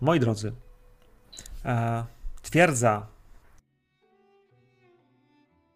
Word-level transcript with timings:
Moi 0.00 0.20
drodzy, 0.20 0.52
e, 1.64 2.04
twierdza, 2.42 3.06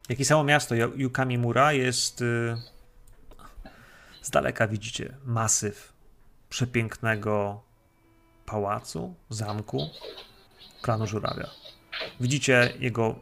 jak 0.08 0.20
i 0.20 0.24
samo 0.24 0.44
miasto 0.44 0.74
Yukamimura 0.74 1.72
jest 1.72 2.20
y, 2.20 2.56
z 4.22 4.30
daleka 4.30 4.68
widzicie 4.68 5.16
masyw 5.24 5.92
przepięknego 6.48 7.62
pałacu, 8.46 9.14
zamku, 9.30 9.88
klanu 10.82 11.06
żurawia. 11.06 11.50
Widzicie 12.20 12.74
jego 12.78 13.14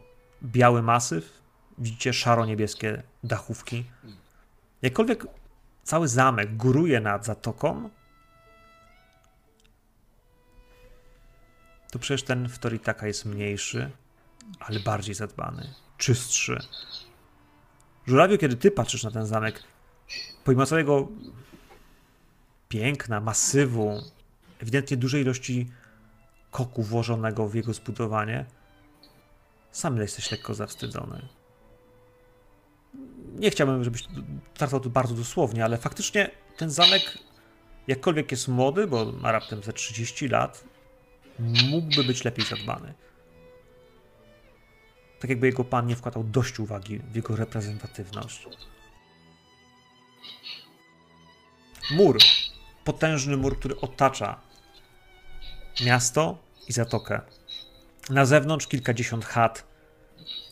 biały 0.42 0.82
masyw, 0.82 1.42
widzicie 1.78 2.12
szaro-niebieskie 2.12 3.02
dachówki. 3.24 3.84
Jakkolwiek 4.82 5.26
cały 5.82 6.08
zamek 6.08 6.56
góruje 6.56 7.00
nad 7.00 7.24
zatoką, 7.24 7.90
to 11.92 11.98
przecież 11.98 12.22
ten 12.22 12.48
w 12.48 12.58
Toritaka 12.58 13.06
jest 13.06 13.24
mniejszy, 13.24 13.90
ale 14.60 14.80
bardziej 14.80 15.14
zadbany, 15.14 15.74
czystszy. 15.98 16.58
Żurawiu, 18.06 18.38
kiedy 18.38 18.56
ty 18.56 18.70
patrzysz 18.70 19.02
na 19.04 19.10
ten 19.10 19.26
zamek, 19.26 19.62
pomimo 20.44 20.66
całego 20.66 21.08
piękna, 22.68 23.20
masywu, 23.20 24.02
ewidentnie 24.60 24.96
dużej 24.96 25.22
ilości 25.22 25.70
koku 26.50 26.82
włożonego 26.82 27.48
w 27.48 27.54
jego 27.54 27.72
zbudowanie, 27.72 28.46
sam 29.72 29.96
jesteś 29.96 30.30
lekko 30.30 30.54
zawstydzony. 30.54 31.28
Nie 33.34 33.50
chciałbym, 33.50 33.84
żebyś 33.84 34.02
traktował 34.54 34.80
to 34.80 34.90
bardzo 34.90 35.14
dosłownie, 35.14 35.64
ale 35.64 35.78
faktycznie 35.78 36.30
ten 36.56 36.70
zamek, 36.70 37.18
jakkolwiek 37.86 38.30
jest 38.30 38.48
młody, 38.48 38.86
bo 38.86 39.12
ma 39.12 39.32
raptem 39.32 39.62
ze 39.62 39.72
30 39.72 40.28
lat, 40.28 40.71
mógłby 41.70 42.04
być 42.04 42.24
lepiej 42.24 42.44
zadbany. 42.44 42.94
Tak 45.20 45.30
jakby 45.30 45.46
jego 45.46 45.64
pan 45.64 45.86
nie 45.86 45.96
wkładał 45.96 46.24
dość 46.24 46.60
uwagi 46.60 46.98
w 46.98 47.16
jego 47.16 47.36
reprezentatywność. 47.36 48.46
Mur. 51.90 52.18
Potężny 52.84 53.36
mur, 53.36 53.58
który 53.58 53.80
otacza 53.80 54.40
miasto 55.84 56.38
i 56.68 56.72
zatokę. 56.72 57.20
Na 58.10 58.24
zewnątrz 58.24 58.66
kilkadziesiąt 58.66 59.24
chat. 59.24 59.64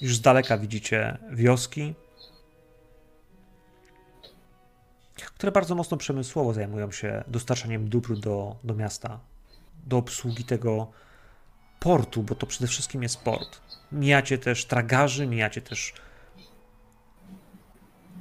Już 0.00 0.16
z 0.16 0.20
daleka 0.20 0.58
widzicie 0.58 1.18
wioski, 1.30 1.94
które 5.40 5.52
bardzo 5.52 5.74
mocno 5.74 5.96
przemysłowo 5.96 6.52
zajmują 6.52 6.92
się 6.92 7.24
dostarczaniem 7.26 7.88
dóbr 7.88 8.18
do, 8.18 8.56
do 8.64 8.74
miasta, 8.74 9.20
do 9.86 9.96
obsługi 9.96 10.44
tego 10.44 10.90
portu, 11.80 12.22
bo 12.22 12.34
to 12.34 12.46
przede 12.46 12.66
wszystkim 12.66 13.02
jest 13.02 13.20
port. 13.20 13.60
Mijacie 13.92 14.38
też 14.38 14.64
tragarzy, 14.64 15.26
mijacie 15.26 15.62
też 15.62 15.94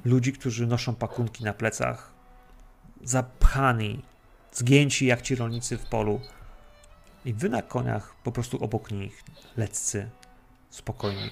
ludzi, 0.04 0.32
którzy 0.32 0.66
noszą 0.66 0.94
pakunki 0.94 1.44
na 1.44 1.52
plecach, 1.52 2.12
zapchani, 3.04 4.02
zgięci 4.52 5.06
jak 5.06 5.22
ci 5.22 5.34
rolnicy 5.34 5.78
w 5.78 5.86
polu. 5.86 6.20
I 7.24 7.34
wy 7.34 7.48
na 7.48 7.62
koniach 7.62 8.14
po 8.24 8.32
prostu 8.32 8.64
obok 8.64 8.90
nich, 8.90 9.24
leccy, 9.56 10.10
spokojni. 10.70 11.30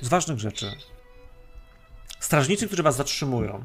Z 0.00 0.08
ważnych 0.08 0.38
rzeczy. 0.38 0.72
Strażnicy, 2.20 2.66
którzy 2.66 2.82
was 2.82 2.96
zatrzymują. 2.96 3.64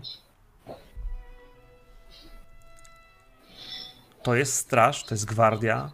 To 4.27 4.35
jest 4.35 4.55
straż, 4.55 5.03
to 5.03 5.15
jest 5.15 5.25
gwardia 5.25 5.91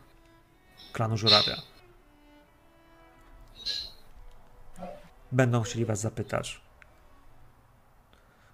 klanu 0.93 1.17
Żurawia. 1.17 1.55
Będą 5.31 5.61
chcieli 5.61 5.85
was 5.85 5.99
zapytać, 5.99 6.61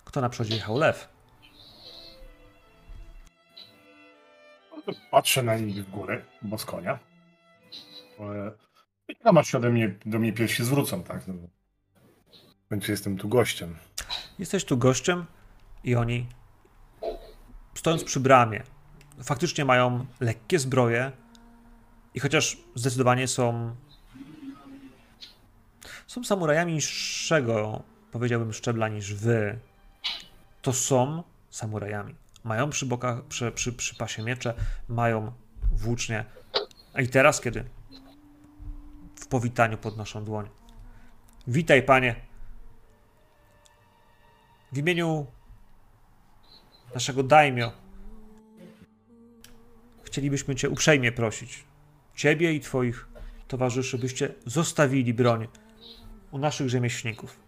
kto 0.06 0.22
na 0.22 0.30
przodzie 0.30 0.56
jechał 0.56 0.78
lew. 0.78 1.10
Patrzę 5.12 5.44
na 5.44 5.58
nich 5.58 5.86
w 5.86 5.90
górę, 5.90 6.26
bo 6.42 6.58
z 6.58 6.66
konia. 6.66 7.00
Czekam 9.08 9.38
aż 9.38 9.48
się 9.48 9.58
ode 9.58 9.70
mnie, 9.70 10.00
do 10.06 10.20
mnie 10.20 10.34
pierwsi 10.34 10.64
zwrócą, 10.64 11.04
tak? 11.04 11.28
No, 11.28 11.34
w 12.66 12.70
końcu 12.70 12.92
jestem 12.92 13.18
tu 13.18 13.30
gościem. 13.30 13.78
Jesteś 14.40 14.66
tu 14.66 14.78
gościem 14.78 15.26
i 15.84 15.96
oni, 15.96 16.28
stojąc 17.76 18.04
przy 18.04 18.20
bramie, 18.20 18.64
faktycznie 19.24 19.66
mają 19.66 20.06
lekkie 20.20 20.60
zbroje 20.60 21.12
i 22.14 22.20
chociaż 22.20 22.58
zdecydowanie 22.76 23.28
są 23.28 23.76
są 26.08 26.24
samurajami 26.24 26.74
niższego, 26.74 27.84
powiedziałbym, 28.12 28.54
szczebla 28.54 28.88
niż 28.88 29.14
wy, 29.14 29.60
to 30.62 30.74
są 30.74 31.24
samurajami. 31.50 32.16
Mają 32.44 32.70
przy 32.70 32.86
bokach, 32.86 33.24
przy, 33.24 33.52
przy, 33.52 33.74
przy 33.74 33.96
pasie 33.96 34.24
miecze, 34.24 34.54
mają 34.88 35.32
włócznie. 35.72 36.26
A 36.94 37.02
i 37.02 37.08
teraz, 37.08 37.42
kiedy 37.42 37.64
w 39.16 39.28
powitaniu 39.28 39.78
podnoszą 39.78 40.26
dłoń. 40.26 40.50
Witaj, 41.48 41.84
panie. 41.84 42.16
W 44.72 44.78
imieniu 44.78 45.26
naszego 46.94 47.24
daimio 47.24 47.72
chcielibyśmy 50.20 50.56
cię 50.56 50.70
uprzejmie 50.70 51.12
prosić, 51.12 51.64
ciebie 52.16 52.54
i 52.54 52.60
twoich 52.60 53.08
towarzyszy, 53.48 53.98
byście 53.98 54.34
zostawili 54.46 55.14
broń 55.14 55.48
u 56.32 56.38
naszych 56.38 56.70
rzemieślników. 56.70 57.40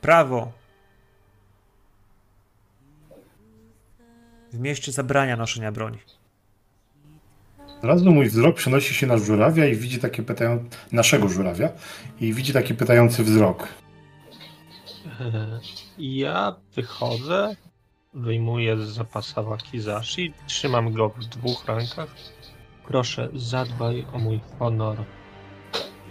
Prawo 0.00 0.52
w 4.52 4.58
mieście 4.58 4.92
zabrania 4.92 5.36
noszenia 5.36 5.72
broni. 5.72 5.98
Od 7.78 7.84
razu 7.84 8.12
mój 8.12 8.28
wzrok 8.28 8.56
przenosi 8.56 8.94
się 8.94 9.06
na 9.06 9.18
żurawia 9.18 9.66
i 9.66 9.76
widzi 9.76 9.98
takie 9.98 10.22
pytają 10.22 10.64
naszego 10.92 11.28
żurawia 11.28 11.68
i 12.20 12.34
widzi 12.34 12.52
taki 12.52 12.74
pytający 12.74 13.24
wzrok. 13.24 13.68
Ja 15.98 16.56
wychodzę, 16.76 17.56
wyjmuję 18.14 18.76
z 18.76 18.80
zapasa 18.80 19.42
wakizashi, 19.42 20.32
trzymam 20.46 20.92
go 20.92 21.08
w 21.08 21.24
dwóch 21.24 21.64
rękach. 21.66 22.14
Proszę, 22.86 23.28
zadbaj 23.34 24.06
o 24.12 24.18
mój 24.18 24.40
honor, 24.58 24.96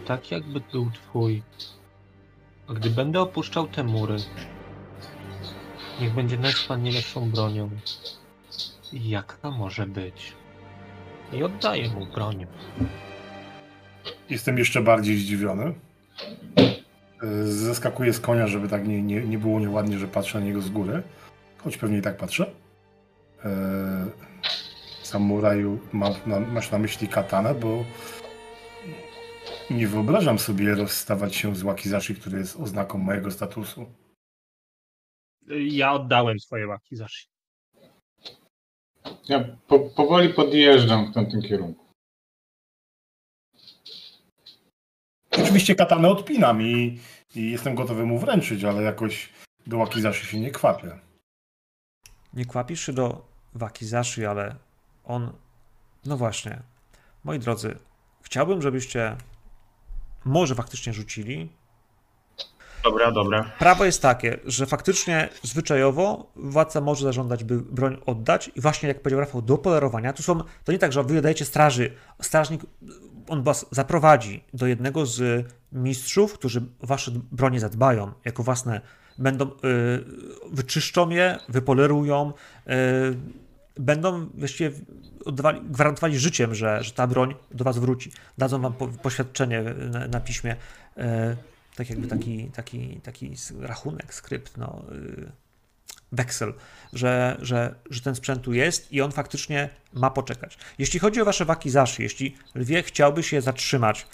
tak 0.06 0.32
jakby 0.32 0.62
był 0.72 0.92
twój. 0.92 1.44
A 2.68 2.74
gdy 2.74 2.90
będę 2.90 3.22
opuszczał 3.22 3.68
te 3.68 3.84
mury, 3.84 4.16
niech 6.02 6.14
będzie 6.14 6.38
Nespa 6.38 6.78
nie 6.78 6.92
lepszą 6.92 7.30
bronią. 7.32 7.70
Jaka 8.94 9.52
może 9.52 9.88
być? 9.88 10.34
I 11.34 11.44
oddaję 11.44 11.90
mu 11.90 12.06
broń. 12.06 12.46
Jestem 14.30 14.58
jeszcze 14.58 14.82
bardziej 14.82 15.18
zdziwiony. 15.18 15.74
Zeskakuję 17.44 18.14
z 18.14 18.20
konia, 18.20 18.48
żeby 18.48 18.70
tak 18.70 18.88
nie, 18.88 19.02
nie, 19.02 19.22
nie 19.22 19.38
było 19.38 19.60
nieładnie, 19.60 19.98
że 19.98 20.08
patrzę 20.08 20.40
na 20.40 20.46
niego 20.46 20.62
z 20.62 20.70
góry. 20.70 21.04
Choć 21.64 21.78
pewnie 21.78 21.98
i 21.98 22.02
tak 22.02 22.18
patrzę. 22.18 22.52
Eee, 23.44 23.52
samuraju, 25.04 25.80
ma, 25.94 26.10
na, 26.26 26.40
masz 26.40 26.72
na 26.72 26.78
myśli 26.78 27.08
katanę, 27.08 27.56
bo 27.56 27.86
nie 29.70 29.88
wyobrażam 29.88 30.40
sobie 30.40 30.76
rozstawać 30.76 31.36
się 31.36 31.56
z 31.56 31.62
Wakizashi, 31.62 32.16
który 32.16 32.38
jest 32.40 32.56
oznaką 32.56 32.98
mojego 32.98 33.32
statusu. 33.32 33.86
Ja 35.48 35.94
oddałem 35.94 36.40
swoje 36.40 36.68
wakizashi. 36.68 37.28
Ja 39.30 39.58
po, 39.68 39.80
powoli 39.80 40.34
podjeżdżam 40.34 41.12
w 41.12 41.14
tamtym 41.14 41.42
kierunku. 41.42 41.86
Oczywiście 45.32 45.76
katanę 45.76 46.10
odpinam 46.10 46.62
i, 46.62 47.00
i 47.36 47.52
jestem 47.52 47.76
gotowy 47.76 48.06
mu 48.06 48.20
wręczyć, 48.20 48.64
ale 48.64 48.82
jakoś 48.82 49.30
do 49.68 49.78
Wakizashi 49.78 50.28
się 50.28 50.40
nie 50.40 50.52
kwapię. 50.52 51.00
Nie 52.34 52.46
kwapisz 52.46 52.86
się 52.86 52.94
do 52.94 53.26
Wakizashi, 53.54 54.26
ale 54.26 54.56
on... 55.04 55.34
No 56.06 56.18
właśnie. 56.18 56.62
Moi 57.24 57.40
drodzy, 57.40 57.80
chciałbym, 58.22 58.62
żebyście 58.62 59.18
może 60.26 60.56
faktycznie 60.56 60.94
rzucili. 60.94 61.50
Dobra, 62.84 63.12
dobra. 63.12 63.52
Prawo 63.60 63.86
jest 63.86 64.02
takie, 64.02 64.40
że 64.46 64.66
faktycznie 64.66 65.30
zwyczajowo 65.44 66.32
władca 66.36 66.82
może 66.82 67.04
zażądać, 67.04 67.44
by 67.44 67.62
broń 67.62 68.02
oddać 68.06 68.52
i 68.56 68.62
właśnie 68.62 68.88
jak 68.88 69.02
powiedział 69.02 69.20
Rafał, 69.20 69.42
do 69.42 69.58
polerowania, 69.58 70.14
to 70.14 70.24
są, 70.24 70.40
to 70.64 70.72
nie 70.72 70.80
tak, 70.80 70.94
że 70.94 71.04
wy 71.04 71.22
dajecie 71.22 71.46
straży, 71.46 71.94
strażnik, 72.22 72.62
on 73.28 73.44
was 73.44 73.66
zaprowadzi 73.72 74.44
do 74.54 74.68
jednego 74.68 75.06
z 75.06 75.48
mistrzów, 75.72 76.34
którzy 76.34 76.62
wasze 76.80 77.12
bronie 77.32 77.60
zadbają, 77.60 78.12
jako 78.26 78.44
własne, 78.44 78.82
będą, 79.18 79.46
y, 79.46 79.52
wyczyszczą 80.52 81.10
je, 81.10 81.40
wypolerują, 81.50 82.34
y, 82.68 82.72
będą 83.78 84.30
właściwie 84.34 84.72
oddawali, 85.26 85.62
gwarantowali 85.62 86.20
życiem, 86.20 86.56
że, 86.56 86.84
że 86.84 86.92
ta 86.92 87.08
broń 87.08 87.36
do 87.52 87.64
was 87.64 87.78
wróci. 87.78 88.12
Dadzą 88.38 88.62
wam 88.62 88.74
po, 88.74 88.88
poświadczenie 88.88 89.64
na, 89.92 90.08
na 90.08 90.20
piśmie, 90.20 90.56
e, 90.98 91.36
tak 91.76 91.90
jakby 91.90 92.08
taki, 92.08 92.46
taki, 92.46 93.02
taki 93.04 93.36
rachunek, 93.60 94.14
skrypt, 94.14 94.58
no, 94.58 94.84
y, 94.92 95.32
weksel, 96.12 96.54
że, 96.94 97.38
że, 97.42 97.76
że 97.90 98.02
ten 98.02 98.16
sprzęt 98.16 98.42
tu 98.42 98.54
jest 98.54 98.92
i 98.92 99.02
on 99.02 99.12
faktycznie 99.12 99.70
ma 99.94 100.10
poczekać. 100.10 100.58
Jeśli 100.78 101.00
chodzi 101.00 101.22
o 101.22 101.26
wasze 101.26 101.46
wakizashi, 101.46 102.04
jeśli 102.04 102.36
lwie 102.56 102.84
chciałbyś 102.84 103.34
je 103.34 103.42
zatrzymać, 103.42 104.08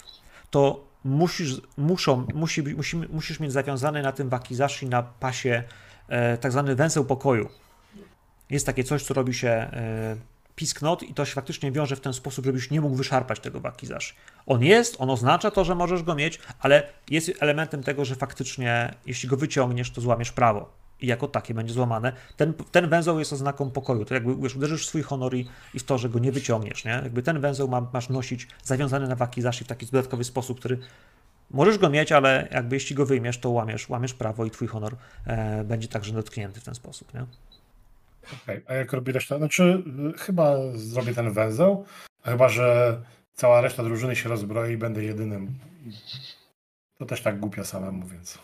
to 0.50 0.87
musisz, 1.08 1.60
muszą, 1.76 2.26
musi, 2.34 2.62
musi, 2.62 2.96
musisz 2.96 3.40
mieć 3.40 3.52
zawiązany 3.52 4.02
na 4.02 4.12
tym 4.12 4.28
wakizashi 4.28 4.86
na 4.86 5.02
pasie 5.02 5.62
e, 6.08 6.38
tak 6.38 6.52
zwany 6.52 6.74
węzeł 6.74 7.04
pokoju. 7.04 7.48
Jest 8.50 8.66
takie 8.66 8.84
coś, 8.84 9.02
co 9.02 9.14
robi 9.14 9.34
się 9.34 9.48
e, 9.48 10.16
pisknot 10.54 11.02
i 11.02 11.14
to 11.14 11.24
się 11.24 11.34
faktycznie 11.34 11.72
wiąże 11.72 11.96
w 11.96 12.00
ten 12.00 12.12
sposób, 12.12 12.44
żebyś 12.44 12.70
nie 12.70 12.80
mógł 12.80 12.96
wyszarpać 12.96 13.40
tego 13.40 13.60
wakizashi. 13.60 14.14
On 14.46 14.62
jest, 14.62 14.96
on 14.98 15.10
oznacza 15.10 15.50
to, 15.50 15.64
że 15.64 15.74
możesz 15.74 16.02
go 16.02 16.14
mieć, 16.14 16.38
ale 16.60 16.82
jest 17.10 17.32
elementem 17.40 17.82
tego, 17.82 18.04
że 18.04 18.14
faktycznie 18.14 18.94
jeśli 19.06 19.28
go 19.28 19.36
wyciągniesz, 19.36 19.90
to 19.90 20.00
złamiesz 20.00 20.32
prawo 20.32 20.87
jako 21.02 21.28
takie 21.28 21.54
będzie 21.54 21.74
złamane. 21.74 22.12
Ten, 22.36 22.54
ten 22.54 22.88
węzeł 22.88 23.18
jest 23.18 23.32
oznaką 23.32 23.70
pokoju. 23.70 24.04
To 24.04 24.14
jakby 24.14 24.36
wiesz, 24.36 24.56
uderzysz 24.56 24.86
w 24.86 24.88
swój 24.88 25.02
honor 25.02 25.34
i, 25.34 25.48
i 25.74 25.78
w 25.78 25.84
to, 25.84 25.98
że 25.98 26.08
go 26.08 26.18
nie 26.18 26.32
wyciągniesz. 26.32 26.84
Nie? 26.84 26.90
Jakby 26.90 27.22
ten 27.22 27.40
węzeł 27.40 27.68
ma, 27.68 27.88
masz 27.92 28.08
nosić 28.08 28.48
zawiązany 28.62 29.08
na 29.08 29.16
wakizashi 29.16 29.64
w 29.64 29.66
taki 29.66 29.86
dodatkowy 29.86 30.24
sposób, 30.24 30.58
który 30.58 30.78
możesz 31.50 31.78
go 31.78 31.90
mieć, 31.90 32.12
ale 32.12 32.48
jakby 32.52 32.76
jeśli 32.76 32.96
go 32.96 33.06
wyjmiesz, 33.06 33.38
to 33.38 33.50
łamiesz, 33.50 33.88
łamiesz 33.88 34.14
prawo 34.14 34.44
i 34.44 34.50
twój 34.50 34.68
honor 34.68 34.96
e, 35.26 35.64
będzie 35.64 35.88
także 35.88 36.12
dotknięty 36.12 36.60
w 36.60 36.64
ten 36.64 36.74
sposób. 36.74 37.14
Nie? 37.14 37.26
Okej, 38.42 38.64
a 38.66 38.74
jak 38.74 38.92
robi 38.92 39.12
reszta? 39.12 39.38
Znaczy, 39.38 39.82
y, 40.14 40.18
chyba 40.18 40.56
zrobię 40.74 41.14
ten 41.14 41.32
węzeł, 41.32 41.84
chyba 42.24 42.48
że 42.48 43.00
cała 43.34 43.60
reszta 43.60 43.82
drużyny 43.82 44.16
się 44.16 44.28
rozbroi 44.28 44.72
i 44.72 44.76
będę 44.76 45.04
jedynym. 45.04 45.58
To 46.98 47.06
też 47.06 47.22
tak 47.22 47.40
głupia 47.40 47.64
samemu, 47.64 48.06
więc. 48.06 48.38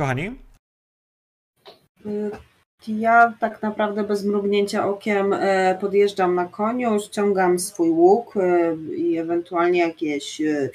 Kochani, 0.00 0.36
Y, 2.06 2.30
Ja 2.88 3.34
tak 3.40 3.62
naprawdę 3.62 4.04
bez 4.04 4.24
mrugnięcia 4.24 4.86
okiem 4.86 5.32
e, 5.32 5.78
podjeżdżam 5.80 6.34
na 6.34 6.46
koniu, 6.46 7.00
ściągam 7.00 7.58
swój 7.58 7.90
łuk 7.90 8.36
e, 8.36 8.76
i 8.96 9.18
ewentualnie 9.18 9.80
jakieś 9.80 10.40
e, 10.40 10.70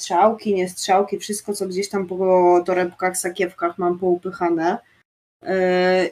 strzałki, 0.00 0.54
nie 0.54 0.68
strzałki, 0.68 1.18
wszystko 1.18 1.52
co 1.52 1.66
gdzieś 1.66 1.88
tam 1.88 2.06
po 2.06 2.62
torebkach, 2.66 3.18
sakiewkach 3.18 3.78
mam 3.78 3.98
poupychane 3.98 4.78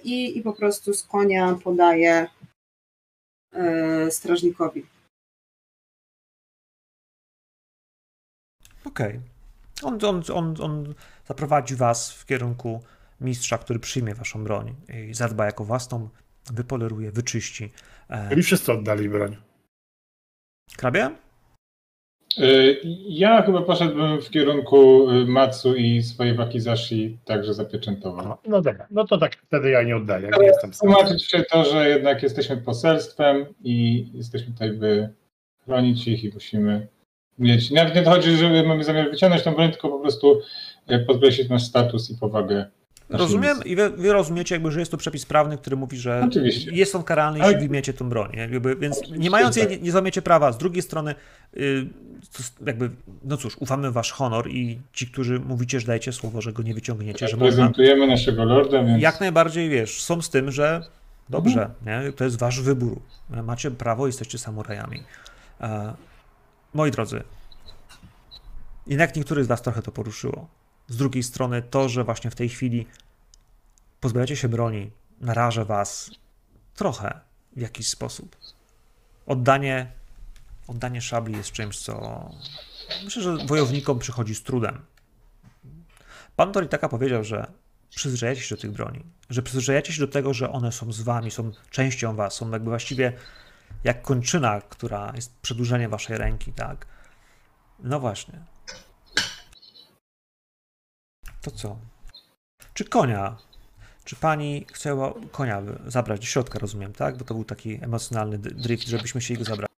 i, 0.04 0.38
i 0.38 0.42
po 0.42 0.52
prostu 0.52 0.94
z 0.94 1.02
konia 1.02 1.58
podaję 1.64 2.26
strażnikowi. 4.10 4.86
okej. 8.84 9.20
On, 9.82 9.98
on, 10.04 10.22
on, 10.32 10.54
on 10.60 10.94
zaprowadzi 11.32 11.76
was 11.76 12.12
w 12.12 12.26
kierunku 12.26 12.80
mistrza, 13.20 13.58
który 13.58 13.78
przyjmie 13.78 14.14
waszą 14.14 14.44
broń 14.44 14.74
i 15.10 15.14
zadba 15.14 15.46
jako 15.46 15.64
własną, 15.64 16.08
wypoleruje, 16.52 17.12
wyczyści. 17.12 17.70
E, 18.08 18.28
Czyli 18.28 18.42
wszyscy 18.42 18.72
oddali 18.72 19.08
broń. 19.08 19.36
Krabie? 20.76 21.10
Ja 23.08 23.42
chyba 23.42 23.62
poszedłbym 23.62 24.22
w 24.22 24.30
kierunku 24.30 25.10
y, 25.10 25.26
Matsu 25.26 25.74
i 25.74 26.02
swojej 26.02 26.34
Wakizashi 26.34 27.18
także 27.24 27.54
zapieczętował. 27.54 28.26
No, 28.26 28.38
no 28.46 28.62
dobra, 28.62 28.86
no 28.90 29.06
to 29.06 29.18
tak 29.18 29.36
wtedy 29.36 29.70
ja 29.70 29.82
nie 29.82 29.96
oddaję. 29.96 30.30
Nie 30.40 30.46
jestem. 30.46 30.70
Tłumaczyć 30.80 31.30
się 31.30 31.42
to, 31.50 31.64
że 31.64 31.88
jednak 31.88 32.22
jesteśmy 32.22 32.56
poselstwem 32.56 33.46
i 33.64 34.06
jesteśmy 34.14 34.52
tutaj, 34.52 34.72
by 34.72 35.14
chronić 35.64 36.08
ich 36.08 36.24
i 36.24 36.30
musimy 36.34 36.88
mieć. 37.38 37.70
Nawet 37.70 37.94
nie 37.94 38.04
chodzi, 38.04 38.36
że 38.36 38.62
mamy 38.62 38.84
zamiar 38.84 39.10
wyciągnąć 39.10 39.42
tą 39.42 39.54
broń, 39.54 39.70
tylko 39.70 39.88
po 39.88 39.98
prostu 39.98 40.40
e, 40.86 40.98
podkreślić 40.98 41.48
nasz 41.48 41.62
status 41.64 42.10
i 42.10 42.16
powagę. 42.18 42.54
naszej 42.56 43.26
Rozumiem 43.26 43.56
i 43.64 43.76
wy, 43.76 43.90
wy 43.90 44.12
rozumiecie 44.12 44.54
jakby, 44.54 44.70
że 44.70 44.80
jest 44.80 44.90
to 44.90 44.96
przepis 44.96 45.26
prawny, 45.26 45.58
który 45.58 45.76
mówi, 45.76 45.96
że 45.96 46.22
Oczywiście. 46.26 46.70
jest 46.74 46.94
on 46.94 47.02
karalny, 47.02 47.40
Ale- 47.42 47.52
jeśli 47.52 47.68
wyjmiecie 47.68 47.92
tą 47.92 48.08
broń. 48.08 48.30
nie? 48.34 48.40
Jakby, 48.40 48.76
więc 48.76 48.96
nie 48.96 49.02
Oczywiście, 49.06 49.30
mając 49.30 49.56
jej, 49.56 49.66
tak. 49.66 49.76
nie, 49.76 49.82
nie 49.84 49.92
złamiecie 49.92 50.22
prawa. 50.22 50.52
Z 50.52 50.58
drugiej 50.58 50.82
strony, 50.82 51.14
y, 51.56 51.86
jest 52.38 52.54
jakby, 52.66 52.90
no 53.24 53.36
cóż, 53.36 53.56
ufamy 53.60 53.90
wasz 53.90 54.12
honor 54.12 54.48
i 54.50 54.78
ci, 54.92 55.06
którzy 55.06 55.40
mówicie, 55.40 55.80
że 55.80 55.86
dajecie 55.86 56.12
słowo, 56.12 56.40
że 56.40 56.52
go 56.52 56.62
nie 56.62 56.74
wyciągniecie, 56.74 57.28
że 57.28 57.36
można, 57.36 57.46
Prezentujemy 57.46 58.06
naszego 58.06 58.44
lorda, 58.44 58.84
więc 58.84 59.02
jak 59.02 59.20
najbardziej, 59.20 59.68
wiesz, 59.68 60.02
są 60.02 60.22
z 60.22 60.30
tym, 60.30 60.50
że 60.50 60.82
dobrze, 61.28 61.70
nie? 61.86 62.12
to 62.12 62.24
jest 62.24 62.38
wasz 62.38 62.60
wybór. 62.60 63.00
Macie 63.44 63.70
prawo, 63.70 64.06
jesteście 64.06 64.38
samurajami. 64.38 65.02
Moi 66.74 66.90
drodzy, 66.90 67.24
jednak 68.86 69.16
niektórych 69.16 69.44
z 69.44 69.48
was 69.48 69.62
trochę 69.62 69.82
to 69.82 69.92
poruszyło. 69.92 70.48
Z 70.88 70.96
drugiej 70.96 71.22
strony 71.22 71.62
to, 71.62 71.88
że 71.88 72.04
właśnie 72.04 72.30
w 72.30 72.34
tej 72.34 72.48
chwili 72.48 72.86
pozbawiacie 74.00 74.36
się 74.36 74.48
broni, 74.48 74.90
naraża 75.20 75.64
was 75.64 76.10
trochę 76.74 77.20
w 77.56 77.60
jakiś 77.60 77.88
sposób. 77.88 78.36
Oddanie, 79.26 79.92
oddanie 80.66 81.00
szabli 81.00 81.36
jest 81.36 81.52
czymś, 81.52 81.78
co 81.78 82.30
myślę, 83.04 83.22
że 83.22 83.36
wojownikom 83.46 83.98
przychodzi 83.98 84.34
z 84.34 84.42
trudem. 84.42 84.84
Pan 86.36 86.52
Toritaka 86.52 86.88
powiedział, 86.88 87.24
że 87.24 87.52
przyzwyczajacie 87.90 88.40
się 88.40 88.54
do 88.54 88.60
tych 88.60 88.70
broni, 88.70 89.04
że 89.30 89.42
przyzwyczajacie 89.42 89.92
się 89.92 90.00
do 90.00 90.12
tego, 90.12 90.34
że 90.34 90.52
one 90.52 90.72
są 90.72 90.92
z 90.92 91.00
wami, 91.00 91.30
są 91.30 91.52
częścią 91.70 92.16
was, 92.16 92.34
są 92.34 92.50
jakby 92.50 92.70
właściwie 92.70 93.12
jak 93.84 94.02
kończyna, 94.02 94.60
która 94.60 95.12
jest 95.14 95.40
przedłużeniem 95.40 95.90
waszej 95.90 96.18
ręki, 96.18 96.52
tak? 96.52 96.86
No 97.78 98.00
właśnie. 98.00 98.38
To 101.40 101.50
co? 101.50 101.76
Czy 102.74 102.84
konia? 102.84 103.36
Czy 104.04 104.16
pani 104.16 104.66
chciała 104.72 105.14
konia 105.32 105.62
zabrać 105.86 106.20
do 106.20 106.26
środka, 106.26 106.58
rozumiem, 106.58 106.92
tak? 106.92 107.16
Bo 107.16 107.24
to 107.24 107.34
był 107.34 107.44
taki 107.44 107.84
emocjonalny 107.84 108.38
drift, 108.38 108.88
żebyśmy 108.88 109.20
się 109.20 109.34
go 109.34 109.44
zabrali. 109.44 109.72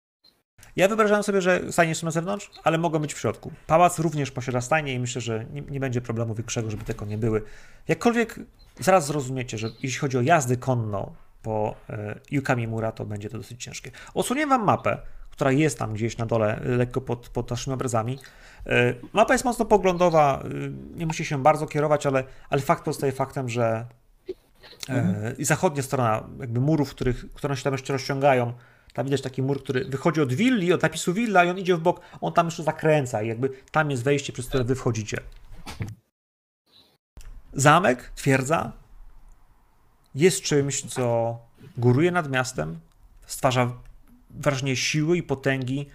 Ja 0.76 0.88
wyobrażałem 0.88 1.22
sobie, 1.22 1.40
że 1.40 1.72
stajnie 1.72 1.94
są 1.94 2.06
na 2.06 2.10
zewnątrz, 2.10 2.50
ale 2.64 2.78
mogą 2.78 2.98
być 2.98 3.14
w 3.14 3.18
środku. 3.18 3.52
Pałac 3.66 3.98
również 3.98 4.30
posiada 4.30 4.60
stajnie 4.60 4.94
i 4.94 4.98
myślę, 4.98 5.20
że 5.20 5.46
nie, 5.52 5.60
nie 5.60 5.80
będzie 5.80 6.00
problemu 6.00 6.34
większego, 6.34 6.70
żeby 6.70 6.84
te 6.84 6.94
konie 6.94 7.18
były. 7.18 7.42
Jakkolwiek 7.88 8.40
zaraz 8.80 9.06
zrozumiecie, 9.06 9.58
że 9.58 9.70
jeśli 9.82 9.98
chodzi 9.98 10.18
o 10.18 10.20
jazdę 10.20 10.56
konną 10.56 11.14
po 11.44 11.74
e, 11.90 12.20
Yukami 12.30 12.68
Mura, 12.68 12.92
to 12.92 13.04
będzie 13.04 13.30
to 13.30 13.38
dosyć 13.38 13.64
ciężkie. 13.64 13.90
Odsunię 14.14 14.46
wam 14.46 14.64
mapę, 14.64 14.98
która 15.30 15.52
jest 15.52 15.78
tam 15.78 15.94
gdzieś 15.94 16.18
na 16.18 16.26
dole, 16.26 16.60
e, 16.60 16.68
lekko 16.68 17.00
pod, 17.00 17.28
pod 17.28 17.50
naszymi 17.50 17.74
obrazami. 17.74 18.18
E, 18.66 18.94
mapa 19.12 19.34
jest 19.34 19.44
mocno 19.44 19.64
poglądowa, 19.64 20.42
nie 20.94 21.06
musi 21.06 21.24
się 21.24 21.42
bardzo 21.42 21.66
kierować, 21.66 22.06
ale, 22.06 22.24
ale 22.50 22.60
fakt 22.60 22.84
pozostaje 22.84 23.12
faktem, 23.12 23.48
że 23.48 23.86
e, 24.88 25.34
i 25.38 25.44
zachodnia 25.44 25.82
strona 25.82 26.24
jakby 26.40 26.60
murów, 26.60 26.90
których, 26.90 27.32
które 27.32 27.56
się 27.56 27.62
tam 27.62 27.72
jeszcze 27.72 27.92
rozciągają, 27.92 28.52
tam 28.92 29.04
widać 29.04 29.22
taki 29.22 29.42
mur, 29.42 29.62
który 29.62 29.84
wychodzi 29.84 30.20
od 30.20 30.32
willi, 30.32 30.72
od 30.72 30.82
napisu 30.82 31.14
willa 31.14 31.44
i 31.44 31.50
on 31.50 31.58
idzie 31.58 31.76
w 31.76 31.80
bok, 31.80 32.00
on 32.20 32.32
tam 32.32 32.46
jeszcze 32.46 32.62
zakręca 32.62 33.22
i 33.22 33.28
jakby 33.28 33.50
tam 33.70 33.90
jest 33.90 34.02
wejście, 34.02 34.32
przez 34.32 34.46
które 34.46 34.64
wy 34.64 34.74
wchodzicie. 34.74 35.18
Zamek, 37.52 38.12
twierdza, 38.14 38.72
jest 40.14 40.42
czymś, 40.42 40.82
co 40.82 41.38
góruje 41.76 42.10
nad 42.10 42.30
miastem, 42.30 42.80
stwarza 43.26 43.72
wrażenie 44.30 44.76
siły 44.76 45.16
i 45.16 45.22
potęgi, 45.22 45.86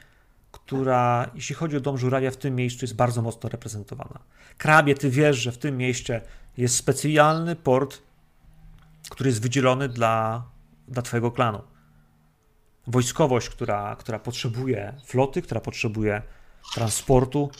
która, 0.52 1.32
jeśli 1.36 1.56
chodzi 1.56 1.78
o 1.78 1.80
dom 1.80 1.98
żurawia, 1.98 2.32
w 2.32 2.38
tym 2.38 2.56
miejscu 2.56 2.86
jest 2.86 2.96
bardzo 2.96 3.22
mocno 3.22 3.50
reprezentowana. 3.50 4.20
Krabie, 4.58 4.96
ty 4.96 5.10
wiesz, 5.10 5.38
że 5.38 5.52
w 5.52 5.58
tym 5.58 5.78
mieście 5.78 6.22
jest 6.58 6.76
specjalny 6.76 7.56
port, 7.56 8.02
który 9.10 9.30
jest 9.30 9.42
wydzielony 9.42 9.90
dla, 9.90 10.44
dla 10.88 11.02
twojego 11.02 11.32
klanu. 11.32 11.62
Wojskowość, 12.88 13.50
która, 13.50 13.96
która 13.96 14.20
potrzebuje 14.20 14.94
floty, 15.06 15.42
która 15.42 15.62
potrzebuje 15.62 16.22
transportu. 16.74 17.52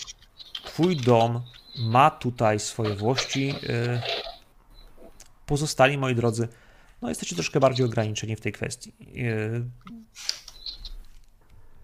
Twój 0.66 0.98
dom 0.98 1.42
ma 1.80 2.12
tutaj 2.12 2.60
swoje 2.60 2.96
włości. 2.96 3.48
Yy, 3.48 4.02
Pozostali, 5.50 5.98
moi 5.98 6.16
drodzy, 6.16 6.48
no 7.02 7.10
jesteście 7.10 7.36
troszkę 7.36 7.60
bardziej 7.60 7.86
ograniczeni 7.86 8.36
w 8.36 8.42
tej 8.42 8.52
kwestii. 8.52 8.94
Yy, 9.00 9.66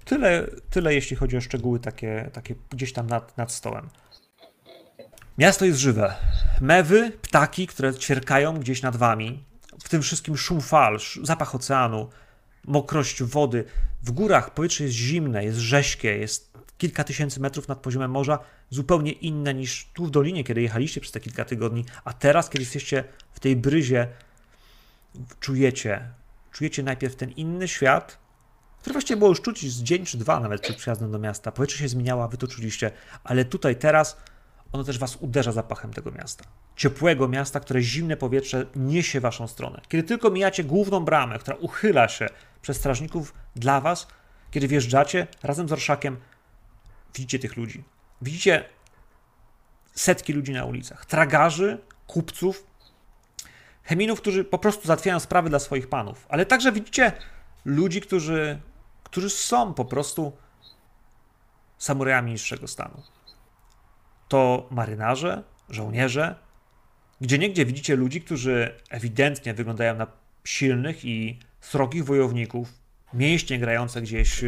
Tyle, 0.05 0.47
tyle 0.69 0.93
jeśli 0.93 1.15
chodzi 1.15 1.37
o 1.37 1.41
szczegóły 1.41 1.79
takie, 1.79 2.29
takie 2.33 2.55
gdzieś 2.69 2.93
tam 2.93 3.07
nad, 3.07 3.37
nad 3.37 3.51
stołem. 3.51 3.89
Miasto 5.37 5.65
jest 5.65 5.79
żywe. 5.79 6.15
Mewy, 6.61 7.11
ptaki, 7.21 7.67
które 7.67 7.95
ćwierkają 7.95 8.59
gdzieś 8.59 8.81
nad 8.81 8.95
wami. 8.95 9.43
W 9.83 9.89
tym 9.89 10.01
wszystkim 10.01 10.37
szum 10.37 10.61
fal, 10.61 10.97
zapach 11.23 11.55
oceanu, 11.55 12.09
mokrość 12.63 13.23
wody. 13.23 13.65
W 14.03 14.11
górach 14.11 14.53
powietrze 14.53 14.83
jest 14.83 14.95
zimne, 14.95 15.43
jest 15.43 15.59
rześkie, 15.59 16.17
jest 16.17 16.44
kilka 16.77 17.03
tysięcy 17.03 17.39
metrów 17.39 17.67
nad 17.67 17.79
poziomem 17.79 18.11
morza, 18.11 18.39
zupełnie 18.69 19.11
inne 19.11 19.53
niż 19.53 19.89
tu 19.93 20.05
w 20.05 20.11
dolinie, 20.11 20.43
kiedy 20.43 20.61
jechaliście 20.61 21.01
przez 21.01 21.11
te 21.11 21.19
kilka 21.19 21.45
tygodni, 21.45 21.85
a 22.03 22.13
teraz, 22.13 22.49
kiedy 22.49 22.63
jesteście 22.63 23.03
w 23.31 23.39
tej 23.39 23.55
bryzie, 23.55 24.07
czujecie, 25.39 26.09
czujecie 26.51 26.83
najpierw 26.83 27.15
ten 27.15 27.31
inny 27.31 27.67
świat, 27.67 28.25
który 28.79 28.93
właściwie 28.93 29.17
było 29.17 29.29
już 29.29 29.41
czuć 29.41 29.71
z 29.71 29.83
dzień 29.83 30.05
czy 30.05 30.17
dwa 30.17 30.39
nawet 30.39 30.61
przed 30.61 30.77
przyjazdem 30.77 31.11
do 31.11 31.19
miasta. 31.19 31.51
Powietrze 31.51 31.77
się 31.77 31.87
zmieniała, 31.87 32.27
wy 32.27 32.37
to 32.37 32.47
czuliście, 32.47 32.91
ale 33.23 33.45
tutaj 33.45 33.75
teraz 33.75 34.17
ono 34.71 34.83
też 34.83 34.99
was 34.99 35.15
uderza 35.15 35.51
zapachem 35.51 35.93
tego 35.93 36.11
miasta. 36.11 36.45
Ciepłego 36.75 37.27
miasta, 37.27 37.59
które 37.59 37.81
zimne 37.81 38.17
powietrze 38.17 38.65
niesie 38.75 39.19
waszą 39.19 39.47
stronę. 39.47 39.81
Kiedy 39.87 40.03
tylko 40.03 40.29
mijacie 40.29 40.63
główną 40.63 41.05
bramę, 41.05 41.39
która 41.39 41.57
uchyla 41.57 42.07
się 42.07 42.27
przez 42.61 42.77
strażników 42.77 43.33
dla 43.55 43.81
was, 43.81 44.07
kiedy 44.51 44.67
wjeżdżacie 44.67 45.27
razem 45.43 45.69
z 45.69 45.71
orszakiem, 45.71 46.17
widzicie 47.15 47.39
tych 47.39 47.57
ludzi. 47.57 47.83
Widzicie 48.21 48.69
setki 49.93 50.33
ludzi 50.33 50.51
na 50.51 50.65
ulicach. 50.65 51.05
Tragarzy, 51.05 51.81
kupców, 52.07 52.67
cheminów, 53.83 54.21
którzy 54.21 54.43
po 54.43 54.59
prostu 54.59 54.87
załatwiają 54.87 55.19
sprawy 55.19 55.49
dla 55.49 55.59
swoich 55.59 55.89
panów. 55.89 56.25
Ale 56.29 56.45
także 56.45 56.71
widzicie 56.71 57.11
ludzi, 57.65 58.01
którzy, 58.01 58.59
którzy 59.03 59.29
są 59.29 59.73
po 59.73 59.85
prostu 59.85 60.37
samurajami 61.77 62.31
niższego 62.31 62.67
stanu. 62.67 63.03
To 64.27 64.67
marynarze, 64.71 65.43
żołnierze, 65.69 66.35
gdzie 67.21 67.37
niegdzie 67.37 67.65
widzicie 67.65 67.95
ludzi, 67.95 68.21
którzy 68.21 68.79
ewidentnie 68.89 69.53
wyglądają 69.53 69.95
na 69.95 70.07
silnych 70.43 71.05
i 71.05 71.39
srogich 71.61 72.05
wojowników, 72.05 72.73
mięśnie 73.13 73.59
grające 73.59 74.01
gdzieś, 74.01 74.43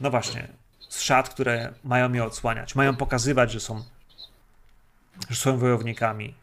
no 0.00 0.10
właśnie, 0.10 0.48
z 0.88 1.00
szat, 1.00 1.28
które 1.28 1.74
mają 1.84 2.12
je 2.12 2.24
odsłaniać, 2.24 2.74
mają 2.74 2.96
pokazywać, 2.96 3.52
że 3.52 3.60
są, 3.60 3.84
że 5.30 5.36
są 5.36 5.58
wojownikami. 5.58 6.34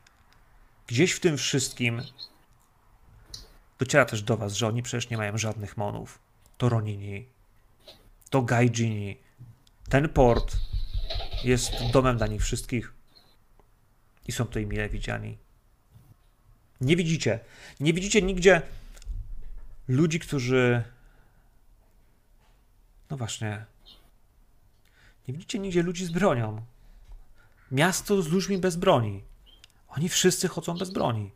Gdzieś 0.87 1.11
w 1.11 1.19
tym 1.19 1.37
wszystkim 1.37 2.01
dociera 3.79 4.05
też 4.05 4.23
do 4.23 4.37
was, 4.37 4.53
że 4.53 4.67
oni 4.67 4.83
przecież 4.83 5.09
nie 5.09 5.17
mają 5.17 5.37
żadnych 5.37 5.77
monów. 5.77 6.19
To 6.57 6.69
Ronini, 6.69 7.25
to 8.29 8.41
Gaijini. 8.41 9.17
Ten 9.89 10.09
port 10.09 10.57
jest 11.43 11.71
domem 11.93 12.17
dla 12.17 12.27
nich 12.27 12.41
wszystkich 12.41 12.93
i 14.27 14.31
są 14.31 14.45
tutaj 14.45 14.65
mile 14.65 14.89
widziani. 14.89 15.37
Nie 16.81 16.95
widzicie, 16.95 17.39
nie 17.79 17.93
widzicie 17.93 18.21
nigdzie 18.21 18.61
ludzi, 19.87 20.19
którzy. 20.19 20.83
No 23.09 23.17
właśnie. 23.17 23.65
Nie 25.27 25.33
widzicie 25.33 25.59
nigdzie 25.59 25.83
ludzi 25.83 26.05
z 26.05 26.11
bronią. 26.11 26.65
Miasto 27.71 28.21
z 28.21 28.27
ludźmi 28.27 28.57
bez 28.57 28.75
broni. 28.75 29.23
Oni 29.87 30.09
wszyscy 30.09 30.47
chodzą 30.47 30.77
bez 30.77 30.91
broni. 30.91 31.31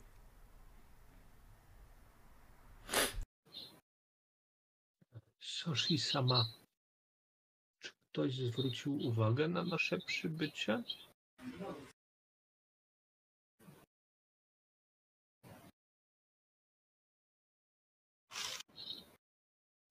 Soshi 5.40 5.98
sama. 5.98 6.46
Czy 7.80 7.92
ktoś 8.10 8.36
zwrócił 8.36 9.08
uwagę 9.08 9.48
na 9.48 9.64
nasze 9.64 9.98
przybycie? 9.98 10.84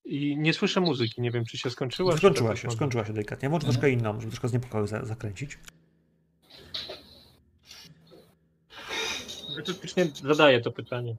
I 0.08 0.36
nie 0.36 0.54
słyszę 0.54 0.80
muzyki, 0.80 1.20
nie 1.20 1.30
wiem 1.30 1.44
czy 1.44 1.58
się 1.58 1.70
skończyła. 1.70 2.12
czy 2.12 2.18
Skończyła 2.18 2.48
tak 2.48 2.58
się, 2.58 2.70
skończyła 2.70 3.04
się 3.04 3.12
delikatnie. 3.12 3.48
Może 3.48 3.64
troszkę 3.64 3.90
inną, 3.90 4.12
żeby 4.20 4.26
troszkę 4.32 4.48
z 4.48 4.52
niepokoju 4.52 4.86
za- 4.86 5.04
zakręcić. 5.04 5.58
Faktycznie 9.66 10.06
zadaję 10.24 10.60
to 10.60 10.72
pytanie. 10.72 11.16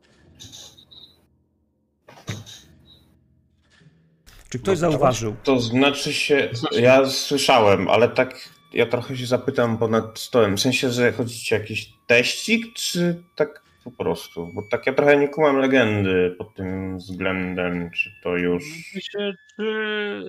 Czy 4.49 4.59
ktoś 4.59 4.77
zauważył? 4.77 5.35
To 5.43 5.59
znaczy 5.59 6.13
się, 6.13 6.49
ja 6.71 7.05
słyszałem, 7.09 7.87
ale 7.87 8.09
tak 8.09 8.49
ja 8.73 8.85
trochę 8.85 9.17
się 9.17 9.25
zapytam 9.25 9.77
ponad 9.77 10.19
stołem. 10.19 10.57
W 10.57 10.61
sensie, 10.61 10.91
że 10.91 11.11
chodzi 11.11 11.39
ci 11.39 11.55
o 11.55 11.57
jakiś 11.57 11.93
teścik, 12.07 12.73
czy 12.75 13.23
tak 13.35 13.61
po 13.97 14.03
prostu? 14.03 14.47
Bo 14.53 14.61
tak 14.61 14.87
ja 14.87 14.93
trochę 14.93 15.17
nie 15.17 15.27
kumam 15.27 15.57
legendy 15.57 16.35
pod 16.37 16.55
tym 16.55 16.97
względem, 16.97 17.91
czy 17.91 18.11
to 18.23 18.37
już... 18.37 18.63
Myślę, 18.95 19.33
czy, 19.55 20.23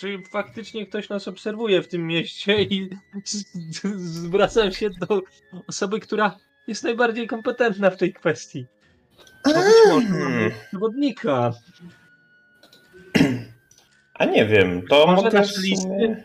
czy 0.00 0.18
faktycznie 0.30 0.86
ktoś 0.86 1.08
nas 1.08 1.28
obserwuje 1.28 1.82
w 1.82 1.88
tym 1.88 2.06
mieście 2.06 2.62
i 2.62 2.90
zwracam 3.96 4.72
się 4.72 4.90
do 4.90 5.22
osoby, 5.66 6.00
która 6.00 6.36
jest 6.66 6.84
najbardziej 6.84 7.26
kompetentna 7.26 7.90
w 7.90 7.96
tej 7.96 8.12
kwestii. 8.12 8.66
Bo 9.44 9.52
być 9.52 9.74
może 9.88 10.08
mamy 10.08 10.50
przewodnika. 10.68 11.52
A 14.14 14.24
nie 14.24 14.46
wiem, 14.46 14.82
to 14.86 15.06
Może 15.06 15.22
mogę 15.22 15.38
nasze 15.38 15.60
listy? 15.60 16.24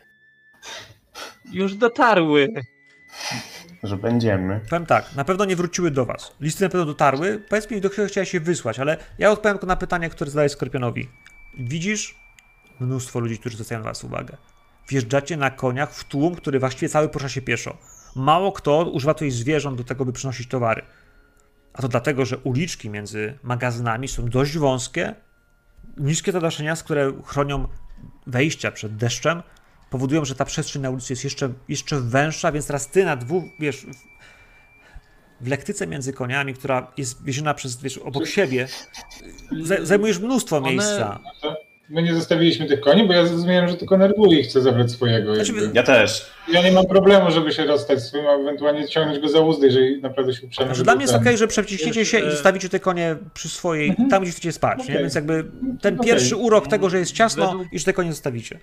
Już 1.52 1.76
dotarły. 1.76 2.54
Że 3.84 3.98
będziemy. 3.98 4.60
Powiem 4.70 4.86
tak, 4.86 5.16
na 5.16 5.26
pewno 5.26 5.46
nie 5.46 5.56
wróciły 5.56 5.92
do 5.92 6.06
was. 6.06 6.36
Listy 6.40 6.64
na 6.64 6.70
pewno 6.70 6.86
dotarły. 6.86 7.44
Powiedz 7.50 7.72
mi, 7.72 7.82
do 7.82 7.90
kogo 7.90 8.08
chciałeś 8.08 8.32
się 8.32 8.40
wysłać, 8.40 8.80
ale 8.80 8.98
ja 9.18 9.32
odpowiem 9.32 9.58
tylko 9.58 9.68
na 9.68 9.76
pytanie, 9.76 10.10
które 10.10 10.32
zadaję 10.32 10.50
Skorpionowi. 10.50 11.10
Widzisz 11.60 12.16
mnóstwo 12.80 13.20
ludzi, 13.20 13.38
którzy 13.38 13.56
zwracają 13.56 13.82
na 13.82 13.86
was 13.88 14.04
uwagę. 14.04 14.38
Wjeżdżacie 14.90 15.38
na 15.38 15.52
koniach 15.52 15.94
w 15.94 16.04
tłum, 16.04 16.36
który 16.36 16.60
właściwie 16.60 16.90
cały 16.90 17.10
porusza 17.10 17.30
się 17.30 17.42
pieszo. 17.42 17.78
Mało 18.16 18.52
kto 18.52 18.84
używa 18.84 19.14
tutaj 19.14 19.32
zwierząt 19.32 19.78
do 19.78 19.84
tego, 19.84 20.06
by 20.06 20.14
przynosić 20.14 20.48
towary. 20.48 20.82
A 21.74 21.82
to 21.82 21.88
dlatego, 21.88 22.26
że 22.26 22.38
uliczki 22.38 22.90
między 22.90 23.38
magazynami 23.44 24.08
są 24.08 24.30
dość 24.30 24.58
wąskie, 24.58 25.16
niskie 25.98 26.32
zadaszenia, 26.32 26.76
które 26.76 27.14
chronią 27.26 27.68
wejścia 28.28 28.72
przed 28.72 28.96
deszczem, 28.96 29.44
powodują, 29.92 30.26
że 30.26 30.36
ta 30.36 30.46
przestrzeń 30.46 30.82
na 30.82 30.90
ulicy 30.90 31.14
jest 31.14 31.24
jeszcze, 31.24 31.50
jeszcze 31.70 32.00
węższa, 32.00 32.52
więc 32.52 32.68
teraz 32.68 32.88
ty 32.88 33.06
na 33.06 33.16
dwóch, 33.16 33.44
wiesz, 33.60 33.78
w- 33.86 34.12
w 35.46 35.48
lektyce 35.48 35.88
między 35.88 36.14
koniami, 36.14 36.54
która 36.54 36.92
jest 36.98 37.24
wieziona 37.24 37.54
przez, 37.54 37.82
wiesz, 37.82 37.98
obok 37.98 38.28
siebie, 38.28 38.68
zaj- 39.64 39.86
zajmujesz 39.86 40.20
mnóstwo 40.20 40.58
One- 40.58 40.70
miejsca. 40.72 41.20
My 41.90 42.04
nie 42.04 42.14
zostawiliśmy 42.16 42.66
tych 42.66 42.80
koni, 42.82 43.08
bo 43.08 43.14
ja 43.14 43.26
zrozumiałem, 43.26 43.70
że 43.70 43.78
tylko 43.78 43.98
Nerwuli 43.98 44.44
chce 44.44 44.62
zabrać 44.62 44.92
swojego. 44.92 45.36
Znaczy, 45.36 45.54
jakby. 45.54 45.72
Ja 45.74 45.84
też. 45.84 46.32
Ja 46.48 46.62
nie 46.64 46.72
mam 46.72 46.86
problemu, 46.86 47.32
żeby 47.32 47.52
się 47.52 47.66
rozstać 47.66 48.00
z 48.00 48.08
swoim, 48.08 48.28
a 48.28 48.32
ewentualnie 48.32 48.88
ciągnąć 48.88 49.20
go 49.20 49.30
za 49.30 49.40
uzdy, 49.40 49.66
jeżeli 49.68 50.02
naprawdę 50.02 50.34
się 50.34 50.46
uprzemy. 50.46 50.68
Znaczy, 50.68 50.84
dla 50.84 50.96
mnie 50.96 51.04
jest 51.04 51.14
okej, 51.16 51.38
że 51.38 51.48
przeciśniecie 51.48 52.06
się 52.06 52.20
i 52.20 52.32
zostawicie 52.32 52.70
te 52.70 52.80
konie 52.80 53.16
przy 53.34 53.50
swojej, 53.50 53.90
Mhm. 53.90 54.10
tam 54.10 54.24
gdzie 54.24 54.32
chcecie 54.32 54.52
spać, 54.52 54.78
nie? 54.80 54.84
Okej. 54.84 54.98
Więc 55.00 55.16
jakby 55.16 55.46
ten 55.82 55.94
Okej. 56.00 56.06
pierwszy 56.12 56.36
urok 56.36 56.68
tego, 56.68 56.90
że 56.90 57.00
jest 57.00 57.12
ciasno 57.12 57.48
Według- 57.52 57.74
i 57.74 57.80
że 57.80 57.86
te 57.86 57.94
konie 57.94 58.12
zostawicie. 58.12 58.60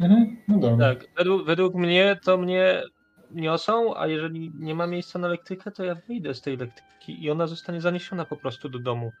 Mhm, 0.00 0.36
no 0.48 0.58
dobra. 0.58 0.94
Tak, 0.94 1.06
według, 1.16 1.46
według 1.46 1.74
mnie 1.74 2.18
to 2.24 2.36
mnie 2.36 2.82
niosą, 3.30 3.96
a 3.96 4.06
jeżeli 4.06 4.52
nie 4.54 4.74
ma 4.74 4.86
miejsca 4.86 5.18
na 5.18 5.26
elektrykę, 5.26 5.70
to 5.70 5.84
ja 5.84 5.94
wyjdę 5.94 6.34
z 6.34 6.40
tej 6.40 6.54
elektryki 6.54 7.24
i 7.24 7.30
ona 7.30 7.46
zostanie 7.46 7.80
zaniesiona 7.80 8.24
po 8.24 8.36
prostu 8.36 8.68
do 8.68 8.78
domu, 8.78 9.12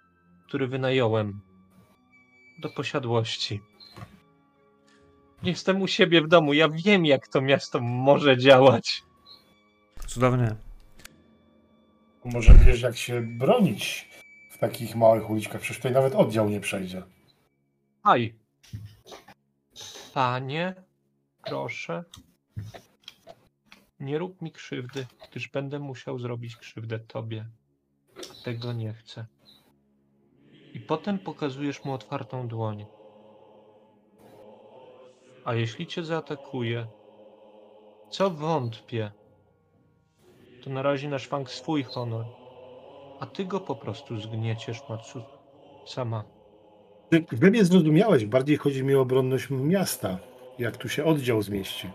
który 0.46 0.68
wynająłem. 0.68 1.40
Do 2.58 2.68
posiadłości. 2.68 3.60
Jestem 5.42 5.82
u 5.82 5.86
siebie 5.86 6.22
w 6.22 6.28
domu, 6.28 6.52
ja 6.52 6.68
wiem 6.68 7.06
jak 7.06 7.28
to 7.28 7.40
miasto 7.40 7.80
może 7.80 8.36
działać. 8.36 9.02
Cudownie. 10.06 10.56
Może 12.24 12.54
wiesz, 12.54 12.82
jak 12.82 12.96
się 12.96 13.22
bronić 13.22 14.08
w 14.50 14.58
takich 14.58 14.96
małych 14.96 15.30
uliczkach. 15.30 15.60
Przecież 15.60 15.76
tutaj 15.76 15.92
nawet 15.92 16.14
oddział 16.14 16.48
nie 16.48 16.60
przejdzie. 16.60 17.02
Aj. 18.02 18.37
Panie, 20.18 20.74
proszę. 21.44 22.04
Nie 24.00 24.18
rób 24.18 24.42
mi 24.42 24.52
krzywdy, 24.52 25.06
gdyż 25.30 25.48
będę 25.48 25.78
musiał 25.78 26.18
zrobić 26.18 26.56
krzywdę 26.56 26.98
tobie. 26.98 27.46
Tego 28.44 28.72
nie 28.72 28.92
chcę. 28.92 29.26
I 30.74 30.80
potem 30.80 31.18
pokazujesz 31.18 31.84
mu 31.84 31.92
otwartą 31.92 32.48
dłoń. 32.48 32.86
A 35.44 35.54
jeśli 35.54 35.86
cię 35.86 36.04
zaatakuje, 36.04 36.86
co 38.10 38.30
wątpię, 38.30 39.12
to 40.64 40.70
narazi 40.70 41.08
na 41.08 41.18
szwank 41.18 41.50
swój 41.50 41.82
honor, 41.82 42.26
a 43.20 43.26
ty 43.26 43.44
go 43.44 43.60
po 43.60 43.76
prostu 43.76 44.20
zgnieciesz, 44.20 44.88
Matsu. 44.88 45.22
Sama. 45.86 46.37
Wy 47.32 47.50
mnie 47.50 47.64
zrozumiałeś. 47.64 48.26
Bardziej 48.26 48.56
chodzi 48.56 48.84
mi 48.84 48.94
o 48.94 49.00
obronność 49.00 49.50
miasta. 49.50 50.18
Jak 50.58 50.76
tu 50.76 50.88
się 50.88 51.04
oddział 51.04 51.42
zmieści. 51.42 51.90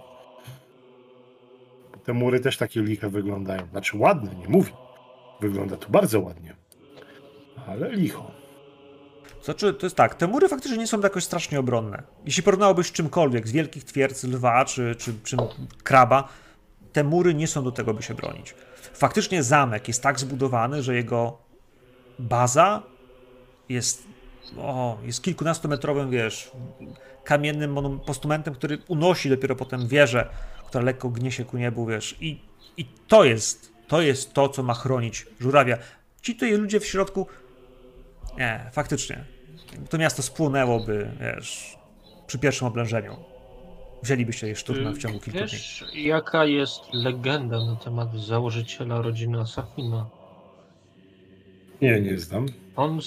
Te 2.03 2.13
mury 2.13 2.39
też 2.39 2.57
takie 2.57 2.81
liche 2.81 3.09
wyglądają. 3.09 3.67
Znaczy 3.71 3.97
ładne, 3.97 4.35
nie 4.35 4.47
mówię. 4.47 4.71
Wygląda 5.41 5.77
tu 5.77 5.91
bardzo 5.91 6.19
ładnie. 6.19 6.55
Ale 7.67 7.91
licho. 7.91 8.31
Znaczy, 9.43 9.73
to 9.73 9.85
jest 9.85 9.95
tak, 9.95 10.15
te 10.15 10.27
mury 10.27 10.47
faktycznie 10.47 10.77
nie 10.77 10.87
są 10.87 10.99
jakoś 10.99 11.23
strasznie 11.23 11.59
obronne. 11.59 12.03
Jeśli 12.25 12.43
porównałbyś 12.43 12.91
czymkolwiek, 12.91 13.47
z 13.47 13.51
wielkich 13.51 13.83
twierdz 13.83 14.23
lwa 14.23 14.65
czy, 14.65 14.95
czy, 14.95 15.13
czy 15.23 15.37
kraba, 15.83 16.27
te 16.93 17.03
mury 17.03 17.33
nie 17.33 17.47
są 17.47 17.63
do 17.63 17.71
tego, 17.71 17.93
by 17.93 18.03
się 18.03 18.13
bronić. 18.13 18.55
Faktycznie 18.93 19.43
zamek 19.43 19.87
jest 19.87 20.03
tak 20.03 20.19
zbudowany, 20.19 20.83
że 20.83 20.95
jego 20.95 21.37
baza 22.19 22.83
jest 23.69 24.12
o, 24.57 24.97
jest 25.03 25.23
kilkunastometrowym, 25.23 26.11
wiesz, 26.11 26.51
kamiennym 27.23 27.99
postumentem, 28.05 28.53
który 28.53 28.77
unosi 28.87 29.29
dopiero 29.29 29.55
potem 29.55 29.87
wieżę, 29.87 30.29
która 30.67 30.83
lekko 30.83 31.09
gnie 31.09 31.31
się 31.31 31.45
ku 31.45 31.57
niebu, 31.57 31.85
wiesz. 31.85 32.15
I, 32.21 32.41
i 32.77 32.85
to 33.07 33.23
jest, 33.23 33.73
to 33.87 34.01
jest 34.01 34.33
to, 34.33 34.49
co 34.49 34.63
ma 34.63 34.73
chronić 34.73 35.25
żurawia. 35.39 35.77
Ci 36.21 36.33
tutaj 36.33 36.57
ludzie 36.57 36.79
w 36.79 36.85
środku, 36.85 37.27
nie, 38.37 38.69
faktycznie, 38.71 39.23
to 39.89 39.97
miasto 39.97 40.21
spłonęłoby, 40.21 41.11
wiesz, 41.19 41.77
przy 42.27 42.39
pierwszym 42.39 42.67
oblężeniu. 42.67 43.15
Wzięlibyście 44.03 44.47
je 44.47 44.55
szturmem 44.55 44.93
w 44.93 44.97
ciągu 44.97 45.19
kilku 45.19 45.39
dni. 45.39 45.47
Wiesz, 45.47 45.85
jaka 45.93 46.45
jest 46.45 46.81
legenda 46.93 47.65
na 47.65 47.75
temat 47.75 48.15
założyciela 48.15 49.01
rodziny 49.01 49.39
Asafina? 49.39 50.09
Nie, 51.81 52.01
nie 52.01 52.19
znam. 52.19 52.45
On 52.75 52.99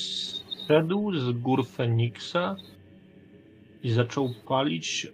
zszedł 0.67 1.13
z 1.15 1.33
gór 1.33 1.67
Feniksa 1.67 2.57
i 3.83 3.91
zaczął 3.93 4.35
palić 4.49 5.07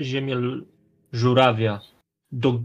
ziemię 0.00 0.36
żurawia 1.12 1.80
do 2.32 2.62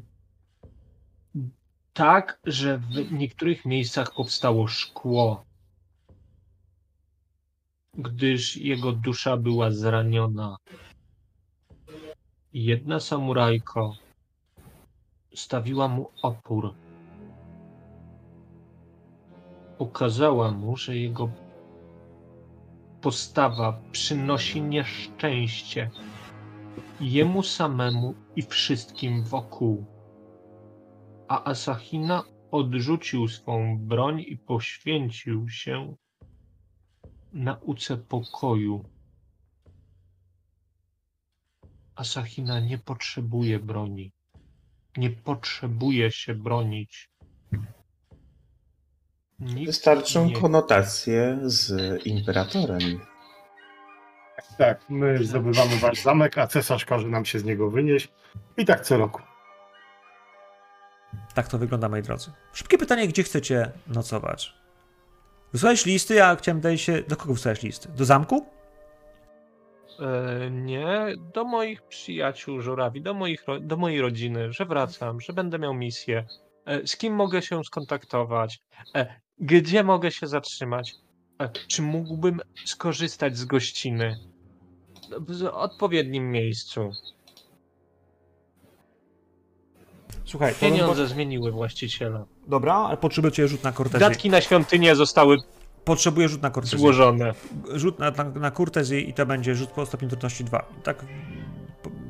tak, 1.94 2.40
że 2.46 2.78
w 2.78 3.12
niektórych 3.12 3.66
miejscach 3.66 4.14
powstało 4.16 4.68
szkło, 4.68 5.46
gdyż 7.94 8.58
jego 8.58 8.92
dusza 8.92 9.38
była 9.38 9.72
zraniona. 9.72 10.58
Jedna 12.54 13.00
samurajko 13.00 13.96
stawiła 15.36 15.88
mu 15.88 16.12
opór. 16.22 16.74
Ukazała 19.82 20.52
mu, 20.52 20.78
że 20.78 20.98
jego 20.98 21.30
postawa 23.02 23.82
przynosi 23.92 24.62
nieszczęście 24.62 25.90
jemu 27.00 27.44
samemu 27.44 28.16
i 28.36 28.42
wszystkim 28.42 29.24
wokół. 29.24 29.86
A 31.28 31.44
Asahina 31.44 32.24
odrzucił 32.52 33.28
swą 33.28 33.78
broń 33.80 34.24
i 34.28 34.38
poświęcił 34.38 35.50
się 35.50 35.96
nauce 37.34 37.98
pokoju. 37.98 38.86
Asahina 41.96 42.60
nie 42.60 42.78
potrzebuje 42.78 43.60
broni. 43.60 44.12
Nie 44.98 45.10
potrzebuje 45.10 46.12
się 46.12 46.36
bronić. 46.36 47.12
Nikt 49.42 49.66
Wystarczą 49.68 50.26
nie- 50.26 50.36
konotacje 50.36 51.40
z 51.44 51.74
imperatorem. 52.06 53.00
Tak, 54.58 54.82
my 54.90 55.24
zdobywamy 55.24 55.78
wasz 55.78 56.02
zamek, 56.02 56.38
a 56.38 56.48
cesarz 56.48 56.86
każe 56.86 57.08
nam 57.08 57.26
się 57.26 57.40
z 57.40 57.44
niego 57.44 57.70
wynieść. 57.70 58.12
I 58.58 58.66
tak 58.66 58.82
co 58.82 58.98
roku. 58.98 59.22
Tak 61.34 61.48
to 61.48 61.58
wygląda, 61.58 61.90
moi 61.90 62.02
drodzy. 62.02 62.32
Szybkie 62.54 62.78
pytanie, 62.78 63.08
gdzie 63.08 63.24
chcecie 63.24 63.72
nocować? 63.88 64.54
Wysłałeś 65.54 65.86
listy, 65.86 66.14
ja 66.14 66.36
chciałem 66.36 66.62
dać 66.62 66.82
się... 66.82 67.02
Do 67.08 67.16
kogo 67.16 67.34
wysłałeś 67.34 67.62
listy? 67.64 67.90
Do 67.90 68.06
zamku? 68.06 68.46
E, 70.00 70.52
nie, 70.52 71.06
do 71.34 71.44
moich 71.44 71.82
przyjaciół 71.82 72.62
żurawi, 72.62 73.02
do, 73.02 73.14
moich, 73.14 73.46
do 73.62 73.78
mojej 73.78 74.02
rodziny, 74.02 74.54
że 74.54 74.66
wracam, 74.66 75.22
że 75.22 75.34
będę 75.34 75.60
miał 75.60 75.74
misję. 75.74 76.26
E, 76.66 76.88
z 76.88 76.98
kim 76.98 77.14
mogę 77.16 77.42
się 77.42 77.64
skontaktować? 77.64 78.60
E, 78.96 79.22
gdzie 79.40 79.84
mogę 79.84 80.12
się 80.12 80.28
zatrzymać? 80.28 80.96
Czy 81.68 81.82
mógłbym 81.82 82.42
skorzystać 82.66 83.38
z 83.38 83.46
gościny? 83.46 84.20
W 85.28 85.44
odpowiednim 85.54 86.32
miejscu. 86.32 86.92
Słuchaj, 90.26 90.54
Pieniądze 90.62 91.08
zmieniły 91.08 91.52
właściciela. 91.52 92.26
Dobra, 92.48 92.74
ale 92.76 92.98
potrzebujecie 92.98 93.48
rzut 93.48 93.64
na 93.64 93.72
kortezję. 93.72 94.00
Datki 94.10 94.30
na 94.30 94.42
świątynię 94.42 94.96
zostały 94.96 95.38
Potrzebuję 95.86 96.30
rzut 96.30 96.42
na 96.42 96.50
kortezję. 96.50 96.80
złożone. 96.80 97.34
Rzut 97.74 98.00
na, 98.00 98.12
na, 98.12 98.24
na 98.24 98.52
kurtezję 98.52 99.02
i 99.02 99.14
to 99.14 99.26
będzie 99.26 99.56
rzut 99.56 99.70
po 99.70 99.86
stopniu 99.86 100.10
trudności 100.10 100.44
2. 100.44 100.66
Tak 100.84 101.06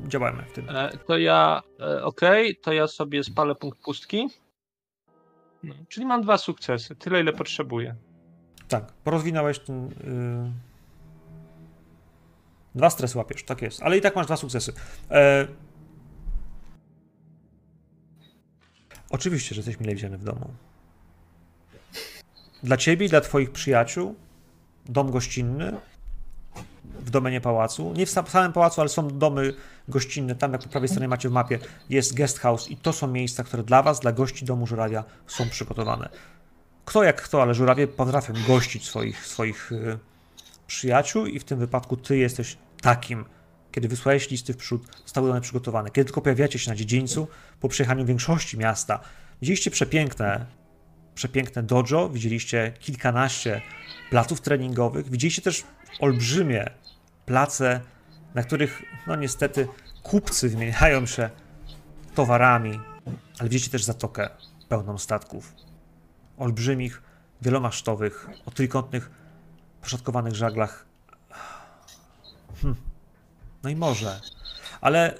działamy 0.08 0.42
w 0.42 0.52
tym. 0.52 0.68
E, 0.68 0.98
to 1.06 1.18
ja, 1.18 1.62
e, 1.80 2.04
okej, 2.04 2.56
to 2.56 2.72
ja 2.72 2.86
sobie 2.86 3.24
spalę 3.24 3.54
punkt 3.54 3.78
pustki. 3.84 4.28
No, 5.62 5.74
czyli 5.88 6.06
mam 6.06 6.22
dwa 6.22 6.38
sukcesy, 6.38 6.96
tyle 6.96 7.20
ile 7.20 7.32
potrzebuję. 7.32 7.94
Tak, 8.68 8.92
porozwinąłeś 8.92 9.58
ten... 9.58 9.88
Yy... 9.88 10.52
Dwa 12.74 12.90
stres 12.90 13.14
łapiesz, 13.14 13.44
tak 13.44 13.62
jest. 13.62 13.82
Ale 13.82 13.98
i 13.98 14.00
tak 14.00 14.16
masz 14.16 14.26
dwa 14.26 14.36
sukcesy. 14.36 14.72
E... 15.10 15.48
Oczywiście, 19.10 19.54
że 19.54 19.58
jesteś 19.58 19.80
mile 19.80 19.94
widziany 19.94 20.18
w 20.18 20.24
domu. 20.24 20.50
Dla 22.62 22.76
ciebie 22.76 23.06
i 23.06 23.08
dla 23.08 23.20
twoich 23.20 23.50
przyjaciół 23.50 24.14
dom 24.86 25.10
gościnny 25.10 25.72
w 27.02 27.10
domenie 27.10 27.40
pałacu. 27.40 27.92
Nie 27.96 28.06
w 28.06 28.10
sam- 28.10 28.26
samym 28.26 28.52
pałacu, 28.52 28.80
ale 28.80 28.90
są 28.90 29.18
domy 29.18 29.54
gościnne. 29.88 30.34
Tam, 30.34 30.52
jak 30.52 30.62
po 30.62 30.68
prawej 30.68 30.88
stronie 30.88 31.08
macie 31.08 31.28
w 31.28 31.32
mapie, 31.32 31.58
jest 31.90 32.16
guest 32.16 32.38
house 32.38 32.70
i 32.70 32.76
to 32.76 32.92
są 32.92 33.06
miejsca, 33.06 33.44
które 33.44 33.62
dla 33.62 33.82
was, 33.82 34.00
dla 34.00 34.12
gości 34.12 34.44
domu 34.44 34.66
żurawia 34.66 35.04
są 35.26 35.48
przygotowane. 35.48 36.08
Kto 36.84 37.02
jak 37.02 37.22
kto, 37.22 37.42
ale 37.42 37.54
żurawie 37.54 37.86
potrafią 37.86 38.32
gościć 38.48 38.86
swoich, 38.86 39.26
swoich 39.26 39.72
y, 39.72 39.98
przyjaciół 40.66 41.26
i 41.26 41.38
w 41.38 41.44
tym 41.44 41.58
wypadku 41.58 41.96
ty 41.96 42.16
jesteś 42.16 42.56
takim. 42.80 43.24
Kiedy 43.72 43.88
wysłałeś 43.88 44.30
listy 44.30 44.52
w 44.52 44.56
przód, 44.56 44.82
zostały 45.02 45.30
one 45.30 45.40
przygotowane. 45.40 45.90
Kiedy 45.90 46.04
tylko 46.04 46.20
pojawiacie 46.20 46.58
się 46.58 46.70
na 46.70 46.76
dziedzińcu, 46.76 47.28
po 47.60 47.68
przejechaniu 47.68 48.04
większości 48.04 48.58
miasta, 48.58 49.00
widzieliście 49.42 49.70
przepiękne, 49.70 50.46
przepiękne 51.14 51.62
dojo, 51.62 52.08
widzieliście 52.08 52.72
kilkanaście 52.80 53.62
placów 54.10 54.40
treningowych, 54.40 55.10
widzieliście 55.10 55.42
też 55.42 55.64
olbrzymie 56.00 56.70
place, 57.26 57.80
na 58.34 58.42
których, 58.42 58.82
no 59.06 59.16
niestety, 59.16 59.68
kupcy 60.02 60.48
wymieniają 60.48 61.06
się 61.06 61.30
towarami, 62.14 62.80
ale 63.38 63.48
widzieliście 63.48 63.70
też 63.70 63.84
zatokę 63.84 64.30
pełną 64.68 64.98
statków 64.98 65.54
olbrzymich, 66.38 67.02
wielomasztowych, 67.42 68.28
o 68.46 68.50
trójkątnych, 68.50 69.10
poszatkowanych 69.80 70.34
żaglach. 70.34 70.86
Hm. 72.62 72.76
No 73.62 73.70
i 73.70 73.76
może. 73.76 74.20
Ale 74.80 75.18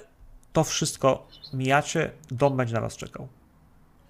to 0.53 0.63
wszystko 0.63 1.27
mijacie, 1.53 2.11
dom 2.31 2.57
będzie 2.57 2.73
na 2.73 2.81
was 2.81 2.97
czekał. 2.97 3.27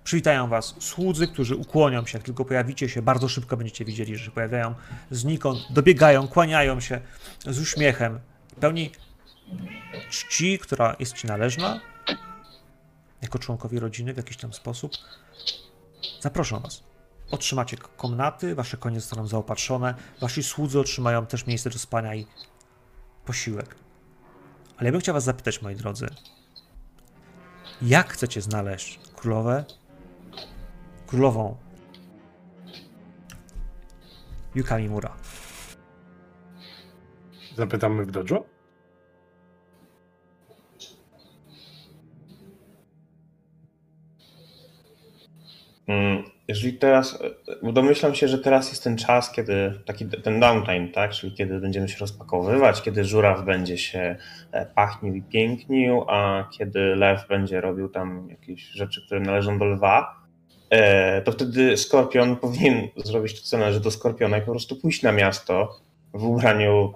Przywitają 0.04 0.48
was 0.48 0.76
słudzy, 0.80 1.28
którzy 1.28 1.56
ukłonią 1.56 2.06
się, 2.06 2.18
jak 2.18 2.26
tylko 2.26 2.46
pojawicie 2.46 2.90
się, 2.90 3.02
bardzo 3.02 3.30
szybko 3.30 3.58
będziecie 3.58 3.86
widzieli, 3.86 4.18
że 4.18 4.26
się 4.26 4.32
pojawiają 4.32 4.76
znikąd, 5.12 5.60
dobiegają, 5.70 6.28
kłaniają 6.28 6.80
się 6.80 7.02
z 7.48 7.60
uśmiechem, 7.60 8.20
pełni 8.60 8.92
czci, 10.10 10.60
która 10.60 10.96
jest 11.00 11.14
ci 11.14 11.28
należna, 11.28 11.80
jako 13.22 13.40
członkowi 13.40 13.80
rodziny 13.80 14.14
w 14.14 14.18
jakiś 14.18 14.38
tam 14.38 14.54
sposób. 14.54 14.92
Zaproszą 16.22 16.60
was. 16.60 16.84
Otrzymacie 17.32 17.78
komnaty, 17.78 18.56
wasze 18.56 18.78
konie 18.78 19.00
zostaną 19.00 19.28
zaopatrzone, 19.28 19.96
wasi 20.22 20.44
słudzy 20.44 20.80
otrzymają 20.80 21.26
też 21.26 21.46
miejsce 21.48 21.70
do 21.70 21.80
spania 21.80 22.16
i 22.16 22.28
posiłek. 23.26 23.76
Ale 24.78 24.88
ja 24.88 24.92
bym 24.92 25.02
chciał 25.02 25.14
was 25.14 25.24
zapytać, 25.24 25.62
moi 25.62 25.76
drodzy, 25.76 26.08
jak 27.82 28.14
chcecie 28.14 28.42
znaleźć 28.42 29.00
królowę, 29.16 29.66
królową 31.14 31.58
Yukami 34.56 34.90
Mura? 34.90 35.16
Zapytamy 37.56 38.06
w 38.06 38.12
dojo? 38.12 38.46
Mm, 45.88 46.24
Jeżeli 46.48 46.74
teraz, 46.74 47.20
bo 47.64 47.72
domyślam 47.72 48.16
się, 48.16 48.28
że 48.28 48.38
teraz 48.40 48.70
jest 48.70 48.84
ten 48.84 48.98
czas, 48.98 49.32
kiedy 49.32 49.74
taki 49.86 50.06
ten 50.06 50.40
downtime, 50.40 50.88
tak? 50.88 51.12
Czyli 51.12 51.34
kiedy 51.34 51.60
będziemy 51.60 51.90
się 51.90 52.00
rozpakowywać, 52.00 52.82
kiedy 52.82 53.06
żuraw 53.06 53.46
będzie 53.46 53.78
się 53.78 54.16
e, 54.52 54.66
pachnił 54.66 55.16
i 55.16 55.22
pięknił, 55.22 56.06
a 56.08 56.50
kiedy 56.58 56.96
lew 56.96 57.28
będzie 57.28 57.62
robił 57.62 57.90
tam 57.90 58.30
jakieś 58.30 58.64
rzeczy, 58.64 59.06
które 59.06 59.20
należą 59.20 59.60
do 59.60 59.66
lwa, 59.66 60.23
to 61.26 61.32
wtedy 61.32 61.78
Skorpion 61.78 62.36
powinien 62.36 62.88
zrobić 62.96 63.42
to, 63.42 63.48
co 63.48 63.58
należy 63.58 63.80
do 63.80 63.92
Skorpiona 63.92 64.38
i 64.38 64.42
po 64.42 64.52
prostu 64.52 64.76
pójść 64.76 65.02
na 65.02 65.12
miasto 65.12 65.80
w 66.14 66.24
ubraniu 66.24 66.94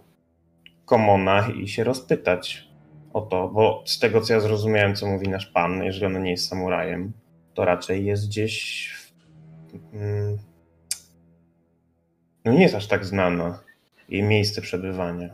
komona 0.85 1.49
i 1.49 1.67
się 1.67 1.83
rozpytać 1.83 2.67
o 3.13 3.21
to, 3.21 3.47
bo 3.47 3.83
z 3.85 3.99
tego, 3.99 4.21
co 4.21 4.33
ja 4.33 4.39
zrozumiałem, 4.39 4.95
co 4.95 5.07
mówi 5.07 5.27
nasz 5.27 5.45
pan, 5.45 5.83
jeżeli 5.83 6.05
on 6.05 6.23
nie 6.23 6.31
jest 6.31 6.47
samurajem, 6.47 7.11
to 7.53 7.65
raczej 7.65 8.05
jest 8.05 8.27
gdzieś 8.27 8.89
w, 9.67 9.95
mm, 9.95 10.37
No 12.47 12.53
nie 12.53 12.61
jest 12.61 12.75
aż 12.75 12.87
tak 12.87 13.05
znana. 13.05 13.59
Jej 14.09 14.23
miejsce 14.23 14.61
przebywania. 14.61 15.29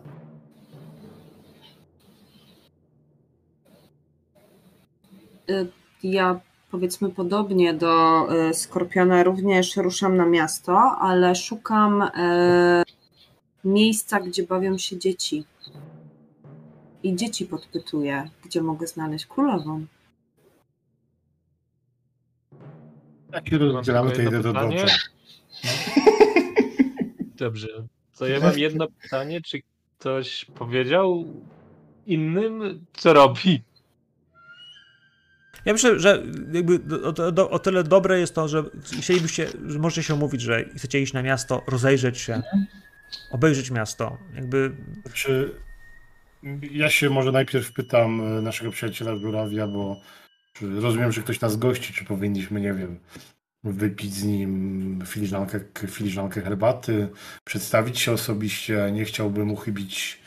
Ja 6.03 6.39
powiedzmy 6.73 7.09
podobnie 7.09 7.73
do 7.73 8.27
y, 8.49 8.53
Skorpiona 8.53 9.23
również 9.23 9.77
ruszam 9.77 10.17
na 10.17 10.25
miasto, 10.25 10.77
ale 10.99 11.35
szukam 11.35 12.01
e, 12.01 12.83
miejsca, 13.63 14.19
gdzie 14.19 14.43
bawią 14.43 14.77
się 14.77 14.97
dzieci. 14.97 15.45
I 17.03 17.15
dzieci 17.15 17.45
podpytuję, 17.45 18.29
gdzie 18.45 18.61
mogę 18.61 18.87
znaleźć 18.87 19.25
królową. 19.25 19.85
Jak 23.31 23.49
się 23.49 23.57
rozdzielamy, 23.57 24.11
to 24.11 24.21
idę 24.21 24.41
do 24.41 24.53
docza. 24.53 24.85
Dobrze. 27.37 27.67
To 28.17 28.27
ja 28.27 28.39
mam 28.39 28.57
jedno 28.57 28.87
pytanie, 29.01 29.41
czy 29.41 29.61
ktoś 29.97 30.45
powiedział 30.45 31.25
innym, 32.05 32.85
co 32.93 33.13
robi? 33.13 33.63
Ja 35.65 35.73
myślę, 35.73 35.99
że 35.99 36.23
jakby 36.51 36.79
o, 37.03 37.43
o, 37.43 37.49
o 37.49 37.59
tyle 37.59 37.83
dobre 37.83 38.19
jest 38.19 38.35
to, 38.35 38.47
że 38.47 38.63
chcielibyście, 39.01 39.47
że 39.67 39.79
możecie 39.79 40.03
się 40.03 40.13
umówić, 40.13 40.41
że 40.41 40.65
chcecie 40.77 41.01
iść 41.01 41.13
na 41.13 41.23
miasto, 41.23 41.63
rozejrzeć 41.67 42.17
się, 42.17 42.41
obejrzeć 43.31 43.71
miasto. 43.71 44.17
Jakby 44.35 44.71
Czy 45.13 45.51
ja 46.71 46.89
się 46.89 47.09
może 47.09 47.31
najpierw 47.31 47.73
pytam 47.73 48.21
e, 48.21 48.41
naszego 48.41 48.71
przyjaciela 48.71 49.15
Żurawia, 49.15 49.67
bo 49.67 50.01
czy 50.53 50.81
rozumiem, 50.81 51.11
że 51.11 51.21
ktoś 51.21 51.41
nas 51.41 51.55
gości, 51.55 51.93
czy 51.93 52.05
powinniśmy, 52.05 52.61
nie 52.61 52.73
wiem, 52.73 52.99
wypić 53.63 54.13
z 54.13 54.23
nim 54.23 55.03
filiżankę, 55.05 55.59
filiżankę 55.87 56.41
herbaty, 56.41 57.07
przedstawić 57.43 57.99
się 57.99 58.11
osobiście, 58.11 58.91
nie 58.93 59.05
chciałbym 59.05 59.51
uchybić, 59.51 60.21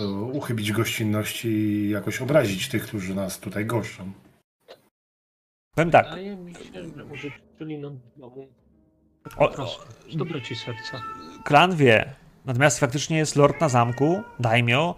e, 0.00 0.08
uchybić 0.08 0.72
gościnności 0.72 1.48
i 1.48 1.90
jakoś 1.90 2.22
obrazić 2.22 2.68
tych, 2.68 2.82
którzy 2.82 3.14
nas 3.14 3.40
tutaj 3.40 3.66
goszczą. 3.66 4.12
Powiem 5.78 5.90
tak, 5.90 6.04
Wydaje 6.08 6.36
mi 6.36 6.54
się, 6.54 6.60
że 6.96 7.04
może 7.04 7.28
czyli 7.58 7.78
nam 7.78 8.00
domu. 8.16 8.48
O- 9.36 9.48
Po 9.48 9.54
prostu. 9.54 9.82
Z 10.12 10.16
dobroci 10.16 10.56
serca. 10.56 11.02
klan 11.44 11.76
wie, 11.76 12.14
natomiast 12.44 12.80
faktycznie 12.80 13.18
jest 13.18 13.36
lord 13.36 13.60
na 13.60 13.68
zamku, 13.68 14.22
daimyo. 14.40 14.94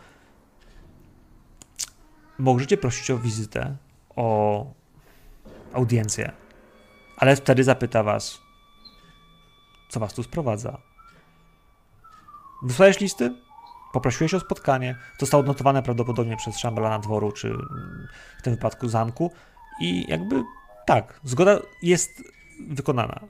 Możecie 2.39 2.77
prosić 2.77 3.11
o 3.11 3.19
wizytę, 3.19 3.77
o 4.17 4.67
audiencję, 5.73 6.33
ale 7.17 7.37
wtedy 7.37 7.65
zapyta 7.65 8.03
was, 8.03 8.41
co 9.89 10.01
was 10.01 10.15
tu 10.15 10.23
sprowadza. 10.23 10.79
Wysłałeś 12.63 13.01
listy? 13.01 13.35
Poprosiłeś 13.93 14.35
o 14.35 14.41
spotkanie. 14.41 14.97
Zostało 15.19 15.41
odnotowane 15.41 15.83
prawdopodobnie 15.83 16.37
przez 16.37 16.59
szambelana 16.59 16.99
dworu, 16.99 17.33
czy 17.33 17.53
w 18.39 18.43
tym 18.43 18.55
wypadku 18.55 18.89
zamku. 18.89 19.33
I 19.81 20.05
jakby 20.11 20.43
tak, 20.91 21.21
zgoda 21.25 21.59
jest 21.83 22.23
wykonana. 22.69 23.21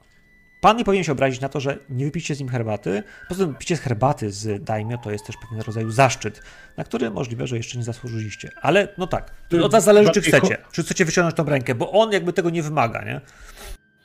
Pan 0.61 0.77
nie 0.77 0.85
powinien 0.85 1.03
się 1.03 1.11
obrazić 1.11 1.41
na 1.41 1.49
to, 1.49 1.59
że 1.59 1.77
nie 1.89 2.05
wypicie 2.05 2.35
z 2.35 2.39
nim 2.39 2.49
herbaty. 2.49 3.03
Poza 3.29 3.45
tym 3.45 3.55
picie 3.55 3.77
z 3.77 3.79
herbaty 3.79 4.31
z 4.31 4.63
daimyo 4.63 4.97
to 4.97 5.11
jest 5.11 5.25
też 5.25 5.35
pewnego 5.37 5.63
rodzaju 5.63 5.91
zaszczyt, 5.91 6.41
na 6.77 6.83
który 6.83 7.11
możliwe, 7.11 7.47
że 7.47 7.57
jeszcze 7.57 7.77
nie 7.77 7.83
zasłużyliście. 7.83 8.49
Ale 8.61 8.87
no 8.97 9.07
tak, 9.07 9.31
to 9.49 9.65
od 9.65 9.71
was 9.71 9.83
zależy, 9.83 10.11
czy 10.11 10.21
chcecie. 10.21 10.57
Czy 10.71 10.83
chcecie 10.83 11.05
wyciągnąć 11.05 11.35
tą 11.35 11.43
rękę, 11.43 11.75
bo 11.75 11.91
on 11.91 12.11
jakby 12.11 12.33
tego 12.33 12.49
nie 12.49 12.63
wymaga, 12.63 13.03
nie? 13.03 13.21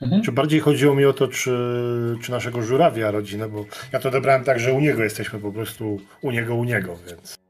Mhm. 0.03 0.23
Czy 0.23 0.33
bardziej 0.33 0.61
chodziło 0.61 0.95
mi 0.95 1.05
o 1.05 1.13
to, 1.13 1.29
czy, 1.29 1.59
czy 2.23 2.31
naszego 2.31 2.63
żurawia 2.63 3.11
rodzinę, 3.11 3.49
bo 3.49 3.65
ja 3.93 4.01
to 4.01 4.09
odebrałem 4.09 4.45
tak, 4.45 4.61
że 4.61 4.73
u 4.73 4.81
niego 4.81 5.03
jesteśmy 5.03 5.39
po 5.39 5.53
prostu 5.53 6.01
u 6.23 6.31
niego, 6.31 6.55
u 6.55 6.65
niego, 6.65 6.97
więc. 7.07 7.46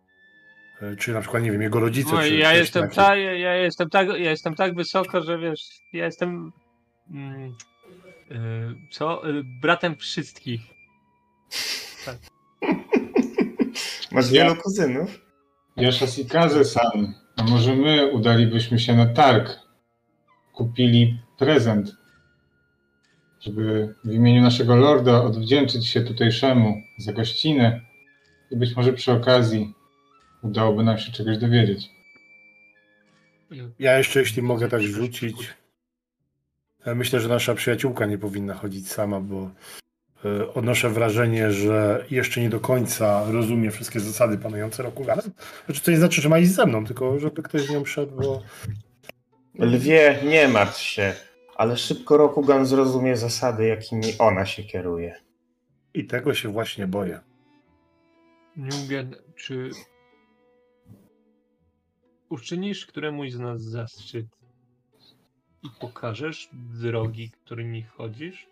E, 0.83 0.97
Czy 0.97 1.13
na 1.13 1.21
przykład, 1.21 1.43
nie 1.43 1.53
wiem, 1.53 1.63
jego 1.63 1.81
rodzice. 1.81 2.15
No, 2.15 2.21
czy 2.23 2.37
ja, 2.37 2.55
jestem 2.55 2.83
taki. 2.83 2.97
tak, 2.97 3.19
ja, 3.19 3.55
jestem 3.57 3.91
tak, 3.91 4.09
ja 4.09 4.31
jestem 4.31 4.55
tak 4.55 4.75
wysoko, 4.75 5.23
że 5.25 5.39
wiesz, 5.39 5.61
ja 5.93 6.05
jestem 6.05 6.53
mm, 7.11 7.55
y, 8.31 8.75
co? 8.91 9.29
Y, 9.31 9.43
bratem 9.63 9.97
wszystkich. 9.97 10.61
Masz 14.13 14.31
Ja- 14.33 14.45
wielu 14.45 14.63
kuzynów? 14.63 15.21
Yashasikaze-san, 15.77 17.15
a 17.37 17.43
może 17.43 17.75
my 17.77 18.07
udalibyśmy 18.13 18.79
się 18.79 18.95
na 18.95 19.07
targ? 19.07 19.59
Kupili 20.53 21.21
prezent, 21.39 21.97
żeby 23.41 23.95
w 24.05 24.13
imieniu 24.13 24.43
naszego 24.43 24.77
lorda 24.77 25.23
odwdzięczyć 25.23 25.87
się 25.87 26.01
tutejszemu 26.01 26.83
za 26.99 27.13
gościnę 27.13 27.81
i 28.51 28.57
być 28.57 28.77
może 28.77 28.93
przy 28.93 29.13
okazji 29.13 29.75
udałoby 30.43 30.85
nam 30.85 30.99
się 30.99 31.13
czegoś 31.13 31.39
dowiedzieć. 31.39 31.91
Ja 33.79 33.99
jeszcze, 33.99 34.21
jeśli 34.21 34.43
mogę 34.43 34.69
tak 34.69 34.83
rzucić. 34.83 35.55
Myślę, 36.95 37.21
że 37.21 37.29
nasza 37.29 37.55
przyjaciółka 37.55 38.07
nie 38.07 38.19
powinna 38.19 38.55
chodzić 38.55 38.93
sama, 38.93 39.21
bo 39.21 39.51
e, 40.25 40.53
odnoszę 40.55 40.91
wrażenie, 40.91 41.53
że 41.53 42.05
jeszcze 42.11 42.41
nie 42.41 42.51
do 42.51 42.61
końca 42.61 43.31
rozumie 43.31 43.71
wszystkie 43.71 44.01
zasady 44.01 44.39
panujące 44.39 44.83
Rokuganem. 44.83 45.25
Znaczy, 45.67 45.81
to 45.81 45.91
nie 45.91 45.97
znaczy, 45.97 46.21
że 46.23 46.29
ma 46.29 46.39
iść 46.39 46.51
ze 46.51 46.67
mną, 46.67 46.85
tylko 46.87 47.19
żeby 47.21 47.43
ktoś 47.43 47.63
z 47.63 47.71
nią 47.71 47.85
szedł, 47.85 48.17
bo 48.17 48.43
Lwie, 49.59 50.19
nie 50.25 50.49
martw 50.49 50.79
się. 50.81 51.15
Ale 51.57 51.77
szybko 51.77 52.17
Rokugan 52.17 52.67
zrozumie 52.67 53.17
zasady, 53.17 53.67
jakimi 53.67 54.03
ona 54.19 54.47
się 54.47 54.63
kieruje. 54.63 55.15
i 55.95 56.05
tego 56.07 56.35
się 56.35 56.49
właśnie 56.49 56.87
boję. 56.87 57.21
Newgen, 58.57 59.17
czy 59.37 59.71
uczynisz 62.29 62.87
któremuś 62.87 63.33
z 63.33 63.39
nas 63.39 63.63
zaszczyt 63.63 64.27
i 65.63 65.69
pokażesz 65.81 66.49
drogi, 66.53 67.31
którymi 67.31 67.83
chodzisz? 67.83 68.47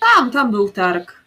Tam, 0.00 0.30
tam 0.30 0.50
był 0.50 0.68
targ. 0.68 1.22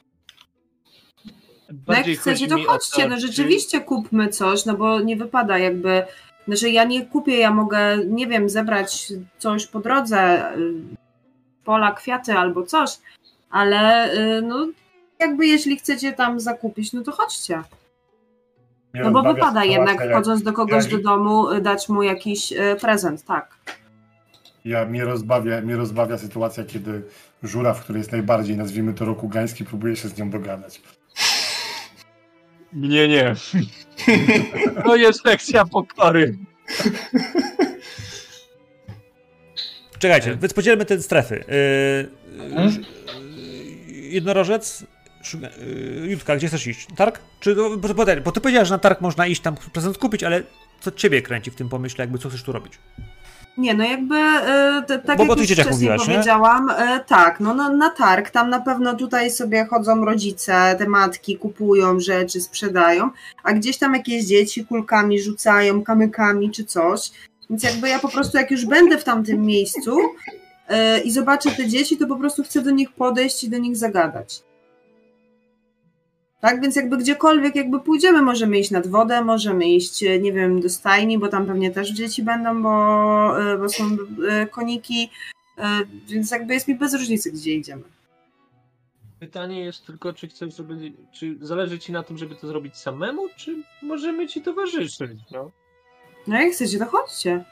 No 1.70 1.74
jak 1.74 1.78
Bardziej 1.86 2.16
chcecie, 2.16 2.32
chodzi 2.32 2.48
to 2.48 2.56
mi 2.56 2.68
o 2.68 2.72
chodźcie, 2.72 3.08
no 3.08 3.16
czy- 3.16 3.22
rzeczywiście 3.22 3.82
kupmy 3.82 4.30
coś, 4.30 4.66
no 4.66 4.78
bo 4.78 5.00
nie 5.00 5.16
wypada 5.18 5.58
jakby, 5.58 6.06
znaczy 6.48 6.70
ja 6.70 6.84
nie 6.84 7.06
kupię, 7.06 7.38
ja 7.38 7.52
mogę, 7.52 7.98
nie 8.06 8.28
wiem, 8.28 8.50
zebrać 8.50 9.14
coś 9.38 9.68
po 9.68 9.80
drodze, 9.80 10.52
y, 10.58 10.74
pola, 11.64 11.92
kwiaty 11.92 12.34
albo 12.34 12.64
coś, 12.64 12.90
ale 13.50 14.14
y, 14.14 14.42
no 14.42 14.68
jakby 15.20 15.48
jeśli 15.48 15.78
chcecie 15.78 16.14
tam 16.14 16.40
zakupić, 16.40 16.94
no 16.94 17.02
to 17.02 17.12
chodźcie. 17.12 17.64
No 19.04 19.12
bo 19.12 19.34
wypada 19.34 19.66
jednak 19.66 20.10
wchodząc 20.10 20.44
do 20.44 20.54
kogoś 20.54 20.84
jak- 20.84 20.92
do 20.92 21.10
domu 21.10 21.52
y, 21.52 21.62
dać 21.62 21.90
mu 21.90 22.04
jakiś 22.04 22.52
y, 22.52 22.76
prezent, 22.82 23.24
tak. 23.26 23.56
Ja, 24.66 24.86
mnie, 24.86 25.06
rozbawia, 25.06 25.62
mnie 25.62 25.76
rozbawia 25.76 26.18
sytuacja, 26.18 26.64
kiedy 26.64 27.04
żuraw, 27.44 27.82
który 27.84 28.00
jest 28.00 28.12
najbardziej, 28.12 28.58
nazwijmy 28.58 28.94
to 28.94 29.06
rokugański, 29.06 29.66
próbuje 29.66 29.96
się 29.96 30.08
z 30.08 30.18
nią 30.18 30.30
dogadać. 30.30 30.82
Mnie 32.74 33.08
nie. 33.08 33.36
To 34.84 34.96
jest 34.96 35.26
lekcja 35.26 35.66
pokory. 35.66 36.38
Czekajcie, 40.00 40.38
więc 40.42 40.54
podzielmy 40.54 40.86
te 40.86 41.02
strefy. 41.02 41.44
Yy, 41.48 42.10
yy, 43.88 43.94
jednorożec, 43.94 44.86
Szuga- 45.26 45.50
yy, 46.02 46.08
Jutka, 46.08 46.36
gdzie 46.36 46.48
chcesz 46.48 46.68
iść? 46.68 46.88
Targ? 46.96 47.20
Czy, 47.40 47.56
bo, 47.56 47.78
bo, 47.78 47.94
bo, 47.94 48.06
bo 48.24 48.32
ty 48.32 48.42
powiedziałeś, 48.42 48.68
że 48.68 48.76
na 48.76 48.80
targ 48.80 49.02
można 49.02 49.28
iść, 49.28 49.42
tam 49.42 49.56
prezent 49.74 49.98
kupić, 49.98 50.24
ale 50.24 50.44
co 50.82 50.92
ciebie 50.92 51.22
kręci 51.22 51.52
w 51.52 51.56
tym 51.56 51.70
pomyśle, 51.70 52.04
jakby 52.04 52.20
co 52.20 52.30
chcesz 52.30 52.44
tu 52.44 52.52
robić? 52.52 52.74
Nie, 53.58 53.74
no 53.74 53.84
jakby, 53.84 54.16
e, 54.16 54.84
tak 54.88 55.18
Bo- 55.18 55.24
jak 55.24 55.28
bo 55.28 55.36
już 55.36 55.52
wcześniej 55.52 55.74
mówiłaś, 55.74 56.06
powiedziałam, 56.06 56.70
e, 56.70 57.00
tak, 57.08 57.40
no 57.40 57.54
na, 57.54 57.70
na 57.70 57.90
targ, 57.90 58.30
tam 58.30 58.50
na 58.50 58.60
pewno 58.60 58.96
tutaj 58.96 59.32
sobie 59.32 59.66
chodzą 59.66 60.06
rodzice, 60.06 60.76
te 60.78 60.90
matki, 60.90 61.38
kupują 61.38 62.00
rzeczy, 62.00 62.42
sprzedają, 62.42 63.10
a 63.44 63.54
gdzieś 63.54 63.78
tam 63.78 63.94
jakieś 63.94 64.26
dzieci 64.26 64.66
kulkami 64.66 65.22
rzucają, 65.22 65.84
kamykami 65.84 66.52
czy 66.52 66.66
coś, 66.66 67.12
więc 67.50 67.64
jakby 67.64 67.90
ja 67.90 68.00
po 68.00 68.10
prostu 68.10 68.38
jak 68.38 68.52
już 68.52 68.66
będę 68.66 68.98
w 68.98 69.04
tamtym 69.04 69.42
miejscu 69.42 69.98
e, 70.68 71.00
i 71.00 71.12
zobaczę 71.12 71.52
te 71.52 71.68
dzieci, 71.68 71.98
to 71.98 72.08
po 72.08 72.16
prostu 72.16 72.44
chcę 72.44 72.62
do 72.62 72.72
nich 72.72 72.92
podejść 72.92 73.44
i 73.44 73.50
do 73.50 73.58
nich 73.58 73.78
zagadać. 73.78 74.44
Tak, 76.46 76.62
więc 76.62 76.76
jakby 76.76 76.98
gdziekolwiek 76.98 77.56
jakby 77.56 77.80
pójdziemy, 77.80 78.22
możemy 78.22 78.60
iść 78.60 78.72
nad 78.72 78.88
wodę, 78.88 79.24
możemy 79.24 79.66
iść, 79.66 80.04
e, 80.04 80.20
nie 80.20 80.34
wiem, 80.34 80.62
do 80.62 80.70
stajni, 80.70 81.20
bo 81.20 81.28
tam 81.28 81.46
pewnie 81.46 81.72
też 81.72 81.92
dzieci 81.92 82.24
będą, 82.24 82.64
bo, 82.64 83.54
e, 83.54 83.58
bo 83.58 83.70
są 83.70 83.98
e, 84.30 84.48
koniki, 84.48 85.10
więc 86.08 86.32
jakby 86.32 86.54
jest 86.54 86.68
mi 86.68 86.76
bez 86.76 86.94
różnicy, 86.94 87.32
gdzie 87.32 87.54
idziemy. 87.54 87.84
Pytanie 89.20 89.60
jest 89.60 89.86
tylko, 89.86 90.14
czy 90.14 90.28
chcesz, 90.28 90.56
żeby. 90.56 90.92
Czy 91.12 91.38
zależy 91.42 91.80
ci 91.80 91.92
na 91.92 92.04
tym, 92.04 92.18
żeby 92.18 92.36
to 92.36 92.48
zrobić 92.48 92.78
samemu, 92.78 93.22
czy 93.36 93.64
możemy 93.84 94.28
ci 94.28 94.42
towarzyszyć? 94.42 95.20
No. 95.32 95.52
No 96.28 96.42
jak 96.42 96.52
chcecie, 96.54 96.80
to 96.80 96.86
chodźcie. 96.86 97.44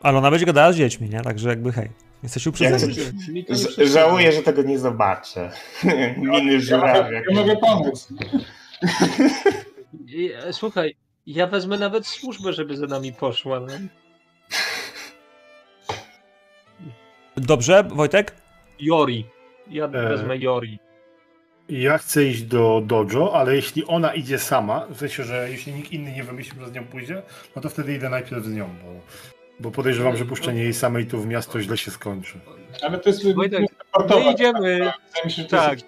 Ale 0.00 0.18
ona 0.18 0.30
będzie 0.30 0.46
gadała 0.46 0.72
z 0.72 0.76
dziećmi, 0.76 1.08
nie? 1.08 1.20
Także 1.20 1.48
jakby 1.48 1.72
hej. 1.72 1.90
Jesteś 2.24 2.46
Ja 2.46 2.52
Ż- 2.52 2.56
przeszkadza. 3.46 3.86
żałuję, 3.86 4.32
że 4.32 4.42
tego 4.42 4.62
nie 4.62 4.78
zobaczę. 4.78 5.50
Miny 6.16 6.52
Ja 6.52 6.60
żurawia. 6.60 7.02
mogę, 7.02 7.22
ja 7.28 7.34
mogę 7.34 7.56
pomóc. 7.56 8.08
E, 10.46 10.52
Słuchaj, 10.52 10.96
ja 11.26 11.46
wezmę 11.46 11.78
nawet 11.78 12.06
służbę, 12.06 12.52
żeby 12.52 12.76
za 12.76 12.86
nami 12.86 13.12
poszła. 13.12 13.60
No. 13.60 13.66
Dobrze, 17.36 17.84
Wojtek? 17.84 18.34
Jori. 18.80 19.26
Ja 19.70 19.84
E. 19.84 19.88
wezmę 19.88 20.36
Jori. 20.38 20.78
Ja 21.68 21.98
chcę 21.98 22.24
iść 22.24 22.42
do 22.42 22.82
dojo, 22.86 23.34
ale 23.34 23.56
jeśli 23.56 23.84
ona 23.86 24.14
idzie 24.14 24.38
sama, 24.38 24.86
w 24.90 24.96
sensie, 24.98 25.24
że 25.24 25.50
jeśli 25.50 25.72
nikt 25.72 25.92
inny 25.92 26.12
nie 26.12 26.24
wymyśli, 26.24 26.60
że 26.60 26.68
z 26.68 26.72
nią 26.72 26.84
pójdzie, 26.86 27.22
no 27.56 27.62
to 27.62 27.68
wtedy 27.70 27.94
idę 27.94 28.08
najpierw 28.10 28.44
z 28.44 28.52
nią, 28.54 28.68
bo, 28.84 29.00
bo 29.60 29.70
podejrzewam, 29.70 30.16
że 30.16 30.24
puszczenie 30.24 30.62
jej 30.62 30.74
samej 30.74 31.06
tu 31.06 31.20
w 31.20 31.26
miasto 31.26 31.60
źle 31.60 31.76
się 31.76 31.90
skończy. 31.90 32.40
Ale 32.82 32.98
to 32.98 33.08
jest 33.08 33.34
Wojtek, 33.34 33.64
sportowe. 33.88 34.24
My 34.24 34.32
idziemy. 34.32 34.72
Wydaje 34.72 34.92
mi 35.24 35.30
się, 35.30 35.42
że 35.42 35.48
to 35.48 35.56
Tak. 35.56 35.72
jest. 35.72 35.86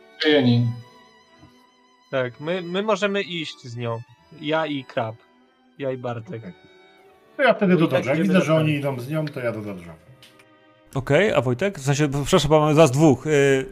Tak, 2.11 2.41
my, 2.41 2.63
my 2.63 2.83
możemy 2.83 3.23
iść 3.23 3.63
z 3.65 3.77
nią. 3.77 4.01
Ja 4.41 4.67
i 4.67 4.85
Krab. 4.85 5.15
Ja 5.79 5.93
i 5.93 5.97
Bartek. 5.97 6.43
To 7.37 7.43
ja 7.43 7.55
wtedy 7.55 7.77
do 7.77 7.85
I 7.85 7.89
tak. 7.89 8.05
Jak 8.07 8.23
widzę, 8.23 8.35
do 8.39 8.45
że 8.45 8.55
oni 8.55 8.73
idą 8.73 9.01
z 9.01 9.09
nią, 9.09 9.27
to 9.29 9.41
ja 9.41 9.53
do. 9.53 9.61
Okej, 10.95 11.33
a 11.33 11.41
Wojtek? 11.41 11.79
W 11.79 11.83
sensie, 11.85 12.09
przepraszam, 12.09 12.49
bo 12.49 12.61
mamy 12.61 12.75
was 12.75 12.91
dwóch. 12.91 13.27
Yy, 13.27 13.67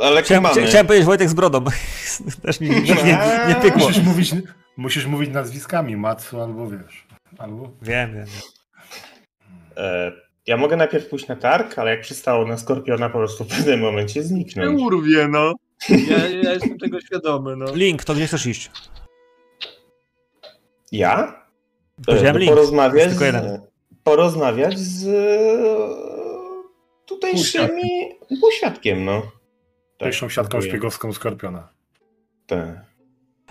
Ale 0.00 0.22
chciałem, 0.22 0.42
mamy. 0.42 0.66
chciałem 0.66 0.86
powiedzieć 0.86 1.06
Wojtek 1.06 1.28
z 1.28 1.34
brodą. 1.34 1.64
Też 2.42 2.60
mi 2.60 2.86
też 2.86 3.04
nie, 3.04 3.18
nie 3.48 3.54
pykło. 3.54 3.86
Musisz 3.86 4.04
mówić, 4.04 4.34
musisz 4.76 5.06
mówić 5.06 5.30
nazwiskami, 5.30 5.96
Matsu, 5.96 6.40
albo 6.40 6.70
wiesz. 6.70 7.06
Albo... 7.38 7.70
Wiem, 7.82 8.14
wiem. 8.14 8.26
E, 9.76 10.12
ja 10.46 10.56
mogę 10.56 10.76
najpierw 10.76 11.08
pójść 11.08 11.28
na 11.28 11.36
targ, 11.36 11.78
ale 11.78 11.90
jak 11.90 12.00
przystało 12.00 12.46
na 12.46 12.56
Skorpiona, 12.56 13.10
po 13.10 13.18
prostu 13.18 13.44
w 13.44 13.48
pewnym 13.48 13.80
momencie 13.80 14.22
zniknąć. 14.22 14.80
urwie, 14.82 15.28
no. 15.28 15.54
Ja, 15.88 16.28
ja 16.28 16.52
jestem 16.52 16.78
tego 16.78 17.00
świadomy, 17.00 17.56
no. 17.56 17.74
Link, 17.74 18.04
to 18.04 18.14
gdzie 18.14 18.26
chcesz 18.26 18.46
iść? 18.46 18.70
Ja? 20.92 21.44
Powiedziałem 22.06 22.38
link. 22.38 22.52
porozmawiać, 22.52 23.08
tylko 23.10 23.24
jeden. 23.24 23.42
z, 23.42 23.60
porozmawiać 24.04 24.78
z 24.78 25.06
e, 25.06 25.14
tutejszymi 27.06 27.90
półświadkiem, 28.40 29.04
no. 29.04 29.22
Tak, 29.98 30.14
sąsiadką 30.14 30.52
dziękuję. 30.52 30.70
szpiegowską 30.70 31.12
Skorpiona. 31.12 31.68
Tak. 32.46 32.84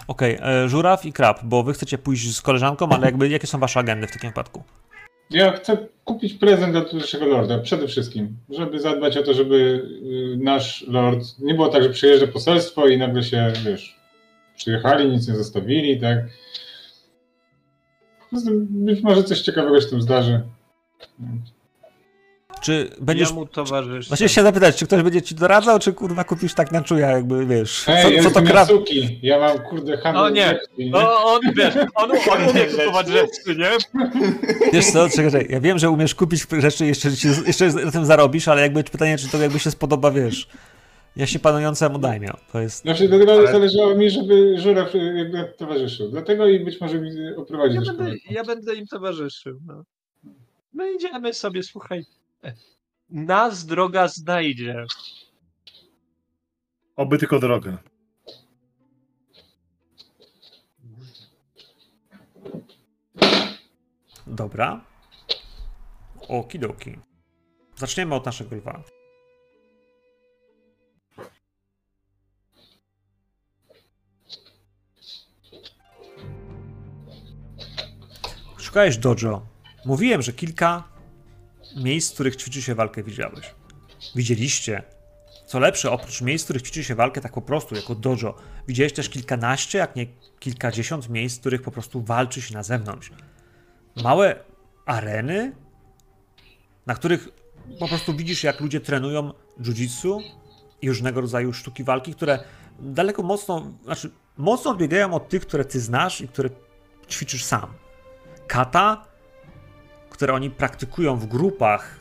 Okej, 0.08 0.38
e, 0.42 0.70
żuraw 0.70 1.06
i 1.06 1.14
krab, 1.14 1.44
bo 1.44 1.64
wy 1.64 1.74
chcecie 1.74 1.98
pójść 1.98 2.36
z 2.36 2.42
koleżanką, 2.42 2.90
ale 2.90 3.06
jakby 3.06 3.30
jakie 3.30 3.48
są 3.48 3.60
wasze 3.60 3.80
agendy 3.80 4.08
w 4.08 4.12
takim 4.12 4.30
wypadku? 4.30 4.64
Ja 5.30 5.52
chcę 5.52 5.78
kupić 6.06 6.34
prezent 6.34 6.72
dla 6.72 6.82
tutejszego 6.82 7.26
lorda, 7.26 7.58
przede 7.58 7.88
wszystkim, 7.88 8.38
żeby 8.50 8.80
zadbać 8.80 9.18
o 9.18 9.24
to, 9.24 9.34
żeby 9.34 9.56
y, 9.56 10.38
nasz 10.38 10.86
lord, 10.88 11.40
nie 11.40 11.54
było 11.54 11.68
tak, 11.68 11.84
że 11.84 11.90
przyjeżdża 11.90 12.28
poselstwo 12.28 12.88
i 12.88 12.98
nagle 12.98 13.24
się, 13.24 13.54
wiesz, 13.66 14.00
przyjechali, 14.56 15.12
nic 15.12 15.28
nie 15.28 15.36
zostawili, 15.36 16.00
tak. 16.00 16.20
Być 18.70 19.02
może 19.02 19.24
coś 19.24 19.42
ciekawego 19.42 19.82
się 19.82 19.88
tym 19.88 20.02
zdarzy. 20.02 20.42
Czy 22.64 22.90
będziesz... 23.02 23.30
Ja 23.30 23.36
mu 23.36 23.46
towarzyszę. 23.46 24.08
Właśnie 24.08 24.28
chciałem 24.28 24.48
zapytać, 24.48 24.76
czy 24.76 24.86
ktoś 24.86 25.02
będzie 25.02 25.22
ci 25.22 25.36
doradzał, 25.36 25.80
czy 25.80 25.94
kurwa 25.94 26.24
kupisz 26.24 26.54
tak 26.54 26.72
na 26.72 26.82
czuja, 26.82 27.12
jakby 27.12 27.46
wiesz, 27.46 27.86
Ej, 27.88 28.24
co, 28.24 28.30
co 28.32 28.42
to. 28.42 28.50
Yasuki, 28.54 29.20
ja 29.22 29.40
mam 29.40 29.60
kurde 29.60 29.98
handel 29.98 30.24
O 30.24 30.30
nie. 30.30 30.46
rzeczy, 30.46 30.66
No 30.92 31.24
on, 31.26 31.42
wiesz, 31.56 31.74
on, 31.96 32.12
on 32.12 32.50
umie 32.50 32.66
kupować 32.66 33.08
rzeczy, 33.08 33.56
nie? 33.58 33.72
Wiesz 34.74 34.86
co, 34.86 35.10
czekaj, 35.10 35.48
ja 35.50 35.60
wiem, 35.60 35.80
że 35.80 35.90
umiesz 35.90 36.16
kupić 36.16 36.46
rzeczy, 36.60 36.86
jeszcze, 36.86 37.10
jeszcze 37.48 37.68
na 37.68 37.92
tym 37.92 38.06
zarobisz, 38.06 38.48
ale 38.48 38.62
jakby 38.62 38.84
pytanie, 38.84 39.18
czy 39.18 39.30
to 39.30 39.38
jakby 39.38 39.60
się 39.60 39.72
spodoba, 39.72 40.12
wiesz, 40.12 40.48
ja 41.16 41.28
się 41.28 41.40
panującemu 41.40 42.00
dajmie. 42.00 42.30
To 42.52 42.60
jest... 42.62 42.82
Znaczy, 42.82 43.08
dlatego 43.08 43.32
Ale- 43.34 43.52
zależało 43.52 43.96
mi, 43.96 44.10
żeby 44.10 44.56
żuraw 44.60 44.96
y, 44.96 45.14
jakby 45.18 45.54
towarzyszył. 45.58 46.10
Dlatego 46.10 46.48
i 46.48 46.60
być 46.60 46.82
może 46.82 47.02
mi 47.02 47.10
oprowadzi 47.38 47.76
Ja 47.76 47.82
do 47.82 47.94
będę, 47.94 48.16
ja 48.30 48.44
będę 48.44 48.76
im 48.76 48.88
towarzyszył. 48.88 49.60
No. 49.68 49.84
My 50.74 50.94
idziemy 50.94 51.34
sobie, 51.34 51.64
słuchaj. 51.64 52.06
Nas 53.10 53.66
droga 53.66 54.08
znajdzie. 54.08 54.86
Oby 56.96 57.18
tylko 57.18 57.40
drogę. 57.40 57.78
Dobra. 64.28 64.86
Okidoki. 66.28 67.00
Zaczniemy 67.76 68.16
od 68.16 68.26
naszego 68.26 68.56
lwa. 68.56 68.84
Szukałeś 78.58 78.98
dojo. 78.98 79.46
Mówiłem, 79.86 80.22
że 80.22 80.34
kilka 80.34 80.93
miejsc, 81.76 82.12
w 82.12 82.14
których 82.14 82.36
ćwiczy 82.36 82.62
się 82.62 82.76
walkę, 82.76 83.04
widziałeś. 83.04 83.56
Widzieliście. 84.16 84.84
Co 85.46 85.60
lepsze, 85.60 85.92
oprócz 85.92 86.22
miejsc, 86.22 86.44
w 86.44 86.46
których 86.46 86.62
ćwiczy 86.62 86.84
się 86.84 86.96
walkę 86.96 87.22
tak 87.22 87.34
po 87.34 87.42
prostu, 87.42 87.76
jako 87.76 87.96
dojo, 87.96 88.36
widziałeś 88.68 88.94
też 88.94 89.10
kilkanaście, 89.10 89.78
jak 89.78 89.96
nie 89.96 90.06
kilkadziesiąt 90.40 91.10
miejsc, 91.10 91.38
w 91.38 91.40
których 91.40 91.62
po 91.62 91.72
prostu 91.72 92.02
walczy 92.02 92.42
się 92.42 92.54
na 92.54 92.64
zewnątrz. 92.64 93.12
Małe 94.04 94.36
areny, 94.86 95.56
na 96.86 96.96
których 96.96 97.30
po 97.80 97.88
prostu 97.88 98.16
widzisz, 98.16 98.44
jak 98.44 98.60
ludzie 98.60 98.80
trenują 98.80 99.34
jiu-jitsu 99.60 100.20
i 100.82 100.90
różnego 100.90 101.22
rodzaju 101.22 101.54
sztuki 101.54 101.84
walki, 101.84 102.14
które 102.14 102.44
daleko 102.80 103.24
mocno, 103.24 103.72
znaczy 103.84 104.12
mocno 104.38 104.72
odbiegają 104.72 105.14
od 105.14 105.30
tych, 105.30 105.42
które 105.42 105.66
ty 105.66 105.80
znasz 105.80 106.22
i 106.22 106.28
które 106.28 106.50
ćwiczysz 107.10 107.44
sam. 107.44 107.74
Kata, 108.48 109.06
które 110.14 110.34
oni 110.34 110.50
praktykują 110.50 111.18
w 111.18 111.26
grupach 111.26 112.00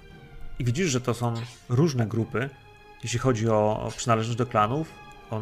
i 0.58 0.64
widzisz, 0.64 0.90
że 0.90 1.00
to 1.00 1.14
są 1.14 1.34
różne 1.68 2.06
grupy, 2.06 2.50
jeśli 3.02 3.18
chodzi 3.18 3.48
o, 3.48 3.92
przynależność 3.96 4.38
do 4.38 4.46
klanów, 4.46 4.92
o, 5.30 5.40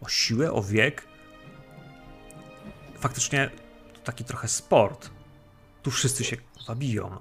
o 0.00 0.08
siłę, 0.08 0.52
o 0.52 0.62
wiek. 0.62 1.06
Faktycznie 2.98 3.50
to 3.94 4.00
taki 4.00 4.24
trochę 4.24 4.48
sport. 4.48 5.10
Tu 5.82 5.90
wszyscy 5.90 6.24
się 6.24 6.36
kurwa, 6.36 6.74
biją. 6.74 7.16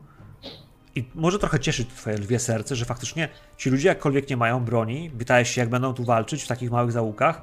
I 0.96 1.10
może 1.16 1.40
trochę 1.40 1.60
cieszyć 1.60 1.90
twoje 1.90 2.18
lwie 2.18 2.40
serce, 2.40 2.76
że 2.76 2.86
faktycznie 2.86 3.30
ci 3.58 3.70
ludzie 3.70 3.88
jakkolwiek 3.88 4.30
nie 4.30 4.38
mają 4.38 4.66
broni, 4.66 5.12
pytałeś 5.18 5.50
się 5.50 5.62
jak 5.62 5.70
będą 5.70 5.94
tu 5.94 6.04
walczyć 6.04 6.44
w 6.44 6.48
takich 6.48 6.72
małych 6.72 6.92
zaułkach, 6.92 7.42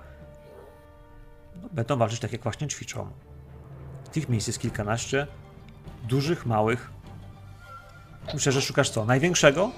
no, 1.62 1.68
będą 1.72 1.96
walczyć 1.96 2.20
tak 2.20 2.32
jak 2.32 2.42
właśnie 2.42 2.68
ćwiczą. 2.68 3.10
Tych 4.12 4.28
miejsc 4.28 4.46
jest 4.46 4.58
kilkanaście, 4.58 5.26
dużych, 6.08 6.46
małych. 6.46 6.90
Myślę, 8.34 8.52
że 8.52 8.62
szukasz 8.62 8.90
co? 8.90 9.04
Największego? 9.04 9.70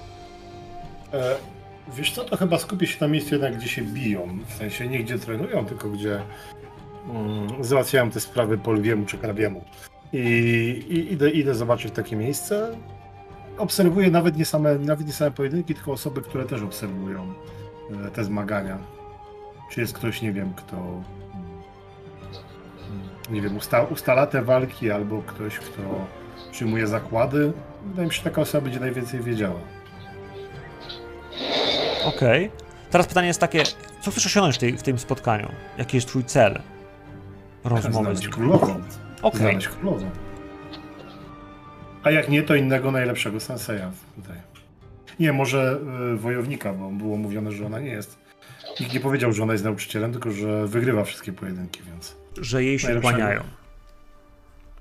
E, 1.13 1.37
wiesz 1.97 2.13
co, 2.13 2.25
to 2.25 2.37
chyba 2.37 2.59
skupię 2.59 2.87
się 2.87 2.97
na 3.01 3.09
miejscu 3.09 3.35
jednak, 3.35 3.57
gdzie 3.57 3.69
się 3.69 3.83
biją. 3.83 4.39
W 4.47 4.55
sensie 4.55 4.89
nie 4.89 4.99
gdzie 5.05 5.19
trenują, 5.19 5.67
tylko 5.67 5.89
gdzie 5.89 6.23
mm, 7.11 7.65
załatwiają 7.65 8.11
te 8.11 8.21
sprawy 8.21 8.59
po 8.59 8.73
lwiemu 8.73 9.07
czy 9.07 9.19
krabiemu. 9.19 9.65
I, 10.13 10.19
i 10.89 11.13
idę, 11.13 11.31
idę 11.31 11.55
zobaczyć 11.55 11.95
takie 11.95 12.17
miejsce. 12.17 12.77
Obserwuję 13.59 14.11
nawet 14.11 14.37
nie, 14.37 14.45
same, 14.45 14.79
nawet 14.79 15.07
nie 15.07 15.13
same 15.13 15.31
pojedynki, 15.31 15.75
tylko 15.75 15.93
osoby, 15.93 16.23
które 16.23 16.45
też 16.45 16.63
obserwują 16.63 17.35
e, 18.07 18.11
te 18.11 18.25
zmagania. 18.25 18.79
Czy 19.71 19.81
jest 19.81 19.93
ktoś, 19.93 20.23
nie 20.23 20.33
wiem, 20.33 20.55
kto 20.57 21.03
nie 23.33 23.41
wiem, 23.41 23.57
usta, 23.57 23.83
ustala 23.83 24.27
te 24.27 24.43
walki, 24.43 24.91
albo 24.91 25.23
ktoś, 25.23 25.59
kto 25.59 25.83
przyjmuje 26.53 26.87
zakłady. 26.87 27.53
Wydaje 27.85 28.09
mi 28.09 28.15
się, 28.15 28.19
że 28.19 28.25
taka 28.25 28.41
osoba 28.41 28.65
będzie 28.65 28.81
najwięcej 28.81 29.21
wiedziała. 29.21 29.61
Okej. 32.05 32.51
Teraz 32.91 33.07
pytanie 33.07 33.27
jest 33.27 33.41
takie, 33.41 33.63
co 34.01 34.11
chcesz 34.11 34.27
osiągnąć 34.27 34.57
w, 34.57 34.59
tej, 34.59 34.73
w 34.73 34.83
tym 34.83 34.99
spotkaniu? 34.99 35.49
Jaki 35.79 35.97
jest 35.97 36.09
twój 36.09 36.25
cel? 36.25 36.61
Rozmowy 37.65 38.17
z 38.17 38.29
królową. 38.29 38.81
Okej. 39.23 39.41
Znaleźć 39.41 39.69
królową. 39.69 40.11
A 42.03 42.11
jak 42.11 42.29
nie, 42.29 42.43
to 42.43 42.55
innego 42.55 42.91
najlepszego 42.91 43.41
senseja 43.41 43.91
tutaj. 44.17 44.37
Nie, 45.21 45.33
może 45.33 45.81
y, 46.15 46.17
wojownika, 46.17 46.73
bo 46.73 46.91
było 46.91 47.17
mówione, 47.17 47.53
że 47.53 47.67
ona 47.67 47.81
nie 47.81 47.91
jest. 47.91 48.19
Nikt 48.81 48.95
nie 48.95 49.01
powiedział, 49.01 49.33
że 49.33 49.43
ona 49.43 49.53
jest 49.53 49.65
nauczycielem, 49.65 50.13
tylko 50.13 50.31
że 50.31 50.67
wygrywa 50.67 51.05
wszystkie 51.05 51.33
pojedynki, 51.33 51.81
więc. 51.83 52.22
Że 52.41 52.65
jej 52.65 52.79
się 52.79 53.01
kłaniają. 53.01 53.45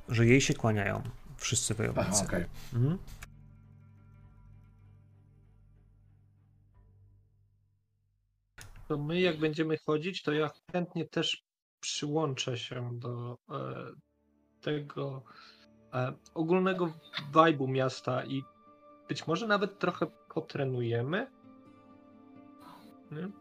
Że 0.09 0.25
jej 0.25 0.41
się 0.41 0.53
kłaniają 0.53 1.03
wszyscy 1.37 1.73
Aha, 1.73 1.83
wojownicy. 1.83 2.23
okej. 2.25 2.45
Mhm. 2.73 2.97
To 8.87 8.97
my 8.97 9.19
jak 9.19 9.39
będziemy 9.39 9.77
chodzić, 9.85 10.23
to 10.23 10.31
ja 10.31 10.49
chętnie 10.71 11.05
też 11.05 11.43
przyłączę 11.79 12.57
się 12.57 12.99
do 12.99 13.37
e, 13.51 13.91
tego 14.61 15.23
e, 15.93 16.13
ogólnego 16.33 16.93
vibe'u 17.33 17.67
miasta 17.67 18.25
i 18.25 18.43
być 19.09 19.27
może 19.27 19.47
nawet 19.47 19.79
trochę 19.79 20.07
potrenujemy. 20.33 21.31
Nie? 23.11 23.40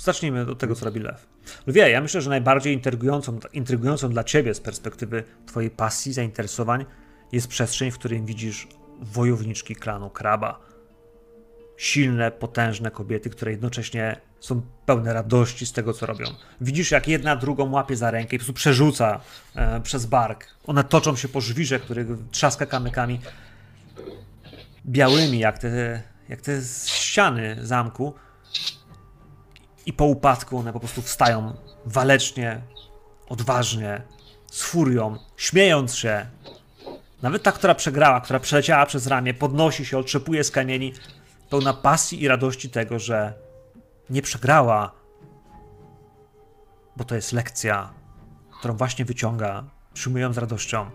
Zacznijmy 0.00 0.40
od 0.50 0.58
tego, 0.58 0.74
co 0.74 0.84
robi 0.84 1.00
Lew. 1.00 1.26
Lwie, 1.66 1.90
ja 1.90 2.00
myślę, 2.00 2.20
że 2.20 2.30
najbardziej 2.30 2.74
intrygującą, 2.74 3.38
intrygującą 3.52 4.08
dla 4.08 4.24
ciebie 4.24 4.54
z 4.54 4.60
perspektywy 4.60 5.24
twojej 5.46 5.70
pasji, 5.70 6.12
zainteresowań 6.12 6.84
jest 7.32 7.48
przestrzeń, 7.48 7.90
w 7.90 7.98
której 7.98 8.22
widzisz 8.22 8.68
wojowniczki 9.00 9.76
klanu 9.76 10.10
Kraba. 10.10 10.60
Silne, 11.76 12.30
potężne 12.30 12.90
kobiety, 12.90 13.30
które 13.30 13.50
jednocześnie 13.50 14.20
są 14.40 14.62
pełne 14.86 15.12
radości 15.12 15.66
z 15.66 15.72
tego, 15.72 15.92
co 15.92 16.06
robią. 16.06 16.26
Widzisz, 16.60 16.90
jak 16.90 17.08
jedna 17.08 17.36
drugą 17.36 17.70
łapie 17.70 17.96
za 17.96 18.10
rękę 18.10 18.36
i 18.36 18.38
po 18.38 18.44
prostu 18.44 18.52
przerzuca 18.52 19.20
e, 19.54 19.80
przez 19.80 20.06
bark. 20.06 20.46
One 20.66 20.84
toczą 20.84 21.16
się 21.16 21.28
po 21.28 21.40
żwirze, 21.40 21.80
których 21.80 22.06
trzaska 22.30 22.66
kamykami 22.66 23.20
białymi, 24.86 25.38
jak 25.38 25.58
te, 25.58 26.02
jak 26.28 26.40
te 26.40 26.60
ściany 26.86 27.56
zamku. 27.62 28.14
I 29.86 29.92
po 29.92 30.04
upadku 30.04 30.58
one 30.58 30.72
po 30.72 30.80
prostu 30.80 31.02
wstają 31.02 31.54
walecznie, 31.86 32.60
odważnie, 33.28 34.02
z 34.50 34.62
furią, 34.62 35.16
śmiejąc 35.36 35.94
się. 35.94 36.26
Nawet 37.22 37.42
ta, 37.42 37.52
która 37.52 37.74
przegrała, 37.74 38.20
która 38.20 38.40
przeleciała 38.40 38.86
przez 38.86 39.06
ramię, 39.06 39.34
podnosi 39.34 39.86
się, 39.86 39.98
otrzepuje 39.98 40.44
z 40.44 40.50
kamieni, 40.50 40.92
pełna 41.50 41.72
pasji 41.72 42.22
i 42.22 42.28
radości 42.28 42.70
tego, 42.70 42.98
że 42.98 43.32
nie 44.10 44.22
przegrała, 44.22 44.92
bo 46.96 47.04
to 47.04 47.14
jest 47.14 47.32
lekcja, 47.32 47.90
którą 48.58 48.76
właśnie 48.76 49.04
wyciąga, 49.04 49.64
przyjmują 49.94 50.32
z 50.32 50.38
radością. 50.38 50.90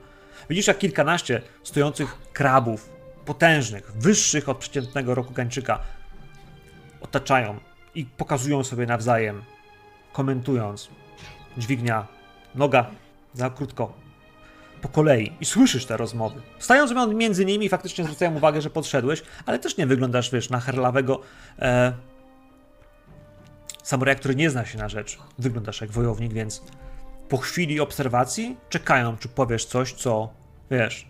Widzisz, 0.50 0.68
jak 0.68 0.78
kilkanaście 0.78 1.42
stojących 1.64 2.18
krabów, 2.34 2.90
potężnych, 3.26 3.92
wyższych 3.96 4.50
od 4.50 4.58
przeciętnego 4.58 5.16
roku 5.16 5.34
gańczyka, 5.34 5.80
otaczają 7.02 7.60
i 7.96 8.06
pokazują 8.06 8.64
sobie 8.64 8.86
nawzajem, 8.86 9.44
komentując. 10.14 10.90
Dźwignia, 11.58 12.08
noga, 12.56 12.86
za 13.34 13.50
krótko, 13.50 13.94
po 14.82 14.90
kolei. 14.90 15.32
I 15.42 15.46
słyszysz 15.46 15.86
te 15.86 15.98
rozmowy. 15.98 16.42
Stają 16.60 17.08
między 17.08 17.46
nimi 17.46 17.70
faktycznie 17.70 18.04
zwracają 18.04 18.36
uwagę, 18.36 18.62
że 18.62 18.70
podszedłeś, 18.70 19.24
ale 19.46 19.60
też 19.60 19.78
nie 19.78 19.88
wyglądasz, 19.88 20.32
wiesz, 20.32 20.50
na 20.50 20.60
herlawego 20.60 21.22
e, 21.60 21.94
samuraja, 23.84 24.16
który 24.16 24.36
nie 24.36 24.50
zna 24.50 24.66
się 24.66 24.78
na 24.78 24.90
rzecz. 24.90 25.18
Wyglądasz 25.40 25.82
jak 25.82 25.92
wojownik, 25.92 26.34
więc 26.34 26.64
po 27.30 27.38
chwili 27.38 27.80
obserwacji 27.80 28.58
czekają, 28.70 29.18
czy 29.18 29.30
powiesz 29.30 29.66
coś, 29.66 29.94
co, 29.94 30.30
wiesz, 30.72 31.08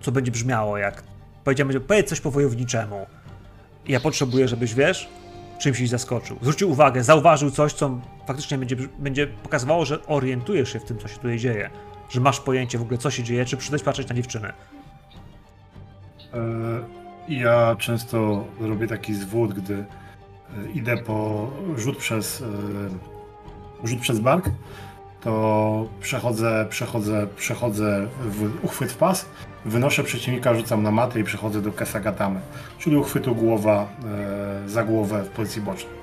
co 0.00 0.12
będzie 0.12 0.32
brzmiało 0.32 0.78
jak, 0.78 1.02
powiedziałem, 1.44 1.80
powiedz 1.80 2.08
coś 2.08 2.20
po 2.20 2.30
wojowniczemu. 2.30 3.06
Ja 3.88 4.00
potrzebuję, 4.00 4.48
żebyś, 4.48 4.74
wiesz, 4.74 5.08
czymś 5.58 5.80
ich 5.80 5.88
zaskoczył. 5.88 6.36
Zwrócił 6.40 6.70
uwagę, 6.70 7.04
zauważył 7.04 7.50
coś, 7.50 7.72
co 7.72 7.98
faktycznie 8.26 8.58
będzie, 8.58 8.76
będzie 8.98 9.26
pokazywało, 9.26 9.84
że 9.84 10.06
orientujesz 10.06 10.72
się 10.72 10.80
w 10.80 10.84
tym, 10.84 10.98
co 10.98 11.08
się 11.08 11.16
tutaj 11.16 11.38
dzieje. 11.38 11.70
Że 12.10 12.20
masz 12.20 12.40
pojęcie 12.40 12.78
w 12.78 12.82
ogóle, 12.82 12.98
co 12.98 13.10
się 13.10 13.22
dzieje, 13.22 13.44
czy 13.44 13.56
przyszedłeś 13.56 13.82
patrzeć 13.82 14.08
na 14.08 14.14
dziewczynę. 14.14 14.52
E, 16.34 16.38
Ja 17.28 17.76
często 17.78 18.44
robię 18.60 18.86
taki 18.86 19.14
zwód, 19.14 19.54
gdy 19.54 19.74
e, 19.74 19.84
idę 20.74 20.96
po 20.96 21.50
rzut 21.76 21.96
przez 21.96 22.42
e, 22.42 23.86
rzut 23.86 24.00
przez 24.00 24.20
bark, 24.20 24.50
to 25.20 25.88
przechodzę, 26.00 26.66
przechodzę, 26.70 27.26
przechodzę 27.36 28.08
w 28.24 28.64
uchwyt 28.64 28.92
w 28.92 28.96
pas, 28.96 29.26
wynoszę 29.64 30.04
przeciwnika, 30.04 30.54
rzucam 30.54 30.82
na 30.82 30.90
matę 30.90 31.20
i 31.20 31.24
przechodzę 31.24 31.62
do 31.62 31.72
kesagatamy, 31.72 32.40
czyli 32.78 32.96
uchwytu 32.96 33.34
głowa 33.34 33.88
e, 34.64 34.68
za 34.68 34.84
głowę 34.84 35.22
w 35.22 35.28
pozycji 35.28 35.62
bocznej. 35.62 35.94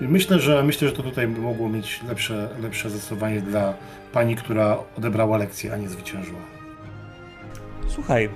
Myślę, 0.00 0.38
że 0.38 0.62
myślę, 0.62 0.88
że 0.88 0.94
to 0.94 1.02
tutaj 1.02 1.28
by 1.28 1.40
mogło 1.40 1.68
mieć 1.68 2.00
lepsze, 2.08 2.48
lepsze 2.60 2.90
zastosowanie 2.90 3.40
dla 3.40 3.74
pani, 4.12 4.36
która 4.36 4.78
odebrała 4.98 5.36
lekcję, 5.36 5.72
a 5.72 5.76
nie 5.76 5.88
zwyciężyła. 5.88 6.40
Słuchaj. 7.88 8.28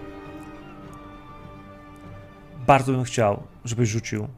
Bardzo 2.66 2.92
bym 2.92 3.04
chciał, 3.04 3.42
żebyś 3.64 3.88
rzucił. 3.88 4.28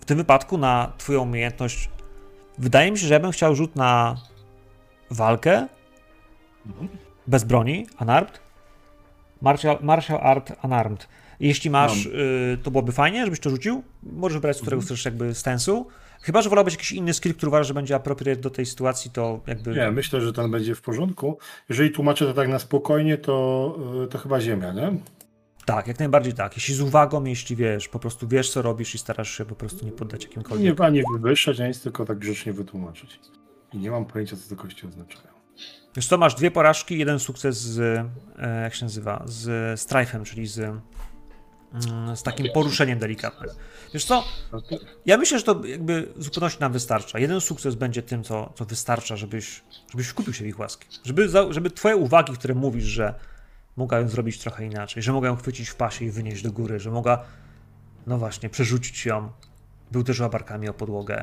W 0.00 0.04
tym 0.04 0.16
wypadku 0.16 0.58
na 0.58 0.92
twoją 0.98 1.22
umiejętność. 1.22 1.90
Wydaje 2.58 2.90
mi 2.92 2.98
się, 2.98 3.06
że 3.06 3.14
ja 3.14 3.20
bym 3.20 3.30
chciał 3.30 3.54
rzut 3.54 3.76
na 3.76 4.16
walkę 5.10 5.66
bez 7.26 7.44
broni, 7.44 7.86
unarmed. 8.00 8.45
Martial, 9.40 9.78
martial 9.82 10.18
art 10.22 10.52
unarmed. 10.64 11.08
Jeśli 11.40 11.70
masz, 11.70 12.06
y, 12.06 12.58
to 12.62 12.70
byłoby 12.70 12.92
fajnie, 12.92 13.24
żebyś 13.24 13.40
to 13.40 13.50
rzucił. 13.50 13.82
Możesz 14.02 14.36
wybrać, 14.36 14.56
z 14.56 14.60
którego 14.60 14.82
chcesz 14.82 15.04
jakby 15.04 15.34
stensu. 15.34 15.86
Chyba, 16.20 16.42
że 16.42 16.50
wolałbyś 16.50 16.74
jakiś 16.74 16.92
inny 16.92 17.14
skill, 17.14 17.34
który 17.34 17.48
uważasz, 17.48 17.66
że 17.66 17.74
będzie 17.74 17.94
appropriate 17.94 18.40
do 18.40 18.50
tej 18.50 18.66
sytuacji, 18.66 19.10
to 19.10 19.40
jakby... 19.46 19.74
Nie, 19.74 19.90
myślę, 19.90 20.20
że 20.20 20.32
ten 20.32 20.50
będzie 20.50 20.74
w 20.74 20.82
porządku. 20.82 21.38
Jeżeli 21.68 21.90
tłumaczę 21.90 22.26
to 22.26 22.34
tak 22.34 22.48
na 22.48 22.58
spokojnie, 22.58 23.18
to, 23.18 23.76
y, 24.04 24.08
to 24.08 24.18
chyba 24.18 24.40
ziemia, 24.40 24.72
nie? 24.72 24.92
Tak, 25.64 25.86
jak 25.86 25.98
najbardziej 25.98 26.32
tak. 26.32 26.56
Jeśli 26.56 26.74
z 26.74 26.80
uwagą, 26.80 27.24
jeśli 27.24 27.56
wiesz, 27.56 27.88
po 27.88 27.98
prostu 27.98 28.28
wiesz, 28.28 28.50
co 28.50 28.62
robisz 28.62 28.94
i 28.94 28.98
starasz 28.98 29.38
się 29.38 29.44
po 29.44 29.54
prostu 29.54 29.84
nie 29.84 29.92
poddać 29.92 30.24
jakimkolwiek... 30.24 30.78
Nie, 30.78 30.86
ani 30.86 31.02
wywyższać, 31.12 31.60
ani 31.60 31.68
nic, 31.68 31.80
tylko 31.82 32.04
tak 32.04 32.18
grzecznie 32.18 32.52
wytłumaczyć. 32.52 33.20
I 33.72 33.78
nie 33.78 33.90
mam 33.90 34.04
pojęcia, 34.04 34.36
co 34.36 34.48
te 34.48 34.56
kości 34.56 34.86
oznaczają. 34.86 35.35
Wiesz 35.96 36.06
co, 36.06 36.18
masz 36.18 36.34
dwie 36.34 36.50
porażki, 36.50 36.98
jeden 36.98 37.18
sukces 37.18 37.60
z, 37.60 37.78
e, 38.38 38.62
jak 38.62 38.74
się 38.74 38.84
nazywa, 38.84 39.22
z 39.26 39.80
strajfem, 39.80 40.24
czyli 40.24 40.46
z, 40.46 40.58
mm, 40.58 42.16
z 42.16 42.22
takim 42.22 42.46
poruszeniem 42.54 42.98
delikatnym. 42.98 43.50
Wiesz 43.94 44.04
co, 44.04 44.24
ja 45.06 45.16
myślę, 45.16 45.38
że 45.38 45.44
to 45.44 45.64
jakby 45.64 46.08
w 46.16 46.22
zupełności 46.22 46.60
nam 46.60 46.72
wystarcza. 46.72 47.18
Jeden 47.18 47.40
sukces 47.40 47.74
będzie 47.74 48.02
tym, 48.02 48.24
co, 48.24 48.52
co 48.54 48.64
wystarcza, 48.64 49.16
żebyś, 49.16 49.62
żebyś 49.90 50.06
wkupił 50.06 50.32
się 50.32 50.44
w 50.44 50.46
ich 50.46 50.58
łaski. 50.58 50.88
Żeby, 51.04 51.28
żeby 51.50 51.70
twoje 51.70 51.96
uwagi, 51.96 52.32
które 52.32 52.54
mówisz, 52.54 52.84
że 52.84 53.14
mogła 53.76 53.98
ją 53.98 54.08
zrobić 54.08 54.38
trochę 54.38 54.64
inaczej, 54.64 55.02
że 55.02 55.12
mogła 55.12 55.28
ją 55.28 55.36
chwycić 55.36 55.68
w 55.68 55.74
pasie 55.74 56.04
i 56.04 56.10
wynieść 56.10 56.42
do 56.42 56.52
góry, 56.52 56.80
że 56.80 56.90
mogła, 56.90 57.24
no 58.06 58.18
właśnie, 58.18 58.48
przerzucić 58.48 59.06
ją, 59.06 59.30
by 59.92 59.98
uderzyła 59.98 60.28
barkami 60.28 60.68
o 60.68 60.74
podłogę, 60.74 61.16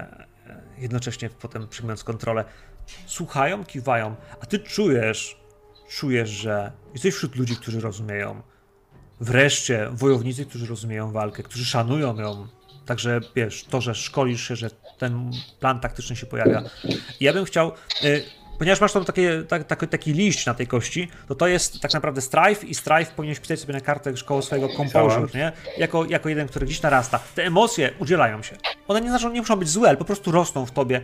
e, 0.47 0.61
jednocześnie 0.77 1.29
potem 1.29 1.67
przyjmując 1.67 2.03
kontrolę. 2.03 2.45
Słuchają, 3.05 3.65
kiwają, 3.65 4.15
a 4.41 4.45
ty 4.45 4.59
czujesz, 4.59 5.39
czujesz, 5.89 6.29
że 6.29 6.71
jesteś 6.93 7.15
wśród 7.15 7.35
ludzi, 7.35 7.55
którzy 7.55 7.79
rozumieją. 7.79 8.41
Wreszcie 9.19 9.89
wojownicy, 9.91 10.45
którzy 10.45 10.65
rozumieją 10.65 11.11
walkę, 11.11 11.43
którzy 11.43 11.65
szanują 11.65 12.19
ją. 12.19 12.47
Także 12.85 13.19
wiesz, 13.35 13.63
to, 13.63 13.81
że 13.81 13.95
szkolisz 13.95 14.47
się, 14.47 14.55
że 14.55 14.69
ten 14.97 15.31
plan 15.59 15.79
taktyczny 15.79 16.15
się 16.15 16.25
pojawia. 16.25 16.63
I 17.19 17.25
ja 17.25 17.33
bym 17.33 17.45
chciał, 17.45 17.71
y, 18.03 18.23
ponieważ 18.59 18.81
masz 18.81 18.93
tam 18.93 19.05
takie, 19.05 19.43
tak, 19.47 19.63
tak, 19.63 19.89
taki 19.89 20.13
liść 20.13 20.45
na 20.45 20.53
tej 20.53 20.67
kości, 20.67 21.07
to 21.27 21.35
to 21.35 21.47
jest 21.47 21.79
tak 21.79 21.93
naprawdę 21.93 22.21
strife 22.21 22.65
i 22.65 22.75
strife 22.75 23.11
powinieneś 23.15 23.39
pisać 23.39 23.59
sobie 23.59 23.73
na 23.73 23.81
kartę 23.81 24.13
koło 24.25 24.41
swojego 24.41 24.69
composure, 24.77 25.27
nie? 25.33 25.51
Jako, 25.77 26.05
jako 26.05 26.29
jeden, 26.29 26.47
który 26.47 26.65
gdzieś 26.65 26.81
narasta. 26.81 27.19
Te 27.35 27.43
emocje 27.43 27.93
udzielają 27.99 28.43
się. 28.43 28.57
One 28.87 29.01
nie 29.01 29.09
znaczą, 29.09 29.31
nie 29.31 29.39
muszą 29.39 29.55
być 29.55 29.69
złe, 29.69 29.89
ale 29.89 29.97
po 29.97 30.05
prostu 30.05 30.31
rosną 30.31 30.65
w 30.65 30.71
tobie. 30.71 31.01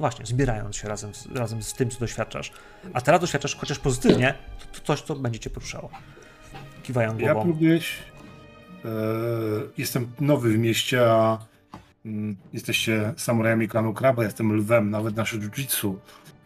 No 0.00 0.02
właśnie, 0.04 0.26
zbierając 0.26 0.76
się 0.76 0.88
razem 0.88 1.14
z, 1.14 1.26
razem 1.26 1.62
z 1.62 1.74
tym, 1.74 1.90
co 1.90 2.00
doświadczasz. 2.00 2.52
A 2.92 3.00
teraz 3.00 3.20
doświadczasz 3.20 3.56
chociaż 3.56 3.78
pozytywnie, 3.78 4.34
to, 4.58 4.78
to 4.80 4.86
coś, 4.86 5.02
co 5.02 5.14
będzie 5.16 5.38
cię 5.38 5.50
poruszało. 5.50 5.90
Kiwają 6.82 7.18
Ja 7.18 7.32
głową. 7.32 7.48
próbujesz. 7.50 7.98
E, 8.84 8.88
jestem 9.78 10.12
nowy 10.20 10.52
w 10.52 10.58
mieście, 10.58 11.12
a 11.12 11.38
mm, 12.06 12.36
jesteście 12.52 13.14
samurajami 13.16 13.68
klanu 13.68 13.94
Kraba, 13.94 14.24
jestem 14.24 14.52
lwem, 14.52 14.90
nawet 14.90 15.16
nasze 15.16 15.36
jiu-jitsu 15.38 15.94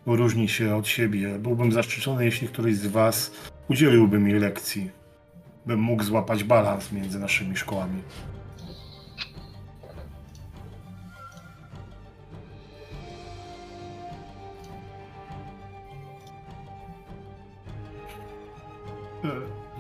różni 0.06 0.48
się 0.48 0.76
od 0.76 0.88
siebie. 0.88 1.38
Byłbym 1.38 1.72
zaszczycony, 1.72 2.24
jeśli 2.24 2.48
któryś 2.48 2.76
z 2.76 2.86
was 2.86 3.30
udzieliłby 3.68 4.18
mi 4.18 4.32
lekcji, 4.32 4.90
bym 5.66 5.80
mógł 5.80 6.02
złapać 6.02 6.44
balans 6.44 6.92
między 6.92 7.18
naszymi 7.18 7.56
szkołami. 7.56 8.02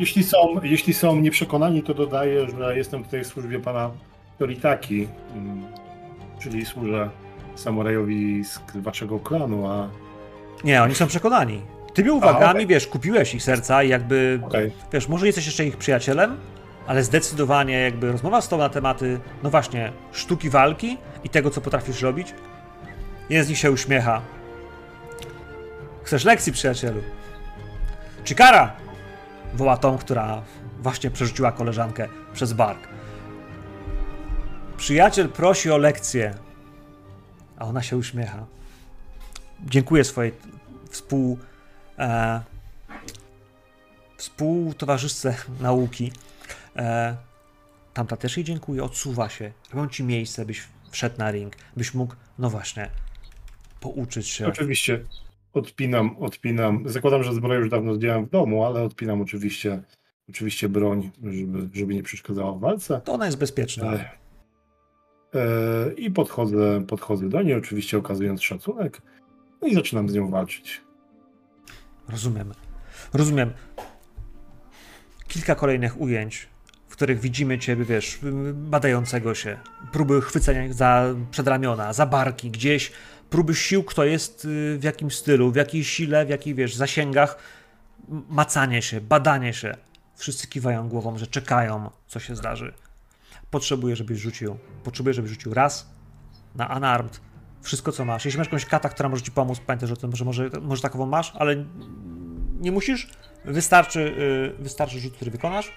Jeśli 0.02 0.24
są, 0.24 0.60
jeśli 0.62 0.94
są 0.94 1.16
nieprzekonani, 1.16 1.82
to 1.82 1.94
dodaję, 1.94 2.46
że 2.58 2.76
jestem 2.76 3.04
tutaj 3.04 3.24
w 3.24 3.26
służbie 3.26 3.60
pana 3.60 3.90
Toritaki, 4.38 5.08
mm, 5.36 5.62
czyli 6.40 6.66
służę 6.66 7.10
samurajowi 7.54 8.44
z 8.44 8.60
waszego 8.74 9.18
klanu, 9.18 9.66
a 9.66 9.88
Nie, 10.64 10.82
oni 10.82 10.94
są 10.94 11.06
przekonani. 11.06 11.60
Tymi 11.94 12.10
uwagami, 12.10 12.50
okej. 12.50 12.66
wiesz, 12.66 12.86
kupiłeś 12.86 13.34
ich 13.34 13.42
serca 13.42 13.82
i 13.82 13.88
jakby, 13.88 14.40
okej, 14.44 14.72
wiesz, 14.92 15.08
może 15.08 15.26
jesteś 15.26 15.46
jeszcze 15.46 15.66
ich 15.66 15.76
przyjacielem, 15.76 16.36
ale 16.86 17.04
zdecydowanie 17.04 17.80
jakby 17.80 18.12
rozmowa 18.12 18.40
z 18.40 18.48
tobą 18.48 18.62
na 18.62 18.68
tematy, 18.68 19.20
no 19.42 19.50
właśnie, 19.50 19.92
sztuki 20.12 20.50
walki 20.50 20.98
i 21.24 21.28
tego, 21.28 21.50
co 21.50 21.60
potrafisz 21.60 22.02
robić. 22.02 22.34
Jeden 23.30 23.46
z 23.46 23.48
nich 23.48 23.58
się 23.58 23.70
uśmiecha. 23.70 24.20
Chcesz 26.02 26.24
lekcji, 26.24 26.52
przyjacielu? 26.52 27.00
Chikara! 28.24 28.82
Woła 29.54 29.76
tą, 29.76 29.98
która 29.98 30.42
właśnie 30.82 31.10
przerzuciła 31.10 31.52
koleżankę 31.52 32.08
przez 32.32 32.52
bark. 32.52 32.88
Przyjaciel 34.76 35.28
prosi 35.28 35.70
o 35.70 35.78
lekcję, 35.78 36.34
a 37.58 37.64
ona 37.64 37.82
się 37.82 37.96
uśmiecha. 37.96 38.46
Dziękuję 39.60 40.04
swojej 40.04 40.32
współ, 40.90 41.38
e, 41.98 42.40
współtowarzyszce 44.16 45.34
nauki. 45.60 46.12
E, 46.76 47.16
tamta 47.94 48.16
też 48.16 48.36
jej 48.36 48.44
dziękuję, 48.44 48.84
odsuwa 48.84 49.28
się. 49.28 49.52
Robią 49.72 49.88
ci 49.88 50.04
miejsce, 50.04 50.44
byś 50.44 50.62
wszedł 50.90 51.18
na 51.18 51.30
ring, 51.30 51.56
byś 51.76 51.94
mógł, 51.94 52.14
no 52.38 52.50
właśnie, 52.50 52.90
pouczyć 53.80 54.28
się. 54.28 54.46
Oczywiście 54.46 55.04
odpinam, 55.52 56.16
odpinam. 56.20 56.82
Zakładam, 56.86 57.22
że 57.22 57.34
zbroję 57.34 57.60
już 57.60 57.70
dawno 57.70 57.94
zdjąłem 57.94 58.26
w 58.26 58.30
domu, 58.30 58.64
ale 58.64 58.82
odpinam 58.82 59.20
oczywiście, 59.20 59.82
oczywiście 60.28 60.68
broń, 60.68 61.10
żeby, 61.24 61.68
żeby 61.72 61.94
nie 61.94 62.02
przeszkadzała 62.02 62.52
w 62.52 62.60
walce. 62.60 63.00
To 63.04 63.12
ona 63.12 63.26
jest 63.26 63.38
bezpieczna. 63.38 63.92
E, 63.92 64.10
e, 65.34 65.92
I 65.96 66.10
podchodzę, 66.10 66.84
podchodzę 66.88 67.28
do 67.28 67.42
niej, 67.42 67.54
oczywiście 67.54 67.98
okazując 67.98 68.42
szacunek, 68.42 69.02
no 69.62 69.68
i 69.68 69.74
zaczynam 69.74 70.08
z 70.08 70.14
nią 70.14 70.30
walczyć. 70.30 70.80
Rozumiem. 72.08 72.52
Rozumiem. 73.12 73.52
Kilka 75.28 75.54
kolejnych 75.54 76.00
ujęć, 76.00 76.48
w 76.88 76.92
których 76.92 77.20
widzimy 77.20 77.58
ciebie, 77.58 77.84
wiesz, 77.84 78.18
badającego 78.54 79.34
się, 79.34 79.58
próby 79.92 80.20
chwycenia 80.20 80.72
za 80.72 81.14
przedramiona, 81.30 81.92
za 81.92 82.06
barki, 82.06 82.50
gdzieś, 82.50 82.92
próby 83.32 83.54
sił, 83.54 83.84
kto 83.84 84.04
jest 84.04 84.44
y, 84.44 84.78
w 84.78 84.84
jakim 84.84 85.10
stylu, 85.10 85.52
w 85.52 85.56
jakiej 85.56 85.84
sile, 85.84 86.26
w 86.26 86.28
jakich, 86.28 86.54
wiesz, 86.54 86.74
zasięgach, 86.74 87.36
macanie 88.28 88.82
się, 88.82 89.00
badanie 89.00 89.52
się. 89.52 89.76
Wszyscy 90.16 90.48
kiwają 90.48 90.88
głową, 90.88 91.18
że 91.18 91.26
czekają, 91.26 91.90
co 92.06 92.20
się 92.20 92.36
zdarzy. 92.36 92.72
Potrzebuję, 93.50 93.96
żebyś 93.96 94.18
rzucił. 94.18 94.56
Potrzebuję, 94.84 95.14
żebyś 95.14 95.30
rzucił 95.30 95.54
raz 95.54 95.90
na 96.54 96.76
unarmed. 96.76 97.20
Wszystko, 97.62 97.92
co 97.92 98.04
masz. 98.04 98.24
Jeśli 98.24 98.38
masz 98.38 98.46
jakąś 98.46 98.66
kata, 98.66 98.88
która 98.88 99.08
może 99.08 99.22
ci 99.22 99.30
pomóc, 99.30 99.60
pamiętaj, 99.66 99.88
że, 99.88 99.96
to, 99.96 100.16
że 100.16 100.24
może, 100.24 100.50
może 100.62 100.82
takową 100.82 101.06
masz, 101.06 101.32
ale 101.36 101.64
nie 102.60 102.72
musisz. 102.72 103.10
Wystarczy, 103.44 104.00
y, 104.58 104.62
wystarczy 104.62 105.00
rzut, 105.00 105.14
który 105.14 105.30
wykonasz. 105.30 105.72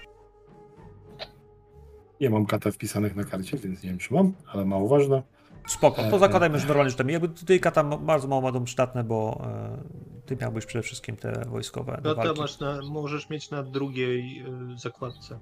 Nie 2.20 2.30
mam 2.30 2.46
kata 2.46 2.70
wpisanych 2.70 3.16
na 3.16 3.24
karcie, 3.24 3.58
więc 3.58 3.82
nie 3.82 3.90
wiem, 3.90 3.98
czy 3.98 4.14
mam, 4.14 4.32
ale 4.46 4.64
mało 4.64 4.88
ważne. 4.88 5.22
Spoko, 5.66 6.02
to 6.10 6.16
E, 6.16 6.18
zakładajmy, 6.18 6.58
że 6.58 6.66
normalnie 6.66 6.90
rzutami. 6.90 7.12
Jakby 7.12 7.28
tutaj 7.28 7.60
kata 7.60 7.82
ma- 7.82 7.96
bardzo 7.96 8.28
mało 8.28 8.42
będą 8.42 8.64
przydatne, 8.64 9.04
bo 9.04 9.44
e, 9.46 10.26
ty 10.26 10.36
miałbyś 10.40 10.66
przede 10.66 10.82
wszystkim 10.82 11.16
te 11.16 11.44
wojskowe 11.48 12.00
No 12.04 12.14
to 12.14 12.34
masz 12.34 12.60
na, 12.60 12.78
możesz 12.90 13.30
mieć 13.30 13.50
na 13.50 13.62
drugiej 13.62 14.44
zakładce. 14.76 15.38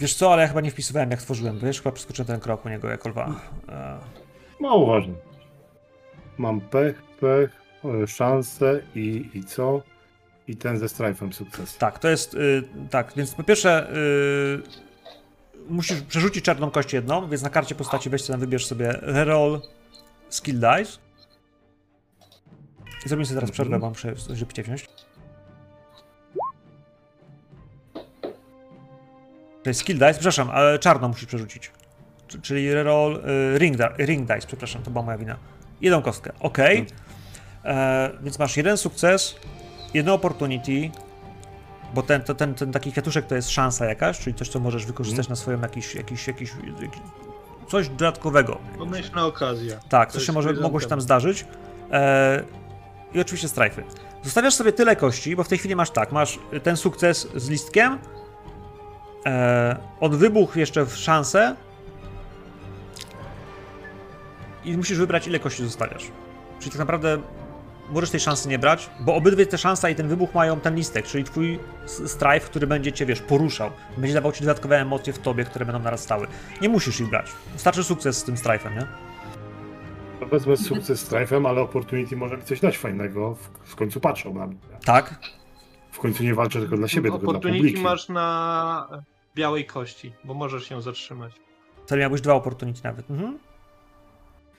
Wiesz 0.00 0.14
co, 0.14 0.32
ale 0.32 0.42
ja 0.42 0.48
chyba 0.48 0.60
nie 0.60 0.70
wpisywałem 0.70 1.10
jak 1.10 1.22
tworzyłem, 1.22 1.58
wiesz, 1.58 1.78
chyba 1.82 1.92
przeskoczyłem 1.92 2.26
ten 2.26 2.40
krok 2.40 2.66
u 2.66 2.68
niego 2.68 2.88
jako 2.88 3.08
lwa. 3.08 3.40
E, 3.68 3.98
Mało 4.60 4.86
ważne. 4.86 5.14
Mam 6.38 6.60
pech, 6.60 7.02
pech, 7.20 7.62
e, 8.02 8.06
szansę 8.06 8.80
i, 8.94 9.30
i 9.34 9.44
co? 9.44 9.82
I 10.48 10.56
ten 10.56 10.78
ze 10.78 10.88
strajfem 10.88 11.32
sukces. 11.32 11.76
tak, 11.76 11.98
to 11.98 12.08
jest, 12.08 12.34
y, 12.34 12.62
tak, 12.90 13.12
więc 13.16 13.34
po 13.34 13.42
pierwsze 13.42 13.90
y, 13.90 14.62
musisz 15.68 16.00
przerzucić 16.02 16.44
czarną 16.44 16.70
kość 16.70 16.92
jedną, 16.92 17.28
więc 17.28 17.42
na 17.42 17.50
karcie 17.50 17.74
postaci 17.74 18.10
weź 18.10 18.22
sobie, 18.22 18.38
wybierz 18.38 18.66
sobie 18.66 18.92
reroll 19.02 19.60
skill 20.28 20.54
dice. 20.60 20.98
I 23.06 23.08
zrobimy 23.08 23.26
sobie 23.26 23.34
teraz 23.40 23.50
Mhm. 23.50 23.52
przerwę, 23.52 23.78
bo 23.78 23.88
muszę 23.88 24.14
żebyście 24.36 24.62
wziąć. 24.62 24.86
To 29.62 29.70
jest 29.70 29.80
skill 29.80 29.96
dice, 29.98 30.12
przepraszam, 30.14 30.50
ale 30.50 30.78
czarną 30.78 31.08
musisz 31.08 31.26
przerzucić. 31.26 31.70
Czy- 32.28 32.40
Czyli 32.40 32.74
reroll 32.74 33.16
y, 33.54 33.58
ring, 33.58 33.76
ring 33.98 34.28
dice, 34.28 34.46
przepraszam, 34.46 34.82
to 34.82 34.90
była 34.90 35.04
moja 35.04 35.18
wina. 35.18 35.36
Jedną 35.80 36.02
kostkę, 36.02 36.32
ok. 36.40 36.58
E, 37.64 38.10
więc 38.22 38.38
masz 38.38 38.56
jeden 38.56 38.76
sukces, 38.76 39.36
jedno 39.94 40.14
opportunity, 40.14 40.90
bo 41.94 42.02
ten, 42.02 42.22
to, 42.22 42.34
ten, 42.34 42.54
ten 42.54 42.72
taki 42.72 42.92
kwiatuszek 42.92 43.26
to 43.26 43.34
jest 43.34 43.50
szansa 43.50 43.86
jakaś, 43.86 44.18
czyli 44.18 44.36
coś, 44.36 44.48
co 44.48 44.60
możesz 44.60 44.86
wykorzystać 44.86 45.28
na 45.28 45.36
swoją 45.36 45.60
jakiś, 45.60 45.94
jakiś, 45.94 46.26
jakiś, 46.26 46.50
jakiś 46.80 47.00
coś 47.68 47.88
dodatkowego. 47.88 48.58
Pomyślna 48.78 49.26
okazja. 49.26 49.76
Tak, 49.88 50.12
coś 50.12 50.26
się 50.26 50.32
może, 50.32 50.52
mogło 50.52 50.80
się 50.80 50.86
tam 50.86 51.00
zdarzyć. 51.00 51.44
E, 51.92 52.42
I 53.14 53.20
oczywiście 53.20 53.48
strajfy. 53.48 53.84
Zostawiasz 54.22 54.54
sobie 54.54 54.72
tyle 54.72 54.96
kości, 54.96 55.36
bo 55.36 55.44
w 55.44 55.48
tej 55.48 55.58
chwili 55.58 55.76
masz 55.76 55.90
tak, 55.90 56.12
masz 56.12 56.38
ten 56.62 56.76
sukces 56.76 57.28
z 57.34 57.48
listkiem, 57.48 57.98
e, 59.26 59.76
on 60.00 60.16
wybuchł 60.16 60.58
jeszcze 60.58 60.86
w 60.86 60.96
szansę 60.96 61.56
i 64.64 64.76
musisz 64.76 64.98
wybrać 64.98 65.26
ile 65.26 65.38
kości 65.38 65.64
zostawiasz. 65.64 66.10
Czyli 66.58 66.70
tak 66.70 66.78
naprawdę 66.78 67.18
możesz 67.90 68.10
tej 68.10 68.20
szansy 68.20 68.48
nie 68.48 68.58
brać, 68.58 68.90
bo 69.00 69.14
obydwie 69.14 69.46
te 69.46 69.58
szanse 69.58 69.92
i 69.92 69.94
ten 69.94 70.08
wybuch 70.08 70.34
mają 70.34 70.60
ten 70.60 70.74
listek, 70.74 71.06
czyli 71.06 71.24
twój 71.24 71.58
strife, 71.86 72.40
który 72.40 72.66
będzie 72.66 72.92
cię, 72.92 73.06
wiesz, 73.06 73.20
poruszał. 73.20 73.70
Będzie 73.96 74.14
dawał 74.14 74.32
ci 74.32 74.40
dodatkowe 74.40 74.80
emocje 74.80 75.12
w 75.12 75.18
tobie, 75.18 75.44
które 75.44 75.64
będą 75.64 75.78
narastały. 75.82 76.26
Nie 76.60 76.68
musisz 76.68 77.00
ich 77.00 77.10
brać. 77.10 77.26
Wystarczy 77.52 77.84
sukces 77.84 78.18
z 78.18 78.24
tym 78.24 78.36
strifem, 78.36 78.74
nie? 78.74 78.86
To 80.20 80.26
Wezmę 80.26 80.56
sukces 80.56 81.00
strajfem, 81.00 81.46
ale 81.46 81.60
opportunity 81.60 82.16
może 82.16 82.36
mi 82.36 82.42
coś 82.42 82.60
dać 82.60 82.78
fajnego. 82.78 83.34
W, 83.34 83.70
w 83.70 83.76
końcu 83.76 84.00
patrzą 84.00 84.34
na 84.34 84.46
mnie. 84.46 84.56
Tak, 84.84 85.14
W 85.90 85.98
końcu 85.98 86.22
nie 86.22 86.34
walczę 86.34 86.60
tylko 86.60 86.76
dla 86.76 86.88
siebie, 86.88 87.10
tylko 87.10 87.18
dla 87.18 87.28
Opportunity 87.28 87.58
publiki. 87.64 87.82
masz 87.82 88.08
na 88.08 88.88
białej 89.34 89.66
kości, 89.66 90.12
bo 90.24 90.34
możesz 90.34 90.64
się 90.68 90.82
zatrzymać. 90.82 91.32
Wtedy 91.86 92.00
miałbyś 92.00 92.20
dwa 92.20 92.34
opportunity 92.34 92.80
nawet. 92.84 93.10
Mhm. 93.10 93.38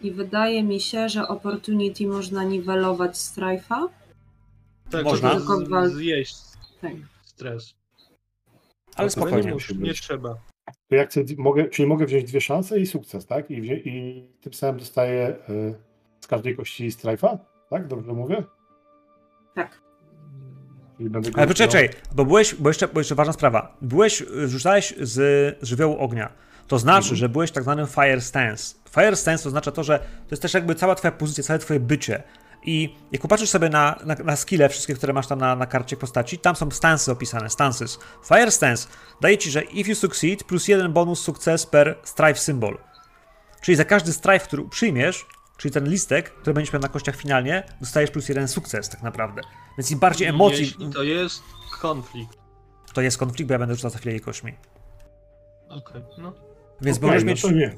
I 0.02 0.12
wydaje 0.12 0.64
mi 0.64 0.80
się, 0.82 1.10
że 1.10 1.28
opportunity 1.28 2.08
można 2.08 2.44
niwelować 2.44 3.18
strajfa. 3.18 3.88
Tak, 4.90 5.04
Można. 5.04 5.36
Tylko 5.36 5.60
wal- 5.62 5.90
zjeść 5.90 6.36
Tak. 6.82 6.92
stres. 7.24 7.76
Ale 8.96 9.10
spokojnie. 9.10 9.52
nie, 9.72 9.78
nie 9.88 9.94
trzeba. 9.94 10.36
To 10.90 10.96
ja 10.96 11.06
chcę, 11.06 11.24
mogę, 11.38 11.70
czyli 11.70 11.88
mogę 11.88 12.06
wziąć 12.06 12.24
dwie 12.24 12.42
szanse 12.42 12.80
i 12.80 12.86
sukces, 12.86 13.26
tak? 13.26 13.52
I, 13.52 13.62
wzię, 13.62 13.78
i 13.78 14.24
tym 14.42 14.54
samym 14.54 14.80
dostaję 14.80 15.36
y, 15.50 15.76
z 16.20 16.28
każdej 16.28 16.56
kości 16.56 16.92
strajfa, 16.92 17.38
tak? 17.70 17.88
Dobrze 17.88 18.14
mówię? 18.14 18.44
Tak. 19.56 19.82
Ale 21.36 21.48
poczekaj, 21.48 21.90
bo 22.16 22.26
byłeś, 22.26 22.56
bo 22.56 22.70
jeszcze, 22.70 22.88
bo 22.88 23.00
jeszcze 23.00 23.16
ważna 23.16 23.34
sprawa. 23.34 23.78
Byłeś, 23.82 24.24
rzucałeś 24.46 24.94
z 25.00 25.58
żywiołu 25.62 25.98
ognia. 26.00 26.34
To 26.68 26.80
znaczy, 26.80 27.06
Mhm. 27.06 27.16
że 27.18 27.30
byłeś 27.30 27.52
tak 27.52 27.64
zwanym 27.64 27.88
fire 27.88 28.22
stance. 28.22 28.76
Fire 28.90 29.16
stance 29.16 29.48
oznacza 29.50 29.72
to, 29.72 29.84
że 29.84 30.00
to 30.00 30.06
jest 30.32 30.42
też 30.42 30.54
jakby 30.54 30.76
cała 30.76 30.96
twoja 30.96 31.12
pozycja, 31.12 31.44
całe 31.44 31.60
twoje 31.60 31.80
bycie. 31.80 32.24
I 32.64 32.96
jak 33.12 33.22
popatrzysz 33.22 33.50
sobie 33.50 33.70
na, 33.70 34.00
na, 34.06 34.16
na 34.16 34.36
skille, 34.36 34.70
wszystkie, 34.70 34.94
które 34.96 35.14
masz 35.14 35.28
tam 35.28 35.40
na, 35.40 35.56
na 35.56 35.66
karcie 35.66 35.98
postaci, 35.98 36.38
tam 36.38 36.56
są 36.56 36.72
stances 36.72 37.10
opisane, 37.10 37.50
stances. 37.50 38.00
Fire 38.28 38.52
stance 38.52 38.88
daje 39.22 39.38
ci, 39.38 39.52
że 39.52 39.62
if 39.64 39.90
you 39.90 39.96
succeed, 39.96 40.44
plus 40.44 40.68
jeden 40.68 40.94
bonus 40.94 41.20
sukces 41.22 41.66
per 41.66 41.98
strife 42.04 42.36
symbol. 42.40 42.78
Czyli 43.62 43.76
za 43.78 43.86
każdy 43.86 44.14
strife, 44.14 44.40
który 44.46 44.70
przyjmiesz, 44.70 45.26
czyli 45.58 45.74
ten 45.74 45.90
listek, 45.90 46.30
który 46.34 46.54
będziesz 46.54 46.74
miał 46.74 46.82
na 46.82 46.90
kościach 46.90 47.16
finalnie, 47.16 47.64
dostajesz 47.82 48.12
plus 48.12 48.30
jeden 48.30 48.48
sukces 48.48 48.90
tak 48.90 49.02
naprawdę. 49.04 49.42
Więc 49.78 49.92
im 49.92 50.00
bardziej 50.00 50.28
emocji, 50.28 50.60
Jeśli 50.66 50.90
to 50.94 51.04
jest 51.04 51.44
konflikt. 51.82 52.38
to 52.94 53.02
jest 53.02 53.18
konflikt, 53.18 53.48
bo 53.48 53.54
ja 53.54 53.60
będę 53.60 53.76
rzucał 53.76 53.92
za 53.92 53.98
chwilę 53.98 54.12
jej 54.12 54.22
kośćmi. 54.22 54.54
Okej, 55.70 56.02
no. 56.18 56.34
Więc 56.82 56.98
Okej, 56.98 57.10
możesz 57.10 57.24
no 57.24 57.30
mieć, 57.30 57.42
to 57.42 57.52
nie. 57.52 57.76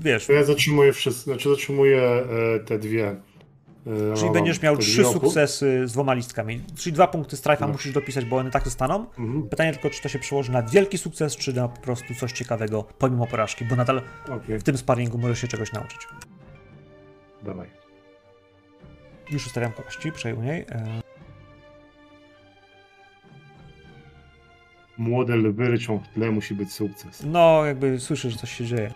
wiesz, 0.00 0.26
To 0.26 0.32
ja 0.32 0.44
zatrzymuję 0.44 0.92
wszystko, 0.92 1.24
znaczy 1.30 1.48
zatrzymuję 1.48 2.02
e, 2.02 2.60
te 2.60 2.78
dwie. 2.78 3.08
e, 3.08 4.16
czyli 4.16 4.30
będziesz 4.30 4.62
miał 4.62 4.76
trzy 4.76 5.04
sukcesy 5.04 5.88
z 5.88 5.92
dwoma 5.92 6.14
listkami. 6.14 6.60
Czyli 6.76 6.92
dwa 6.94 7.06
punkty 7.06 7.36
strajfa 7.36 7.66
No. 7.66 7.72
musisz 7.72 7.92
dopisać, 7.92 8.24
bo 8.24 8.36
one 8.36 8.50
tak 8.50 8.64
zostaną. 8.64 9.06
Mhm, 9.18 9.42
Pytanie 9.48 9.72
tylko, 9.72 9.90
czy 9.90 10.02
to 10.02 10.08
się 10.08 10.18
przełoży 10.18 10.52
na 10.52 10.62
wielki 10.62 10.98
sukces, 10.98 11.36
czy 11.36 11.52
na 11.52 11.68
po 11.68 11.80
prostu 11.80 12.14
coś 12.14 12.32
ciekawego 12.32 12.84
pomimo 12.98 13.26
porażki, 13.26 13.64
bo 13.64 13.76
nadal 13.76 14.02
Okej, 14.28 14.58
w 14.58 14.62
tym 14.62 14.78
sparringu 14.78 15.18
możesz 15.18 15.38
się 15.40 15.48
czegoś 15.48 15.72
nauczyć. 15.72 16.00
dawaj. 17.42 17.68
Już 19.30 19.46
ustawiam 19.46 19.72
kości, 19.72 20.12
przejmuj 20.12 20.44
niej. 20.46 20.60
E, 20.68 21.00
Młode 25.00 25.36
lwy 25.36 25.68
ryczą 25.68 25.98
w 25.98 26.08
tle, 26.08 26.30
musi 26.30 26.54
być 26.54 26.72
sukces. 26.72 27.22
No, 27.26 27.64
jakby 27.64 28.00
słyszę, 28.00 28.30
że 28.30 28.38
coś 28.38 28.52
się 28.52 28.66
dzieje. 28.66 28.92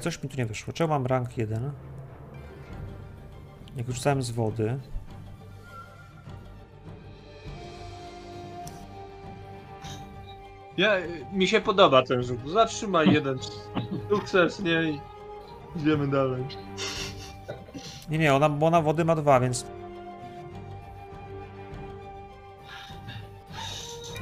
Coś 0.00 0.22
mi 0.22 0.28
tu 0.28 0.36
nie 0.36 0.46
wyszło. 0.46 0.72
Czemu 0.72 0.90
mam 0.90 1.06
rank 1.06 1.38
1? 1.38 1.72
Jak 3.76 3.90
rzucałem 3.90 4.22
z 4.22 4.30
wody. 4.30 4.78
Ja, 10.78 10.92
mi 11.32 11.48
się 11.48 11.60
podoba 11.60 12.02
ten 12.02 12.22
rzut. 12.22 12.38
Zatrzymaj 12.50 13.12
jeden 13.12 13.38
sukces, 14.10 14.60
nie? 14.60 14.82
I 14.82 15.00
idziemy 15.76 16.08
dalej. 16.08 16.44
Nie, 18.10 18.18
nie, 18.18 18.34
ona, 18.34 18.48
bo 18.48 18.66
ona 18.66 18.82
wody 18.82 19.04
ma 19.04 19.14
dwa, 19.16 19.40
więc... 19.40 19.66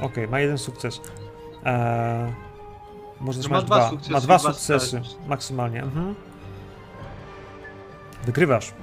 Okej, 0.01 0.27
ma 0.27 0.39
jeden 0.39 0.57
sukces. 0.57 1.01
Eee, 1.65 2.33
może 3.19 3.39
też 3.39 3.49
No 3.49 3.55
ma 3.55 3.61
dwa 3.61 3.75
dwa. 3.77 3.89
sukcesy, 3.89 4.11
ma 4.13 4.19
dwa 4.21 4.39
sukcesy, 4.39 4.79
strzelać. 4.85 5.15
maksymalnie. 5.27 5.83
Mhm. 5.83 6.15
Wygrywasz, 8.25 8.73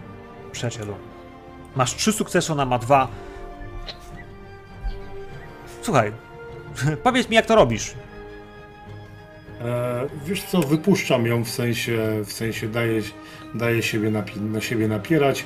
przyjacielu. 0.53 0.95
Masz 1.77 1.95
trzy 1.95 2.12
sukcesy, 2.12 2.53
ona 2.53 2.64
ma 2.66 2.79
dwa. 2.79 3.09
Słuchaj, 5.83 6.12
powiedz 7.05 7.29
mi, 7.29 7.37
jak 7.37 7.47
to 7.47 7.55
robisz. 7.57 7.95
E, 9.61 10.07
wiesz 10.27 10.43
co, 10.43 10.61
wypuszczam 10.61 11.27
ją 11.27 11.45
w 11.45 11.51
sensie, 11.51 11.99
w 12.25 12.33
sensie 12.33 12.68
daję, 12.68 13.03
daję 13.55 13.83
siebie 13.83 14.11
napi- 14.11 14.41
na 14.41 14.61
siebie 14.61 14.89
napierać, 14.89 15.45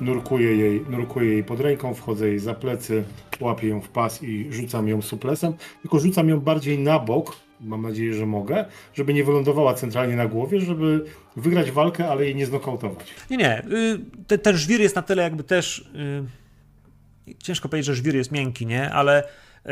nurkuję 0.00 0.56
jej, 0.56 0.80
nurkuję 0.90 1.32
jej 1.32 1.44
pod 1.44 1.60
ręką, 1.60 1.94
wchodzę 1.94 2.28
jej 2.28 2.38
za 2.38 2.54
plecy, 2.54 3.04
łapię 3.40 3.68
ją 3.68 3.80
w 3.80 3.88
pas 3.88 4.22
i 4.22 4.46
rzucam 4.52 4.88
ją 4.88 5.02
suplesem, 5.02 5.52
tylko 5.82 5.98
rzucam 5.98 6.28
ją 6.28 6.40
bardziej 6.40 6.78
na 6.78 6.98
bok, 6.98 7.36
mam 7.60 7.82
nadzieję, 7.82 8.14
że 8.14 8.26
mogę, 8.26 8.64
żeby 8.94 9.14
nie 9.14 9.24
wylądowała 9.24 9.74
centralnie 9.74 10.16
na 10.16 10.26
głowie, 10.26 10.60
żeby 10.60 11.04
wygrać 11.36 11.70
walkę, 11.70 12.08
ale 12.08 12.24
jej 12.24 12.34
nie 12.34 12.46
znokautować. 12.46 13.14
Nie, 13.30 13.36
nie. 13.36 13.58
y, 13.64 13.98
Ten, 14.26 14.38
ten 14.38 14.56
żwir 14.56 14.80
jest 14.80 14.96
na 14.96 15.02
tyle 15.02 15.22
jakby 15.22 15.44
też. 15.44 15.78
y, 15.78 17.34
Ciężko 17.42 17.68
powiedzieć, 17.68 17.86
że 17.86 17.94
żwir 17.94 18.14
jest 18.16 18.32
miękki, 18.32 18.66
nie? 18.66 18.90
Ale 18.92 19.22
y, 19.24 19.68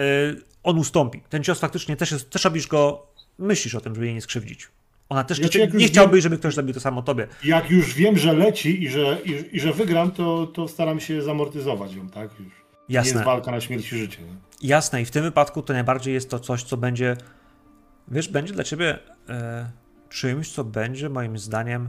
on 0.67 0.79
ustąpi. 0.79 1.23
Ten 1.29 1.45
cios 1.45 1.61
faktycznie 1.61 1.97
też 1.97 2.11
jest. 2.11 2.31
Też 2.31 2.45
robisz 2.45 2.67
go. 2.67 3.07
Myślisz 3.39 3.75
o 3.75 3.81
tym, 3.81 3.95
żeby 3.95 4.07
jej 4.07 4.15
nie 4.15 4.21
skrzywdzić. 4.21 4.69
Ona 5.09 5.25
też 5.25 5.39
nie, 5.39 5.61
nie 5.61 5.69
wiem- 5.69 5.89
chciałbyś, 5.89 6.23
żeby 6.23 6.39
ktoś 6.39 6.55
zrobił 6.55 6.75
to 6.75 6.81
samo 6.81 7.03
tobie. 7.03 7.27
Jak 7.45 7.71
już 7.71 7.95
wiem, 7.95 8.19
że 8.19 8.33
leci 8.33 8.83
i 8.83 8.89
że, 8.89 9.19
i, 9.25 9.57
i 9.57 9.61
że 9.61 9.73
wygram, 9.73 10.11
to, 10.11 10.47
to 10.47 10.69
staram 10.69 11.01
się 11.01 11.23
zamortyzować 11.23 11.95
ją, 11.95 12.09
tak? 12.09 12.31
Już. 12.41 12.49
Nie 12.89 12.95
Jasne. 12.95 13.13
jest 13.13 13.25
walka 13.25 13.51
na 13.51 13.61
śmierć 13.61 13.93
i 13.93 13.99
życie. 13.99 14.23
Nie? 14.23 14.69
Jasne, 14.69 15.03
i 15.03 15.05
w 15.05 15.11
tym 15.11 15.23
wypadku 15.23 15.63
to 15.63 15.73
najbardziej 15.73 16.15
jest 16.15 16.31
to 16.31 16.39
coś, 16.39 16.63
co 16.63 16.77
będzie. 16.77 17.17
Wiesz, 18.09 18.29
będzie 18.29 18.53
dla 18.53 18.65
ciebie 18.65 18.99
e, 19.29 19.71
czymś, 20.09 20.53
co 20.53 20.65
będzie 20.65 21.09
moim 21.09 21.39
zdaniem 21.39 21.89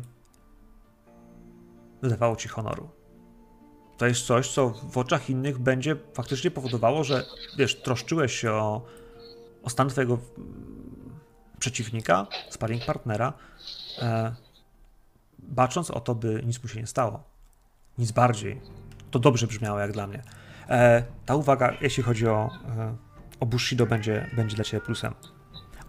dodawało 2.01 2.35
ci 2.35 2.47
honoru. 2.47 2.89
To 3.97 4.05
jest 4.05 4.25
coś, 4.25 4.49
co 4.49 4.69
w 4.69 4.97
oczach 4.97 5.29
innych 5.29 5.59
będzie 5.59 5.95
faktycznie 6.13 6.51
powodowało, 6.51 7.03
że 7.03 7.25
wiesz, 7.57 7.81
troszczyłeś 7.81 8.39
się 8.39 8.51
o, 8.51 8.85
o 9.63 9.69
stan 9.69 9.89
twojego 9.89 10.19
mm, 10.37 11.19
przeciwnika, 11.59 12.27
sparring 12.49 12.85
partnera, 12.85 13.33
e, 13.99 14.35
bacząc 15.39 15.91
o 15.91 15.99
to, 15.99 16.15
by 16.15 16.41
nic 16.45 16.63
mu 16.63 16.69
się 16.69 16.79
nie 16.79 16.87
stało. 16.87 17.23
Nic 17.97 18.11
bardziej. 18.11 18.61
To 19.11 19.19
dobrze 19.19 19.47
brzmiało 19.47 19.79
jak 19.79 19.91
dla 19.91 20.07
mnie. 20.07 20.23
E, 20.69 21.03
ta 21.25 21.35
uwaga, 21.35 21.77
jeśli 21.81 22.03
chodzi 22.03 22.27
o, 22.27 22.49
e, 22.77 22.95
o 23.39 23.45
Bushido, 23.45 23.85
będzie, 23.85 24.29
będzie 24.35 24.55
dla 24.55 24.65
ciebie 24.65 24.81
plusem. 24.85 25.13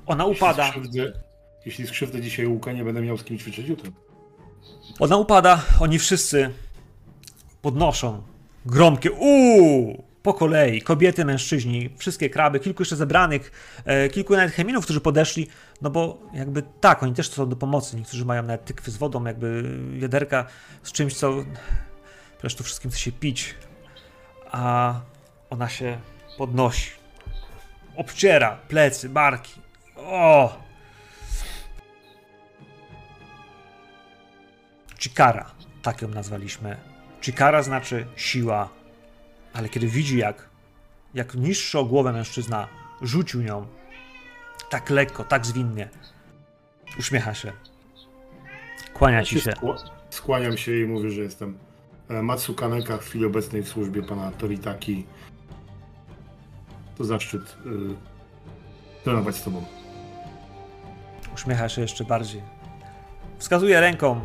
Ona 0.06 0.24
upada. 0.24 0.66
Jeśli 0.66 0.80
skrzywdzę, 0.80 1.22
jeśli 1.66 1.86
skrzywdzę 1.86 2.20
dzisiaj 2.20 2.46
łuka, 2.46 2.72
nie 2.72 2.84
będę 2.84 3.00
miał 3.00 3.18
z 3.18 3.24
kim 3.24 3.38
ćwiczyć 3.38 3.68
jutro. 3.68 3.90
Ona 4.98 5.16
upada, 5.16 5.62
oni 5.80 5.98
wszyscy 5.98 6.50
podnoszą 7.62 8.22
gromkie 8.66 9.12
uuu 9.12 10.04
po 10.22 10.34
kolei, 10.34 10.82
kobiety, 10.82 11.24
mężczyźni, 11.24 11.90
wszystkie 11.96 12.30
kraby, 12.30 12.60
kilku 12.60 12.82
jeszcze 12.82 12.96
zebranych, 12.96 13.52
e, 13.84 14.08
kilku 14.08 14.36
nawet 14.36 14.54
cheminów, 14.54 14.84
którzy 14.84 15.00
podeszli, 15.00 15.48
no 15.82 15.90
bo 15.90 16.18
jakby 16.34 16.62
tak, 16.80 17.02
oni 17.02 17.14
też 17.14 17.30
są 17.30 17.48
do 17.48 17.56
pomocy, 17.56 17.96
niektórzy 17.96 18.24
mają 18.24 18.42
nawet 18.42 18.64
tykwy 18.64 18.90
z 18.90 18.96
wodą, 18.96 19.24
jakby 19.24 19.78
wiaderka 19.98 20.46
z 20.82 20.92
czymś, 20.92 21.14
co 21.14 21.34
przecież 22.38 22.54
tu 22.54 22.64
wszystkim 22.64 22.90
chce 22.90 23.00
się 23.00 23.12
pić, 23.12 23.54
a 24.52 24.94
ona 25.50 25.68
się 25.68 26.00
podnosi, 26.38 26.90
obciera 27.96 28.58
plecy, 28.68 29.08
barki, 29.08 29.60
o! 29.96 30.58
Chikara, 34.98 35.50
tak 35.82 36.02
ją 36.02 36.08
nazwaliśmy. 36.08 36.87
Chikara 37.20 37.62
znaczy 37.62 38.06
siła, 38.16 38.68
ale 39.52 39.68
kiedy 39.68 39.86
widzi, 39.86 40.18
jak, 40.18 40.48
jak 41.14 41.34
niższy 41.34 41.78
o 41.78 41.84
głowę 41.84 42.12
mężczyzna 42.12 42.68
rzucił 43.02 43.42
nią 43.42 43.66
tak 44.70 44.90
lekko, 44.90 45.24
tak 45.24 45.46
zwinnie, 45.46 45.88
uśmiecha 46.98 47.34
się. 47.34 47.52
Kłania 48.94 49.24
ci 49.24 49.40
się. 49.40 49.50
Skła- 49.50 49.90
Skłaniam 50.10 50.56
się 50.56 50.80
i 50.80 50.86
mówię, 50.86 51.10
że 51.10 51.22
jestem 51.22 51.58
e, 52.08 52.22
Matsu 52.22 52.54
Kaneka 52.54 52.98
w 52.98 53.00
chwili 53.04 53.24
obecnej 53.24 53.62
w 53.62 53.68
służbie 53.68 54.02
pana 54.02 54.30
Toritaki. 54.30 55.06
To 56.98 57.04
zaszczyt 57.04 57.42
y, 57.42 59.04
trenować 59.04 59.36
z 59.36 59.42
tobą. 59.42 59.64
Uśmiecha 61.34 61.68
się 61.68 61.82
jeszcze 61.82 62.04
bardziej. 62.04 62.42
Wskazuje 63.38 63.80
ręką 63.80 64.20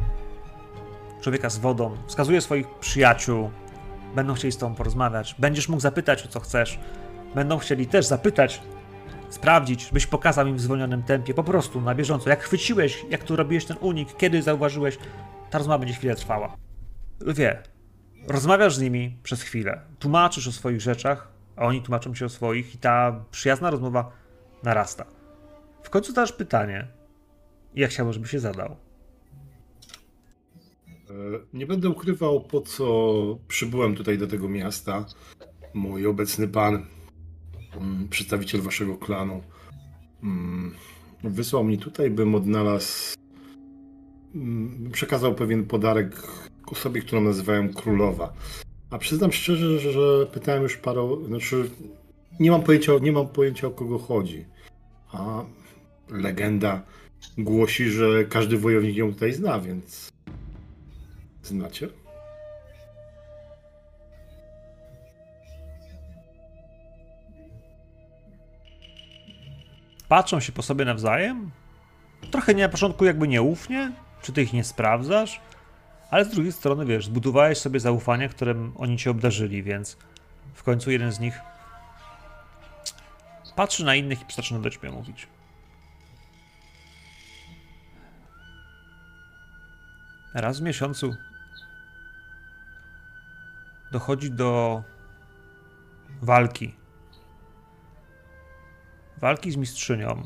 człowieka 1.23 1.49
z 1.49 1.57
wodą, 1.57 1.97
wskazuje 2.07 2.41
swoich 2.41 2.67
przyjaciół. 2.69 3.51
Będą 4.15 4.33
chcieli 4.33 4.51
z 4.51 4.57
tobą 4.57 4.75
porozmawiać. 4.75 5.35
Będziesz 5.39 5.69
mógł 5.69 5.81
zapytać 5.81 6.25
o 6.25 6.27
co 6.27 6.39
chcesz. 6.39 6.79
Będą 7.35 7.57
chcieli 7.57 7.87
też 7.87 8.05
zapytać, 8.05 8.61
sprawdzić, 9.29 9.89
byś 9.91 10.07
pokazał 10.07 10.47
im 10.47 10.57
w 10.57 10.61
zwolnionym 10.61 11.03
tempie, 11.03 11.33
po 11.33 11.43
prostu 11.43 11.81
na 11.81 11.95
bieżąco. 11.95 12.29
Jak 12.29 12.43
chwyciłeś, 12.43 13.05
jak 13.09 13.23
tu 13.23 13.35
robiłeś 13.35 13.65
ten 13.65 13.77
unik, 13.81 14.17
kiedy 14.17 14.41
zauważyłeś, 14.41 14.97
ta 15.49 15.57
rozmowa 15.57 15.79
będzie 15.79 15.93
chwilę 15.93 16.15
trwała. 16.15 16.57
Wie, 17.27 17.63
rozmawiasz 18.27 18.75
z 18.75 18.81
nimi 18.81 19.17
przez 19.23 19.41
chwilę, 19.41 19.81
tłumaczysz 19.99 20.47
o 20.47 20.51
swoich 20.51 20.81
rzeczach, 20.81 21.27
a 21.55 21.65
oni 21.65 21.81
tłumaczą 21.81 22.15
się 22.15 22.25
o 22.25 22.29
swoich, 22.29 22.75
i 22.75 22.77
ta 22.77 23.25
przyjazna 23.31 23.69
rozmowa 23.69 24.11
narasta. 24.63 25.05
W 25.83 25.89
końcu 25.89 26.13
zadasz 26.13 26.31
pytanie, 26.31 26.87
i 27.73 27.81
ja 27.81 27.87
chciałbym, 27.87 28.13
żeby 28.13 28.27
się 28.27 28.39
zadał. 28.39 28.75
E, 31.13 31.39
Nie 31.53 31.65
będę 31.67 31.89
ukrywał, 31.89 32.41
po 32.41 32.61
co 32.61 32.85
przybyłem 33.47 33.95
tutaj 33.95 34.17
do 34.17 34.27
tego 34.27 34.49
miasta. 34.49 35.05
Mój 35.73 36.07
obecny 36.07 36.47
pan, 36.47 36.85
mm, 37.81 38.07
przedstawiciel 38.09 38.61
waszego 38.61 38.97
klanu, 38.97 39.43
mm, 40.23 40.71
wysłał 41.23 41.63
mnie 41.63 41.77
tutaj, 41.77 42.09
bym 42.09 42.35
odnalazł, 42.35 43.15
mm, 44.35 44.89
przekazał 44.91 45.35
pewien 45.35 45.65
podarek 45.65 46.27
osobie, 46.67 47.01
którą 47.01 47.21
nazywałem 47.21 47.73
Królowa. 47.73 48.33
A 48.89 48.97
przyznam 48.97 49.31
szczerze, 49.31 49.79
że 49.79 50.25
pytałem 50.25 50.63
już 50.63 50.77
parę, 50.77 51.17
znaczy 51.27 51.69
nie 52.39 52.51
mam 52.51 52.63
pojęcia, 52.63 52.91
nie 53.01 53.11
mam 53.11 53.27
pojęcia 53.27 53.67
o 53.67 53.71
kogo 53.71 53.99
chodzi. 53.99 54.45
A 55.11 55.45
legenda 56.09 56.81
głosi, 57.37 57.89
że 57.89 58.25
każdy 58.25 58.57
wojownik 58.57 58.95
ją 58.95 59.13
tutaj 59.13 59.33
zna, 59.33 59.59
więc 59.59 60.12
Znacie? 61.43 61.87
Patrzą 70.07 70.39
się 70.39 70.51
po 70.51 70.61
sobie 70.61 70.85
nawzajem? 70.85 71.51
Trochę 72.31 72.53
nie 72.53 72.63
na 72.63 72.69
początku 72.69 73.05
jakby 73.05 73.27
nieufnie, 73.27 73.91
czy 74.21 74.33
ty 74.33 74.41
ich 74.41 74.53
nie 74.53 74.63
sprawdzasz, 74.63 75.41
ale 76.11 76.25
z 76.25 76.29
drugiej 76.29 76.51
strony 76.51 76.85
wiesz, 76.85 77.05
zbudowałeś 77.05 77.57
sobie 77.57 77.79
zaufanie, 77.79 78.29
którym 78.29 78.73
oni 78.77 78.97
cię 78.97 79.11
obdarzyli, 79.11 79.63
więc 79.63 79.97
w 80.53 80.63
końcu 80.63 80.91
jeden 80.91 81.11
z 81.11 81.19
nich 81.19 81.39
patrzy 83.55 83.85
na 83.85 83.95
innych 83.95 84.21
i 84.21 84.33
zaczyna 84.33 84.59
do 84.59 84.69
ciebie 84.69 84.91
mówić. 84.91 85.27
Raz 90.33 90.59
w 90.59 90.63
miesiącu 90.63 91.15
dochodzi 93.93 94.31
do 94.31 94.83
walki. 96.21 96.75
Walki 99.17 99.51
z 99.51 99.55
mistrzynią. 99.55 100.23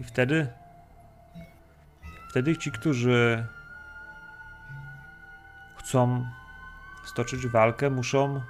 I 0.00 0.04
wtedy. 0.04 0.48
Wtedy 2.30 2.56
ci, 2.56 2.72
którzy 2.72 3.46
chcą 5.76 6.26
stoczyć 7.04 7.46
walkę, 7.46 7.90
muszą 7.90 8.40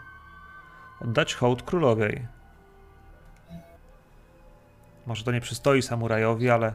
oddać 1.01 1.35
hołd 1.35 1.62
królowej. 1.62 2.26
Może 5.07 5.24
to 5.24 5.32
nie 5.32 5.41
przystoi 5.41 5.82
samurajowi, 5.82 6.51
ale 6.51 6.74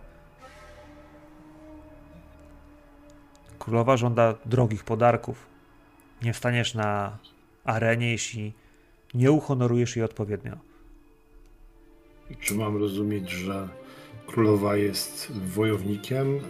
królowa 3.60 3.98
żąda 3.98 4.34
drogich 4.46 4.84
podarków. 4.84 5.49
Nie 6.22 6.34
wstaniesz 6.34 6.74
na 6.74 7.18
arenie, 7.64 8.12
jeśli 8.12 8.54
nie 9.14 9.32
uhonorujesz 9.32 9.96
jej 9.96 10.06
odpowiednio. 10.06 10.58
Czy 12.40 12.56
mam 12.56 12.78
rozumieć, 12.78 13.30
że 13.30 13.70
królowa 14.28 14.76
jest 14.76 15.32
wojownikiem, 15.32 16.36
e, 16.38 16.42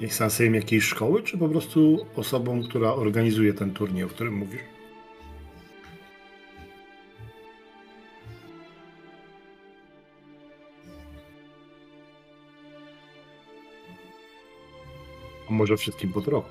jest 0.00 0.16
sensejem 0.16 0.54
jakiejś 0.54 0.84
szkoły, 0.84 1.22
czy 1.22 1.38
po 1.38 1.48
prostu 1.48 2.06
osobą, 2.16 2.62
która 2.62 2.92
organizuje 2.92 3.54
ten 3.54 3.74
turniej, 3.74 4.04
o 4.04 4.08
którym 4.08 4.34
mówisz? 4.34 4.62
A 15.50 15.52
może 15.52 15.76
wszystkim 15.76 16.12
po 16.12 16.20
trochu? 16.20 16.48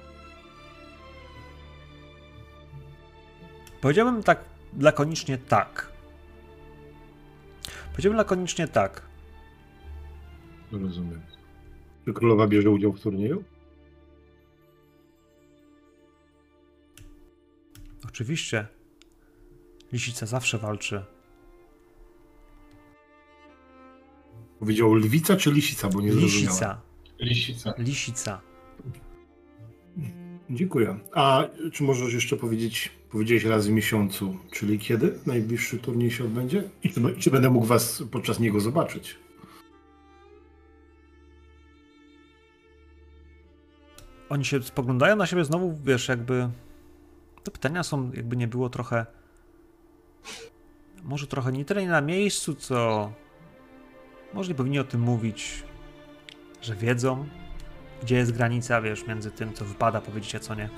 Powiedziałbym 3.82 4.24
tak 4.24 4.44
lakonicznie 4.80 5.38
tak. 5.38 5.92
Powiedziałbym 7.92 8.18
lakonicznie 8.18 8.68
tak. 8.68 9.02
Rozumiem. 10.72 11.22
Czy 12.06 12.14
królowa 12.14 12.48
bierze 12.48 12.70
udział 12.70 12.94
w 12.94 13.00
turnieju? 13.00 13.44
Oczywiście. 18.06 18.68
Lisica 19.92 20.26
zawsze 20.26 20.58
walczy. 20.58 21.04
Powiedział 24.60 24.94
lwica 24.94 25.36
czy 25.36 25.52
lisica, 25.52 25.90
bo 25.90 26.02
nie 26.02 26.14
zrozumiałem. 26.14 26.48
Lisica. 26.48 26.82
Lisica. 27.20 27.74
Lisica. 27.78 28.42
Dziękuję. 30.54 30.99
A 31.14 31.43
czy 31.72 31.84
możesz 31.84 32.14
jeszcze 32.14 32.38
powiedzieć, 32.38 32.91
powiedziałeś 33.12 33.43
raz 33.43 33.68
w 33.68 33.72
miesiącu, 33.72 34.38
czyli 34.52 34.80
kiedy 34.80 35.20
najbliższy 35.26 35.78
turniej 35.78 36.12
się 36.12 36.24
odbędzie? 36.24 36.64
I 36.84 36.89
czy, 36.89 37.02
czy 37.20 37.32
będę 37.32 37.49
mógł 37.49 37.66
was 37.66 38.04
podczas 38.12 38.39
niego 38.39 38.60
zobaczyć? 38.60 39.20
Oni 44.30 44.45
się 44.45 44.64
spoglądają 44.64 45.16
na 45.16 45.26
siebie 45.26 45.45
znowu, 45.45 45.78
wiesz, 45.86 46.08
jakby. 46.08 46.49
Te 47.43 47.52
pytania 47.52 47.84
są, 47.84 48.12
jakby 48.14 48.38
nie 48.38 48.47
było 48.47 48.70
trochę. 48.70 49.06
Może 51.04 51.28
trochę 51.28 51.52
nie 51.52 51.66
tyle 51.66 51.82
nie 51.82 51.89
na 51.89 52.02
miejscu, 52.02 52.56
co. 52.56 53.12
Może 54.34 54.49
nie 54.49 54.56
powinni 54.56 54.80
o 54.80 54.84
tym 54.84 55.02
mówić, 55.02 55.64
że 56.62 56.76
wiedzą, 56.76 57.26
gdzie 58.02 58.16
jest 58.16 58.32
granica, 58.32 58.82
wiesz, 58.82 59.08
między 59.08 59.32
tym, 59.32 59.54
co 59.54 59.66
wypada 59.66 60.02
powiedzieć, 60.02 60.36
a 60.36 60.39
co 60.39 60.56
nie. 60.56 60.70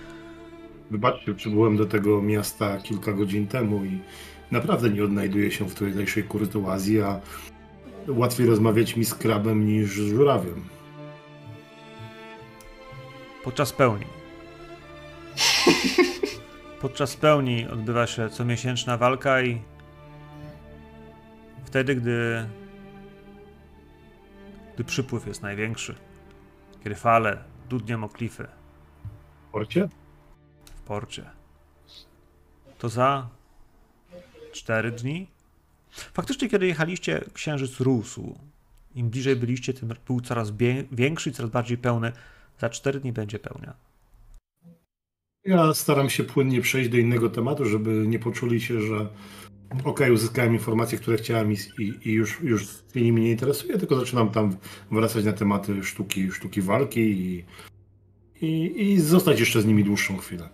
Wybaczcie, 0.91 1.34
przybyłem 1.34 1.78
do 1.78 1.86
tego 1.86 2.21
miasta 2.21 2.78
kilka 2.78 3.13
godzin 3.13 3.47
temu 3.47 3.86
i 3.86 3.99
naprawdę 4.51 4.89
nie 4.89 5.03
odnajduję 5.03 5.51
się 5.51 5.69
w 5.69 5.76
tutejszej 5.76 6.24
kurtuazji, 6.24 7.01
a 7.01 7.21
łatwiej 8.07 8.47
rozmawiać 8.47 8.95
mi 8.95 9.05
z 9.05 9.13
krabem 9.13 9.65
niż 9.65 9.89
z 9.89 10.09
żurawiem. 10.09 10.63
Podczas 13.43 13.74
pełni. 13.74 14.05
Podczas 16.82 17.15
pełni 17.15 17.67
odbywa 17.67 18.07
się 18.07 18.30
comiesięczna 18.30 18.97
walka 18.97 19.41
i 19.41 19.61
wtedy, 21.65 21.95
gdy, 21.95 22.45
gdy 24.76 24.84
przypływ 24.84 25.28
jest 25.28 25.41
największy, 25.41 25.95
kiedy 26.84 26.95
fale 26.95 27.43
dudnią 27.69 28.03
o 28.03 28.09
klify 28.09 28.47
W 29.47 29.51
porcie? 29.51 29.89
w 30.75 30.81
porcie, 30.81 31.29
to 32.77 32.89
za 32.89 33.29
4 34.51 34.91
dni. 34.91 35.27
Faktycznie, 35.91 36.49
kiedy 36.49 36.67
jechaliście, 36.67 37.21
księżyc 37.34 37.79
rósł. 37.79 38.36
Im 38.95 39.09
bliżej 39.09 39.36
byliście, 39.36 39.73
tym 39.73 39.93
był 40.07 40.21
coraz 40.21 40.51
większy 40.91 41.29
i 41.29 41.34
coraz 41.34 41.51
bardziej 41.51 41.77
pełny. 41.77 42.11
Za 42.59 42.69
4 42.69 42.99
dni 42.99 43.13
będzie 43.13 43.39
pełnia. 43.39 43.73
Ja 45.45 45.73
staram 45.73 46.09
się 46.09 46.23
płynnie 46.23 46.61
przejść 46.61 46.89
do 46.89 46.97
innego 46.97 47.29
tematu, 47.29 47.65
żeby 47.65 48.07
nie 48.07 48.19
poczuli 48.19 48.61
się, 48.61 48.81
że 48.81 49.07
okej, 49.84 50.11
uzyskałem 50.11 50.53
informacje, 50.53 50.97
które 50.97 51.17
chciałem 51.17 51.51
i, 51.51 51.57
i, 51.80 52.09
i 52.09 52.11
już, 52.11 52.41
już 52.41 52.63
się 52.63 53.01
nimi 53.01 53.21
nie 53.21 53.32
interesuję, 53.32 53.78
tylko 53.78 53.95
zaczynam 53.95 54.30
tam 54.30 54.55
wracać 54.91 55.26
na 55.26 55.34
tematy 55.34 55.84
sztuki, 55.84 56.32
sztuki 56.32 56.61
walki 56.61 56.99
i, 57.01 57.45
i, 58.41 58.82
i 58.91 59.01
zostać 59.01 59.39
jeszcze 59.39 59.61
z 59.61 59.65
nimi 59.65 59.84
dłuższą 59.84 60.17
chwilę. 60.17 60.49